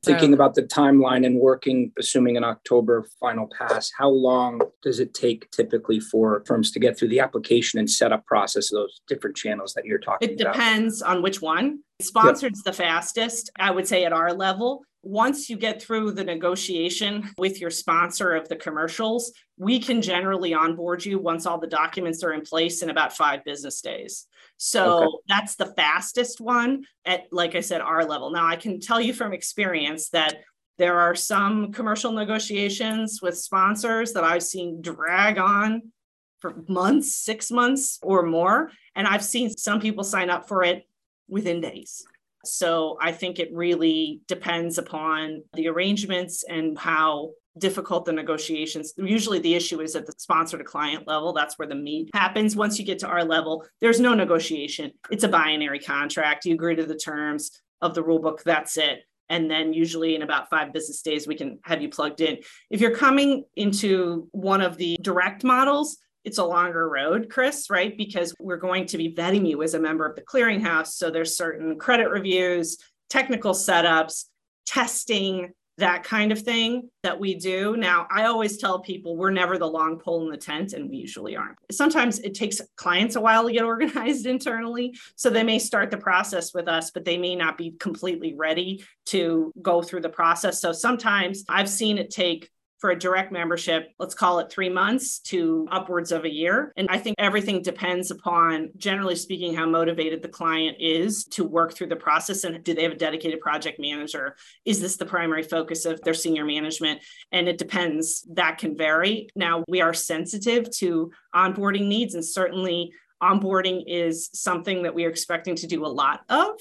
thinking 0.08 0.34
about 0.34 0.56
the 0.56 0.64
timeline 0.64 1.26
and 1.26 1.40
working, 1.40 1.92
assuming 2.00 2.38
an 2.38 2.44
October 2.44 3.06
final 3.20 3.50
pass, 3.58 3.92
how 3.98 4.10
long 4.10 4.62
does 4.82 5.00
it 5.00 5.14
take 5.14 5.50
typically 5.52 6.00
for 6.00 6.44
firms 6.46 6.72
to 6.72 6.80
get 6.80 6.98
through 6.98 7.10
the 7.10 7.20
application 7.20 7.80
and 7.80 7.90
setup 7.90 8.26
process 8.26 8.72
of 8.72 8.78
those 8.78 9.02
different 9.08 9.36
channels 9.36 9.74
that 9.74 9.86
you're 9.86 10.00
talking 10.00 10.30
it 10.30 10.42
about? 10.42 10.56
It 10.56 10.58
depends 10.58 11.02
on 11.02 11.22
which 11.22 11.42
one. 11.42 11.80
Sponsored's 12.02 12.62
yep. 12.66 12.66
the 12.66 12.74
fastest, 12.74 13.52
I 13.60 13.72
would 13.72 13.88
say, 13.88 14.06
at 14.06 14.14
our 14.14 14.34
level. 14.34 14.84
Once 15.04 15.50
you 15.50 15.56
get 15.56 15.82
through 15.82 16.12
the 16.12 16.24
negotiation 16.24 17.30
with 17.38 17.62
your 17.62 17.70
sponsor 17.70 18.34
of 18.34 18.50
the 18.50 18.56
commercials, 18.56 19.32
we 19.58 19.80
can 19.80 20.02
generally 20.02 20.54
onboard 20.54 21.06
you 21.06 21.18
once 21.18 21.46
all 21.46 21.58
the 21.58 21.68
documents 21.68 22.24
are 22.24 22.34
in 22.34 22.42
place 22.42 22.82
in 22.82 22.90
about 22.90 23.16
five 23.16 23.44
business 23.46 23.80
days. 23.82 24.28
So 24.58 25.04
okay. 25.04 25.08
that's 25.28 25.56
the 25.56 25.68
fastest 25.68 26.42
one 26.42 26.84
at, 27.06 27.26
like 27.32 27.56
I 27.56 27.62
said, 27.62 27.82
our 27.82 28.04
level. 28.06 28.32
Now, 28.32 28.46
I 28.46 28.56
can 28.56 28.80
tell 28.80 29.00
you 29.00 29.14
from 29.14 29.34
experience 29.34 30.10
that 30.10 30.40
there 30.78 31.00
are 31.00 31.16
some 31.16 31.72
commercial 31.72 32.12
negotiations 32.12 33.20
with 33.22 33.38
sponsors 33.38 34.14
that 34.14 34.24
I've 34.24 34.44
seen 34.44 34.82
drag 34.82 35.38
on 35.38 35.92
for 36.40 36.64
months, 36.68 37.16
six 37.16 37.50
months 37.50 38.00
or 38.02 38.24
more. 38.24 38.72
And 38.96 39.08
I've 39.08 39.24
seen 39.24 39.50
some 39.50 39.80
people 39.80 40.04
sign 40.04 40.30
up 40.30 40.48
for 40.48 40.64
it 40.64 40.84
within 41.28 41.62
days. 41.62 42.04
So 42.46 42.98
I 43.02 43.12
think 43.12 43.40
it 43.40 43.50
really 43.52 44.22
depends 44.28 44.78
upon 44.78 45.44
the 45.54 45.68
arrangements 45.68 46.44
and 46.48 46.78
how 46.78 47.32
difficult 47.60 48.06
the 48.06 48.14
negotiations. 48.14 48.94
Usually 48.98 49.40
the 49.40 49.56
issue 49.56 49.82
is 49.82 49.96
at 49.96 50.06
the 50.06 50.14
sponsor 50.18 50.58
to 50.58 50.64
client 50.64 51.08
level. 51.08 51.34
That's 51.34 51.58
where 51.58 51.68
the 51.68 51.76
meet 51.76 52.10
happens. 52.14 52.56
Once 52.56 52.80
you 52.80 52.86
get 52.86 53.00
to 53.00 53.08
our 53.08 53.24
level, 53.24 53.66
there's 53.82 54.00
no 54.00 54.14
negotiation. 54.14 54.92
It's 55.10 55.24
a 55.24 55.30
binary 55.30 55.80
contract. 55.80 56.46
You 56.46 56.54
agree 56.54 56.76
to 56.76 56.86
the 56.86 56.96
terms 56.96 57.52
of 57.82 57.94
the 57.94 58.04
rule 58.04 58.20
book. 58.20 58.44
That's 58.44 58.78
it. 58.78 59.04
And 59.30 59.52
then 59.52 59.74
usually 59.74 60.16
in 60.16 60.22
about 60.22 60.50
five 60.50 60.72
business 60.72 61.02
days, 61.02 61.28
we 61.28 61.36
can 61.36 61.60
have 61.64 61.82
you 61.82 61.90
plugged 61.90 62.22
in. 62.22 62.38
If 62.70 62.80
you're 62.80 62.96
coming 62.96 63.44
into 63.56 64.30
one 64.32 64.62
of 64.62 64.78
the 64.78 64.98
direct 65.02 65.44
models, 65.44 65.98
it's 66.24 66.38
a 66.38 66.46
longer 66.46 66.90
road, 66.90 67.30
Chris, 67.30 67.70
right? 67.70 67.98
Because 67.98 68.34
we're 68.40 68.58
going 68.58 68.86
to 68.88 68.98
be 68.98 69.14
vetting 69.14 69.48
you 69.48 69.64
as 69.64 69.74
a 69.74 69.80
member 69.80 70.06
of 70.06 70.16
the 70.16 70.22
clearinghouse. 70.22 70.88
So 70.88 71.10
there's 71.10 71.38
certain 71.38 71.78
credit 71.78 72.10
reviews, 72.10 72.78
technical 73.10 73.54
setups, 73.54 74.26
testing, 74.66 75.54
that 75.78 76.04
kind 76.04 76.32
of 76.32 76.42
thing 76.42 76.90
that 77.04 77.20
we 77.20 77.36
do. 77.36 77.78
Now, 77.78 78.08
I 78.12 78.26
always 78.26 78.58
tell 78.58 78.80
people 78.80 79.16
we're 79.16 79.32
never 79.32 79.58
the 79.58 79.68
long 79.68 80.00
pole 80.00 80.24
in 80.26 80.32
the 80.32 80.38
tent, 80.38 80.74
and 80.74 80.90
we 80.90 80.98
usually 80.98 81.36
aren't. 81.36 81.58
Sometimes 81.72 82.20
it 82.20 82.34
takes 82.34 82.60
clients 82.76 83.16
a 83.16 83.22
while 83.22 83.46
to 83.46 83.54
get 83.54 83.64
organized 83.64 84.26
internally. 84.26 84.98
So 85.16 85.30
they 85.30 85.44
may 85.44 85.60
start 85.60 85.92
the 85.92 85.98
process 85.98 86.54
with 86.54 86.68
us, 86.68 86.92
but 86.92 87.06
they 87.06 87.18
may 87.18 87.36
not 87.36 87.58
be 87.58 87.72
completely 87.80 88.34
ready 88.36 88.84
to 89.08 89.54
go 89.62 89.82
through 89.82 90.02
the 90.02 90.10
process. 90.10 90.60
So 90.60 90.72
sometimes 90.72 91.44
I've 91.48 91.70
seen 91.70 91.98
it 91.98 92.10
take 92.10 92.50
for 92.80 92.92
a 92.92 93.00
direct 93.00 93.32
membership, 93.32 93.92
let's 93.98 94.14
call 94.14 94.40
it 94.40 94.52
three 94.52 94.70
months 94.70 95.20
to 95.20 95.68
upwards 95.72 96.12
of 96.12 96.26
a 96.26 96.30
year. 96.30 96.74
And 96.78 96.88
I 96.90 96.98
think 97.00 97.16
everything 97.18 97.62
depends 97.62 98.12
upon, 98.12 98.70
generally 98.78 99.16
speaking, 99.16 99.56
how 99.56 99.66
motivated 99.66 100.22
the 100.22 100.28
client 100.28 100.78
is 100.80 101.24
to 101.26 101.44
work 101.44 101.74
through 101.74 101.88
the 101.88 101.96
process. 101.96 102.44
And 102.44 102.64
do 102.64 102.74
they 102.74 102.84
have 102.84 102.92
a 102.92 102.98
dedicated 102.98 103.42
project 103.42 103.80
manager? 103.80 104.36
Is 104.66 104.80
this 104.80 104.98
the 104.98 105.06
primary 105.06 105.44
focus 105.44 105.86
of 105.86 106.02
their 106.02 106.14
senior 106.14 106.46
management? 106.46 107.02
And 107.32 107.48
it 107.48 107.58
depends. 107.58 108.26
That 108.34 108.60
can 108.60 108.78
vary. 108.78 109.30
Now, 109.36 109.64
we 109.68 109.82
are 109.82 109.94
sensitive 109.94 110.70
to 110.78 111.12
onboarding 111.36 111.88
needs, 111.88 112.14
and 112.14 112.24
certainly 112.24 112.92
onboarding 113.22 113.84
is 113.88 114.30
something 114.34 114.84
that 114.84 114.94
we 114.94 115.06
are 115.06 115.10
expecting 115.10 115.56
to 115.56 115.68
do 115.68 115.84
a 115.84 115.88
lot 115.88 116.22
of 116.30 116.52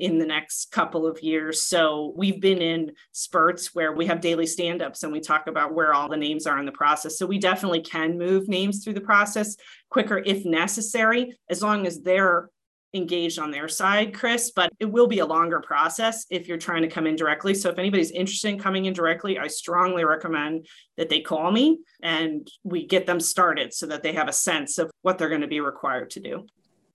in 0.00 0.18
the 0.18 0.26
next 0.26 0.72
couple 0.72 1.06
of 1.06 1.22
years. 1.22 1.62
So 1.62 2.12
we've 2.16 2.40
been 2.40 2.62
in 2.62 2.92
spurts 3.12 3.74
where 3.74 3.92
we 3.92 4.06
have 4.06 4.20
daily 4.20 4.46
stand 4.46 4.82
ups 4.82 5.02
and 5.02 5.12
we 5.12 5.20
talk 5.20 5.46
about 5.46 5.74
where 5.74 5.94
all 5.94 6.08
the 6.08 6.16
names 6.16 6.46
are 6.46 6.58
in 6.58 6.66
the 6.66 6.72
process. 6.72 7.18
So 7.18 7.26
we 7.26 7.38
definitely 7.38 7.82
can 7.82 8.18
move 8.18 8.48
names 8.48 8.82
through 8.82 8.94
the 8.94 9.00
process 9.00 9.56
quicker 9.90 10.22
if 10.24 10.44
necessary, 10.44 11.36
as 11.48 11.62
long 11.62 11.86
as 11.86 12.00
they're 12.00 12.48
engaged 12.94 13.38
on 13.38 13.50
their 13.50 13.68
side, 13.68 14.14
Chris, 14.14 14.50
but 14.50 14.72
it 14.80 14.86
will 14.86 15.06
be 15.06 15.20
a 15.20 15.26
longer 15.26 15.60
process 15.60 16.26
if 16.30 16.48
you're 16.48 16.58
trying 16.58 16.82
to 16.82 16.88
come 16.88 17.06
in 17.06 17.14
directly. 17.14 17.54
So 17.54 17.68
if 17.68 17.78
anybody's 17.78 18.10
interested 18.10 18.48
in 18.48 18.58
coming 18.58 18.86
in 18.86 18.94
directly, 18.94 19.38
I 19.38 19.46
strongly 19.46 20.04
recommend 20.04 20.66
that 20.96 21.08
they 21.08 21.20
call 21.20 21.52
me 21.52 21.78
and 22.02 22.48
we 22.64 22.86
get 22.86 23.06
them 23.06 23.20
started 23.20 23.72
so 23.72 23.86
that 23.86 24.02
they 24.02 24.12
have 24.14 24.28
a 24.28 24.32
sense 24.32 24.78
of 24.78 24.90
what 25.02 25.18
they're 25.18 25.28
going 25.28 25.40
to 25.42 25.46
be 25.46 25.60
required 25.60 26.10
to 26.10 26.20
do. 26.20 26.46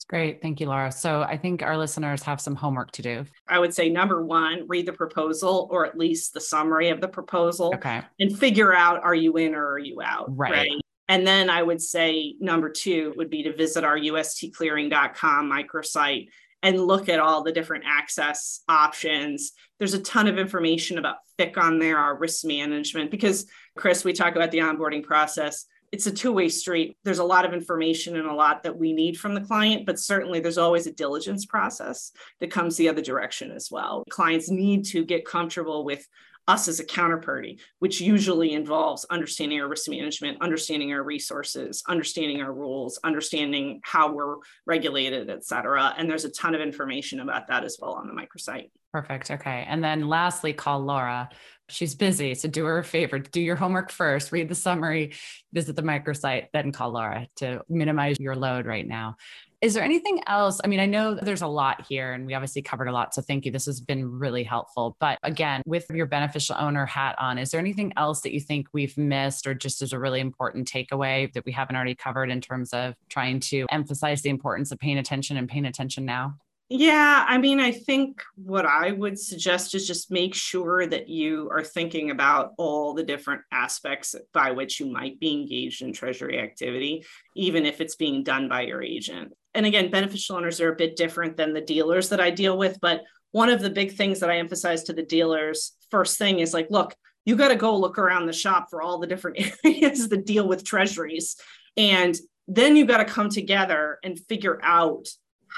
Great. 0.07 0.41
Thank 0.41 0.59
you, 0.59 0.67
Laura. 0.67 0.91
So 0.91 1.23
I 1.23 1.35
think 1.35 1.63
our 1.63 1.77
listeners 1.77 2.21
have 2.23 2.39
some 2.39 2.55
homework 2.55 2.91
to 2.91 3.01
do. 3.01 3.25
I 3.47 3.57
would 3.57 3.73
say 3.73 3.89
number 3.89 4.23
one, 4.23 4.65
read 4.67 4.85
the 4.85 4.93
proposal 4.93 5.67
or 5.71 5.85
at 5.85 5.97
least 5.97 6.33
the 6.33 6.41
summary 6.41 6.89
of 6.89 7.01
the 7.01 7.07
proposal. 7.07 7.73
Okay. 7.73 8.03
And 8.19 8.37
figure 8.37 8.73
out 8.73 9.03
are 9.03 9.15
you 9.15 9.37
in 9.37 9.55
or 9.55 9.71
are 9.71 9.79
you 9.79 10.01
out? 10.03 10.25
Right. 10.29 10.51
right? 10.51 10.71
And 11.07 11.25
then 11.25 11.49
I 11.49 11.63
would 11.63 11.81
say 11.81 12.35
number 12.39 12.69
two 12.69 13.13
would 13.15 13.29
be 13.29 13.43
to 13.43 13.55
visit 13.55 13.83
our 13.83 13.97
ustclearing.com 13.97 15.51
microsite 15.51 16.27
and 16.63 16.81
look 16.81 17.09
at 17.09 17.19
all 17.19 17.43
the 17.43 17.51
different 17.51 17.83
access 17.87 18.61
options. 18.67 19.51
There's 19.77 19.93
a 19.93 20.01
ton 20.01 20.27
of 20.27 20.39
information 20.39 20.97
about 20.97 21.17
FICC 21.39 21.57
on 21.57 21.79
there, 21.79 21.97
our 21.97 22.17
risk 22.17 22.45
management, 22.45 23.11
because 23.11 23.45
Chris, 23.75 24.03
we 24.03 24.13
talk 24.13 24.35
about 24.35 24.51
the 24.51 24.59
onboarding 24.59 25.03
process 25.03 25.65
it's 25.95 26.07
a 26.07 26.11
two-way 26.11 26.49
street. 26.49 26.97
There's 27.05 27.19
a 27.19 27.23
lot 27.23 27.45
of 27.45 27.53
information 27.53 28.17
and 28.17 28.27
a 28.27 28.33
lot 28.33 28.63
that 28.63 28.77
we 28.77 28.91
need 28.91 29.17
from 29.17 29.33
the 29.33 29.39
client, 29.39 29.85
but 29.85 29.97
certainly 29.97 30.41
there's 30.41 30.57
always 30.57 30.87
a 30.87 30.91
diligence 30.91 31.45
process 31.45 32.11
that 32.41 32.51
comes 32.51 32.75
the 32.75 32.89
other 32.89 33.01
direction 33.01 33.49
as 33.49 33.71
well. 33.71 34.03
Clients 34.09 34.49
need 34.49 34.83
to 34.87 35.05
get 35.05 35.25
comfortable 35.25 35.85
with 35.85 36.05
us 36.49 36.67
as 36.67 36.81
a 36.81 36.85
counterparty, 36.85 37.61
which 37.79 38.01
usually 38.01 38.51
involves 38.51 39.05
understanding 39.05 39.61
our 39.61 39.69
risk 39.69 39.89
management, 39.89 40.41
understanding 40.41 40.91
our 40.91 41.01
resources, 41.01 41.81
understanding 41.87 42.41
our 42.41 42.51
rules, 42.51 42.99
understanding 43.05 43.79
how 43.85 44.11
we're 44.11 44.35
regulated, 44.65 45.29
et 45.29 45.45
cetera. 45.45 45.93
And 45.97 46.09
there's 46.09 46.25
a 46.25 46.29
ton 46.29 46.55
of 46.55 46.59
information 46.59 47.21
about 47.21 47.47
that 47.47 47.63
as 47.63 47.77
well 47.81 47.93
on 47.93 48.05
the 48.05 48.13
microsite. 48.13 48.69
Perfect. 48.91 49.31
Okay. 49.31 49.65
And 49.67 49.81
then 49.81 50.09
lastly, 50.09 50.51
call 50.51 50.81
Laura. 50.81 51.29
She's 51.67 51.95
busy. 51.95 52.35
So 52.35 52.47
do 52.47 52.65
her 52.65 52.77
a 52.77 52.83
favor, 52.83 53.17
do 53.17 53.41
your 53.41 53.55
homework 53.55 53.91
first, 53.91 54.31
read 54.31 54.49
the 54.49 54.55
summary, 54.55 55.13
visit 55.51 55.75
the 55.75 55.81
microsite, 55.81 56.47
then 56.53 56.71
call 56.71 56.91
Laura 56.91 57.27
to 57.37 57.61
minimize 57.67 58.19
your 58.19 58.35
load 58.35 58.67
right 58.67 58.87
now. 58.87 59.17
Is 59.61 59.73
there 59.73 59.83
anything 59.83 60.21
else? 60.27 60.61
I 60.63 60.67
mean, 60.67 60.79
I 60.79 60.85
know 60.85 61.15
there's 61.15 61.41
a 61.41 61.47
lot 61.47 61.87
here 61.87 62.13
and 62.13 62.27
we 62.27 62.35
obviously 62.35 62.61
covered 62.61 62.87
a 62.87 62.91
lot. 62.91 63.15
So 63.15 63.23
thank 63.23 63.45
you. 63.45 63.51
This 63.51 63.65
has 63.65 63.81
been 63.81 64.05
really 64.19 64.43
helpful. 64.43 64.95
But 64.99 65.17
again, 65.23 65.63
with 65.65 65.89
your 65.89 66.05
beneficial 66.05 66.55
owner 66.59 66.85
hat 66.85 67.15
on, 67.17 67.39
is 67.39 67.49
there 67.49 67.59
anything 67.59 67.91
else 67.97 68.21
that 68.21 68.33
you 68.33 68.39
think 68.39 68.67
we've 68.73 68.95
missed 68.95 69.47
or 69.47 69.55
just 69.55 69.81
as 69.81 69.91
a 69.91 69.97
really 69.97 70.19
important 70.19 70.71
takeaway 70.71 71.33
that 71.33 71.45
we 71.45 71.51
haven't 71.51 71.75
already 71.75 71.95
covered 71.95 72.29
in 72.29 72.41
terms 72.41 72.73
of 72.73 72.93
trying 73.09 73.39
to 73.39 73.65
emphasize 73.71 74.21
the 74.21 74.29
importance 74.29 74.71
of 74.71 74.77
paying 74.77 74.99
attention 74.99 75.35
and 75.35 75.49
paying 75.49 75.65
attention 75.65 76.05
now? 76.05 76.35
Yeah, 76.67 77.23
I 77.27 77.37
mean, 77.37 77.59
I 77.59 77.71
think 77.71 78.23
what 78.35 78.65
I 78.65 78.91
would 78.91 79.19
suggest 79.19 79.75
is 79.75 79.85
just 79.85 80.09
make 80.09 80.33
sure 80.33 80.87
that 80.87 81.07
you 81.07 81.47
are 81.51 81.63
thinking 81.63 82.09
about 82.09 82.53
all 82.57 82.95
the 82.95 83.03
different 83.03 83.43
aspects 83.51 84.15
by 84.33 84.49
which 84.49 84.79
you 84.79 84.87
might 84.87 85.19
be 85.19 85.31
engaged 85.31 85.83
in 85.83 85.93
treasury 85.93 86.39
activity, 86.39 87.05
even 87.35 87.67
if 87.67 87.81
it's 87.81 87.95
being 87.95 88.23
done 88.23 88.49
by 88.49 88.61
your 88.61 88.81
agent. 88.81 89.33
And 89.53 89.67
again, 89.67 89.91
beneficial 89.91 90.37
owners 90.37 90.59
are 90.59 90.73
a 90.73 90.75
bit 90.75 90.95
different 90.95 91.37
than 91.37 91.53
the 91.53 91.61
dealers 91.61 92.09
that 92.09 92.19
I 92.19 92.31
deal 92.31 92.57
with. 92.57 92.79
But 92.81 93.03
one 93.31 93.49
of 93.49 93.61
the 93.61 93.69
big 93.69 93.93
things 93.93 94.19
that 94.21 94.31
I 94.31 94.37
emphasize 94.37 94.85
to 94.85 94.93
the 94.93 95.03
dealers 95.03 95.73
first 95.91 96.17
thing 96.17 96.39
is 96.39 96.53
like, 96.53 96.71
look, 96.71 96.95
you 97.25 97.35
got 97.35 97.49
to 97.49 97.55
go 97.55 97.77
look 97.77 97.99
around 97.99 98.25
the 98.25 98.33
shop 98.33 98.67
for 98.71 98.81
all 98.81 98.97
the 98.97 99.07
different 99.07 99.37
areas 99.63 100.09
that 100.09 100.25
deal 100.25 100.47
with 100.47 100.65
treasuries. 100.65 101.35
And 101.77 102.17
then 102.47 102.75
you 102.75 102.85
got 102.85 102.97
to 102.97 103.05
come 103.05 103.29
together 103.29 103.99
and 104.03 104.19
figure 104.19 104.59
out 104.63 105.07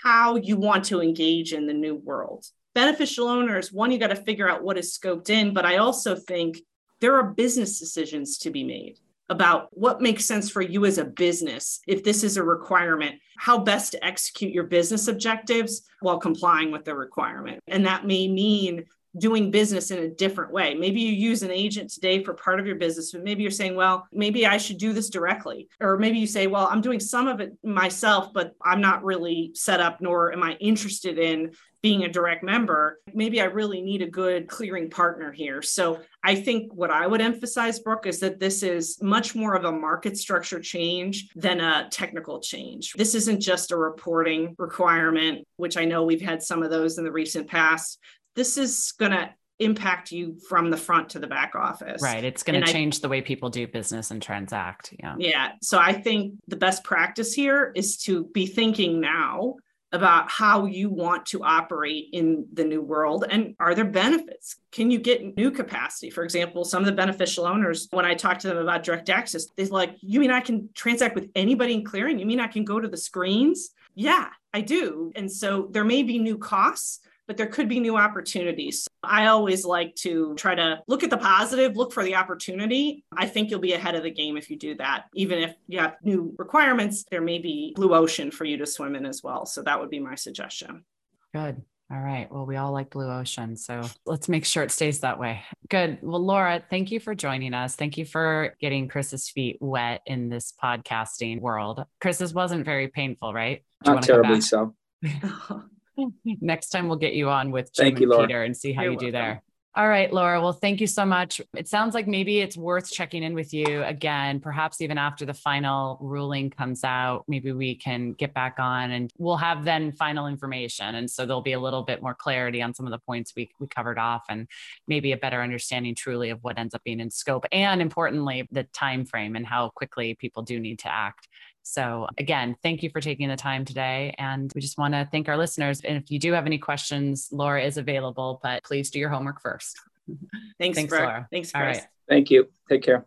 how 0.03 0.35
you 0.35 0.57
want 0.57 0.85
to 0.85 1.01
engage 1.01 1.53
in 1.53 1.67
the 1.67 1.73
new 1.73 1.95
world. 1.95 2.45
Beneficial 2.75 3.27
owners, 3.27 3.71
one, 3.71 3.91
you 3.91 3.97
got 3.97 4.07
to 4.07 4.15
figure 4.15 4.49
out 4.49 4.63
what 4.63 4.77
is 4.77 4.97
scoped 4.97 5.29
in, 5.29 5.53
but 5.53 5.65
I 5.65 5.77
also 5.77 6.15
think 6.15 6.59
there 7.01 7.15
are 7.15 7.33
business 7.33 7.79
decisions 7.79 8.37
to 8.39 8.51
be 8.51 8.63
made 8.63 8.99
about 9.29 9.67
what 9.71 10.01
makes 10.01 10.25
sense 10.25 10.49
for 10.49 10.61
you 10.61 10.85
as 10.85 10.97
a 10.97 11.05
business 11.05 11.81
if 11.87 12.03
this 12.03 12.23
is 12.23 12.37
a 12.37 12.43
requirement, 12.43 13.15
how 13.37 13.57
best 13.57 13.91
to 13.91 14.05
execute 14.05 14.53
your 14.53 14.63
business 14.63 15.07
objectives 15.07 15.83
while 15.99 16.17
complying 16.17 16.71
with 16.71 16.85
the 16.85 16.95
requirement. 16.95 17.59
And 17.67 17.85
that 17.85 18.05
may 18.05 18.27
mean 18.27 18.85
doing 19.17 19.51
business 19.51 19.91
in 19.91 19.99
a 19.99 20.09
different 20.09 20.51
way. 20.51 20.73
Maybe 20.73 21.01
you 21.01 21.11
use 21.11 21.43
an 21.43 21.51
agent 21.51 21.91
today 21.91 22.23
for 22.23 22.33
part 22.33 22.59
of 22.59 22.67
your 22.67 22.75
business, 22.75 23.11
but 23.11 23.23
maybe 23.23 23.41
you're 23.41 23.51
saying, 23.51 23.75
well, 23.75 24.07
maybe 24.11 24.45
I 24.45 24.57
should 24.57 24.77
do 24.77 24.93
this 24.93 25.09
directly. 25.09 25.69
Or 25.79 25.97
maybe 25.97 26.19
you 26.19 26.27
say, 26.27 26.47
well, 26.47 26.67
I'm 26.69 26.81
doing 26.81 26.99
some 26.99 27.27
of 27.27 27.39
it 27.39 27.57
myself, 27.63 28.33
but 28.33 28.53
I'm 28.63 28.81
not 28.81 29.03
really 29.03 29.51
set 29.53 29.79
up, 29.79 30.01
nor 30.01 30.33
am 30.33 30.43
I 30.43 30.53
interested 30.53 31.17
in 31.17 31.51
being 31.81 32.03
a 32.03 32.09
direct 32.09 32.43
member. 32.43 32.99
Maybe 33.13 33.39
I 33.39 33.45
really 33.45 33.81
need 33.81 34.01
a 34.01 34.09
good 34.09 34.47
clearing 34.47 34.89
partner 34.89 35.31
here. 35.31 35.61
So 35.61 36.01
I 36.23 36.35
think 36.35 36.73
what 36.73 36.91
I 36.91 37.05
would 37.05 37.21
emphasize, 37.21 37.79
Brooke, 37.79 38.07
is 38.07 38.19
that 38.19 38.39
this 38.39 38.63
is 38.63 39.01
much 39.01 39.35
more 39.35 39.53
of 39.55 39.63
a 39.63 39.71
market 39.71 40.17
structure 40.17 40.59
change 40.59 41.29
than 41.35 41.61
a 41.61 41.87
technical 41.91 42.41
change. 42.41 42.93
This 42.93 43.15
isn't 43.15 43.41
just 43.41 43.71
a 43.71 43.77
reporting 43.77 44.55
requirement, 44.57 45.47
which 45.57 45.77
I 45.77 45.85
know 45.85 46.03
we've 46.03 46.21
had 46.21 46.41
some 46.41 46.63
of 46.63 46.71
those 46.71 46.97
in 46.97 47.03
the 47.03 47.11
recent 47.11 47.47
past 47.47 47.99
this 48.37 48.55
is 48.55 48.93
going 48.97 49.11
to 49.11 49.29
impact 49.59 50.11
you 50.11 50.37
from 50.47 50.69
the 50.69 50.77
front 50.77 51.09
to 51.09 51.19
the 51.19 51.27
back 51.27 51.55
office. 51.55 52.01
Right. 52.01 52.23
It's 52.23 52.43
going 52.43 52.63
to 52.63 52.71
change 52.71 52.97
I, 52.97 53.01
the 53.01 53.09
way 53.09 53.21
people 53.21 53.49
do 53.49 53.67
business 53.67 54.11
and 54.11 54.21
transact. 54.21 54.93
Yeah. 54.99 55.15
Yeah. 55.17 55.51
So 55.61 55.79
I 55.79 55.93
think 55.93 56.35
the 56.47 56.55
best 56.55 56.83
practice 56.83 57.33
here 57.33 57.71
is 57.75 57.97
to 58.03 58.25
be 58.25 58.45
thinking 58.45 59.01
now 59.01 59.55
about 59.93 60.29
how 60.29 60.65
you 60.65 60.89
want 60.89 61.25
to 61.25 61.41
operate 61.43 62.09
in 62.11 62.45
the 62.53 62.63
new 62.63 62.81
world 62.81 63.23
and 63.29 63.55
are 63.57 63.73
there 63.73 63.85
benefits 63.85 64.57
can 64.69 64.91
you 64.91 64.99
get 64.99 65.37
new 65.37 65.49
capacity 65.49 66.09
for 66.09 66.25
example 66.25 66.65
some 66.65 66.81
of 66.81 66.85
the 66.85 66.91
beneficial 66.91 67.45
owners 67.45 67.87
when 67.91 68.03
i 68.03 68.13
talk 68.13 68.37
to 68.37 68.49
them 68.49 68.57
about 68.57 68.83
direct 68.83 69.09
access 69.09 69.45
they're 69.55 69.65
like 69.67 69.95
you 70.01 70.19
mean 70.19 70.29
i 70.29 70.41
can 70.41 70.67
transact 70.75 71.15
with 71.15 71.29
anybody 71.35 71.73
in 71.73 71.85
clearing 71.85 72.19
you 72.19 72.25
mean 72.25 72.41
i 72.41 72.47
can 72.47 72.65
go 72.65 72.81
to 72.81 72.89
the 72.89 72.97
screens 72.97 73.69
yeah 73.95 74.27
i 74.53 74.59
do 74.59 75.09
and 75.15 75.31
so 75.31 75.69
there 75.71 75.85
may 75.85 76.03
be 76.03 76.19
new 76.19 76.37
costs 76.37 76.99
but 77.27 77.37
there 77.37 77.47
could 77.47 77.67
be 77.67 77.79
new 77.79 77.97
opportunities. 77.97 78.87
I 79.03 79.27
always 79.27 79.65
like 79.65 79.95
to 79.97 80.33
try 80.35 80.55
to 80.55 80.81
look 80.87 81.03
at 81.03 81.09
the 81.09 81.17
positive, 81.17 81.75
look 81.75 81.91
for 81.91 82.03
the 82.03 82.15
opportunity. 82.15 83.03
I 83.15 83.27
think 83.27 83.49
you'll 83.49 83.59
be 83.59 83.73
ahead 83.73 83.95
of 83.95 84.03
the 84.03 84.11
game 84.11 84.37
if 84.37 84.49
you 84.49 84.57
do 84.57 84.75
that. 84.75 85.05
Even 85.13 85.39
if 85.39 85.53
you 85.67 85.79
have 85.79 85.95
new 86.01 86.33
requirements, 86.37 87.05
there 87.11 87.21
may 87.21 87.39
be 87.39 87.73
blue 87.75 87.93
ocean 87.93 88.31
for 88.31 88.45
you 88.45 88.57
to 88.57 88.65
swim 88.65 88.95
in 88.95 89.05
as 89.05 89.21
well. 89.21 89.45
So 89.45 89.61
that 89.63 89.79
would 89.79 89.89
be 89.89 89.99
my 89.99 90.15
suggestion. 90.15 90.85
Good. 91.33 91.61
All 91.89 91.99
right. 91.99 92.29
Well, 92.29 92.45
we 92.45 92.57
all 92.57 92.73
like 92.73 92.89
blue 92.89 93.09
ocean. 93.09 93.55
So 93.55 93.81
let's 94.05 94.27
make 94.27 94.43
sure 94.43 94.63
it 94.63 94.71
stays 94.71 94.99
that 95.01 95.19
way. 95.19 95.43
Good. 95.69 95.99
Well, 96.01 96.23
Laura, 96.23 96.61
thank 96.69 96.91
you 96.91 96.99
for 96.99 97.15
joining 97.15 97.53
us. 97.53 97.75
Thank 97.75 97.97
you 97.97 98.03
for 98.03 98.55
getting 98.59 98.89
Chris's 98.89 99.29
feet 99.29 99.57
wet 99.61 100.01
in 100.05 100.27
this 100.27 100.53
podcasting 100.61 101.39
world. 101.39 101.85
Chris, 102.01 102.17
this 102.17 102.33
wasn't 102.33 102.65
very 102.65 102.89
painful, 102.89 103.33
right? 103.33 103.63
Not 103.85 104.03
terribly 104.03 104.41
so. 104.41 104.75
Next 106.41 106.69
time 106.69 106.87
we'll 106.87 106.97
get 106.97 107.13
you 107.13 107.29
on 107.29 107.51
with 107.51 107.73
Jim 107.73 107.85
thank 107.85 107.99
you, 107.99 108.11
and 108.13 108.27
Peter 108.27 108.43
and 108.43 108.55
see 108.55 108.73
how 108.73 108.83
You're 108.83 108.93
you 108.93 108.97
do 108.97 109.05
welcome. 109.05 109.21
there. 109.21 109.43
All 109.77 109.87
right, 109.87 110.11
Laura. 110.11 110.41
Well, 110.41 110.53
thank 110.53 110.81
you 110.81 110.87
so 110.87 111.05
much. 111.05 111.39
It 111.55 111.67
sounds 111.67 111.93
like 111.93 112.07
maybe 112.07 112.39
it's 112.39 112.57
worth 112.57 112.91
checking 112.91 113.21
in 113.21 113.35
with 113.35 113.53
you 113.53 113.83
again, 113.83 114.39
perhaps 114.39 114.81
even 114.81 114.97
after 114.97 115.23
the 115.23 115.35
final 115.35 115.99
ruling 116.01 116.49
comes 116.49 116.83
out. 116.83 117.25
Maybe 117.27 117.51
we 117.51 117.75
can 117.75 118.13
get 118.13 118.33
back 118.33 118.55
on 118.57 118.89
and 118.89 119.11
we'll 119.19 119.37
have 119.37 119.65
then 119.65 119.91
final 119.91 120.25
information. 120.25 120.95
And 120.95 121.07
so 121.07 121.27
there'll 121.27 121.43
be 121.43 121.51
a 121.51 121.59
little 121.59 121.83
bit 121.83 122.01
more 122.01 122.15
clarity 122.15 122.59
on 122.59 122.73
some 122.73 122.87
of 122.87 122.91
the 122.91 122.97
points 122.97 123.33
we, 123.35 123.51
we 123.59 123.67
covered 123.67 123.99
off 123.99 124.23
and 124.29 124.47
maybe 124.87 125.11
a 125.11 125.17
better 125.17 125.43
understanding 125.43 125.93
truly 125.93 126.31
of 126.31 126.43
what 126.43 126.57
ends 126.57 126.73
up 126.73 126.83
being 126.83 126.99
in 126.99 127.11
scope 127.11 127.45
and 127.51 127.79
importantly, 127.79 128.47
the 128.51 128.63
time 128.63 129.05
frame 129.05 129.35
and 129.35 129.45
how 129.45 129.69
quickly 129.69 130.15
people 130.15 130.41
do 130.41 130.59
need 130.59 130.79
to 130.79 130.91
act. 130.91 131.27
So, 131.69 132.07
again, 132.17 132.55
thank 132.63 132.81
you 132.81 132.89
for 132.89 133.01
taking 133.01 133.27
the 133.27 133.35
time 133.35 133.65
today. 133.65 134.15
And 134.17 134.49
we 134.55 134.61
just 134.61 134.77
want 134.77 134.93
to 134.93 135.07
thank 135.11 135.27
our 135.27 135.35
listeners. 135.35 135.81
And 135.81 136.01
if 136.01 136.09
you 136.09 136.17
do 136.17 136.31
have 136.31 136.45
any 136.45 136.57
questions, 136.57 137.27
Laura 137.31 137.61
is 137.61 137.77
available, 137.77 138.39
but 138.41 138.63
please 138.63 138.89
do 138.89 138.99
your 138.99 139.09
homework 139.09 139.41
first. 139.41 139.77
Thanks, 140.59 140.77
Thanks 140.77 140.93
Laura. 140.93 141.27
Thanks, 141.29 141.51
Chris. 141.51 141.61
All 141.61 141.61
right. 141.61 141.87
Thank 142.07 142.31
you. 142.31 142.47
Take 142.69 142.83
care. 142.83 143.05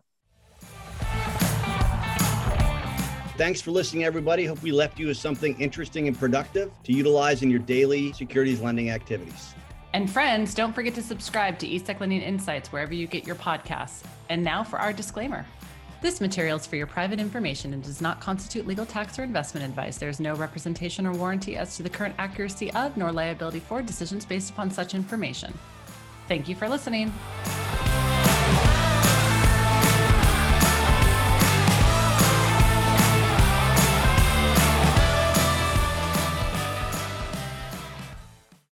Thanks 3.35 3.61
for 3.61 3.71
listening, 3.71 4.03
everybody. 4.03 4.45
Hope 4.45 4.61
we 4.61 4.71
left 4.71 4.99
you 4.99 5.07
with 5.07 5.17
something 5.17 5.59
interesting 5.59 6.07
and 6.07 6.17
productive 6.17 6.71
to 6.83 6.93
utilize 6.93 7.41
in 7.41 7.49
your 7.49 7.61
daily 7.61 8.13
securities 8.13 8.61
lending 8.61 8.91
activities. 8.91 9.55
And 9.93 10.07
friends, 10.07 10.53
don't 10.53 10.73
forget 10.73 10.93
to 10.95 11.01
subscribe 11.01 11.57
to 11.59 11.67
eSecLending 11.67 12.21
Insights 12.21 12.71
wherever 12.71 12.93
you 12.93 13.07
get 13.07 13.25
your 13.25 13.35
podcasts. 13.35 14.03
And 14.29 14.43
now 14.43 14.63
for 14.63 14.77
our 14.77 14.93
disclaimer. 14.93 15.47
This 16.01 16.19
material 16.19 16.57
is 16.57 16.65
for 16.65 16.77
your 16.77 16.87
private 16.87 17.19
information 17.19 17.73
and 17.73 17.83
does 17.83 18.01
not 18.01 18.19
constitute 18.19 18.65
legal 18.65 18.87
tax 18.87 19.19
or 19.19 19.23
investment 19.23 19.63
advice. 19.67 19.99
There 19.99 20.09
is 20.09 20.19
no 20.19 20.33
representation 20.33 21.05
or 21.05 21.11
warranty 21.13 21.57
as 21.57 21.77
to 21.77 21.83
the 21.83 21.91
current 21.91 22.15
accuracy 22.17 22.71
of 22.71 22.97
nor 22.97 23.11
liability 23.11 23.59
for 23.59 23.83
decisions 23.83 24.25
based 24.25 24.49
upon 24.49 24.71
such 24.71 24.95
information. 24.95 25.53
Thank 26.27 26.49
you 26.49 26.55
for 26.55 26.67
listening. 26.67 27.13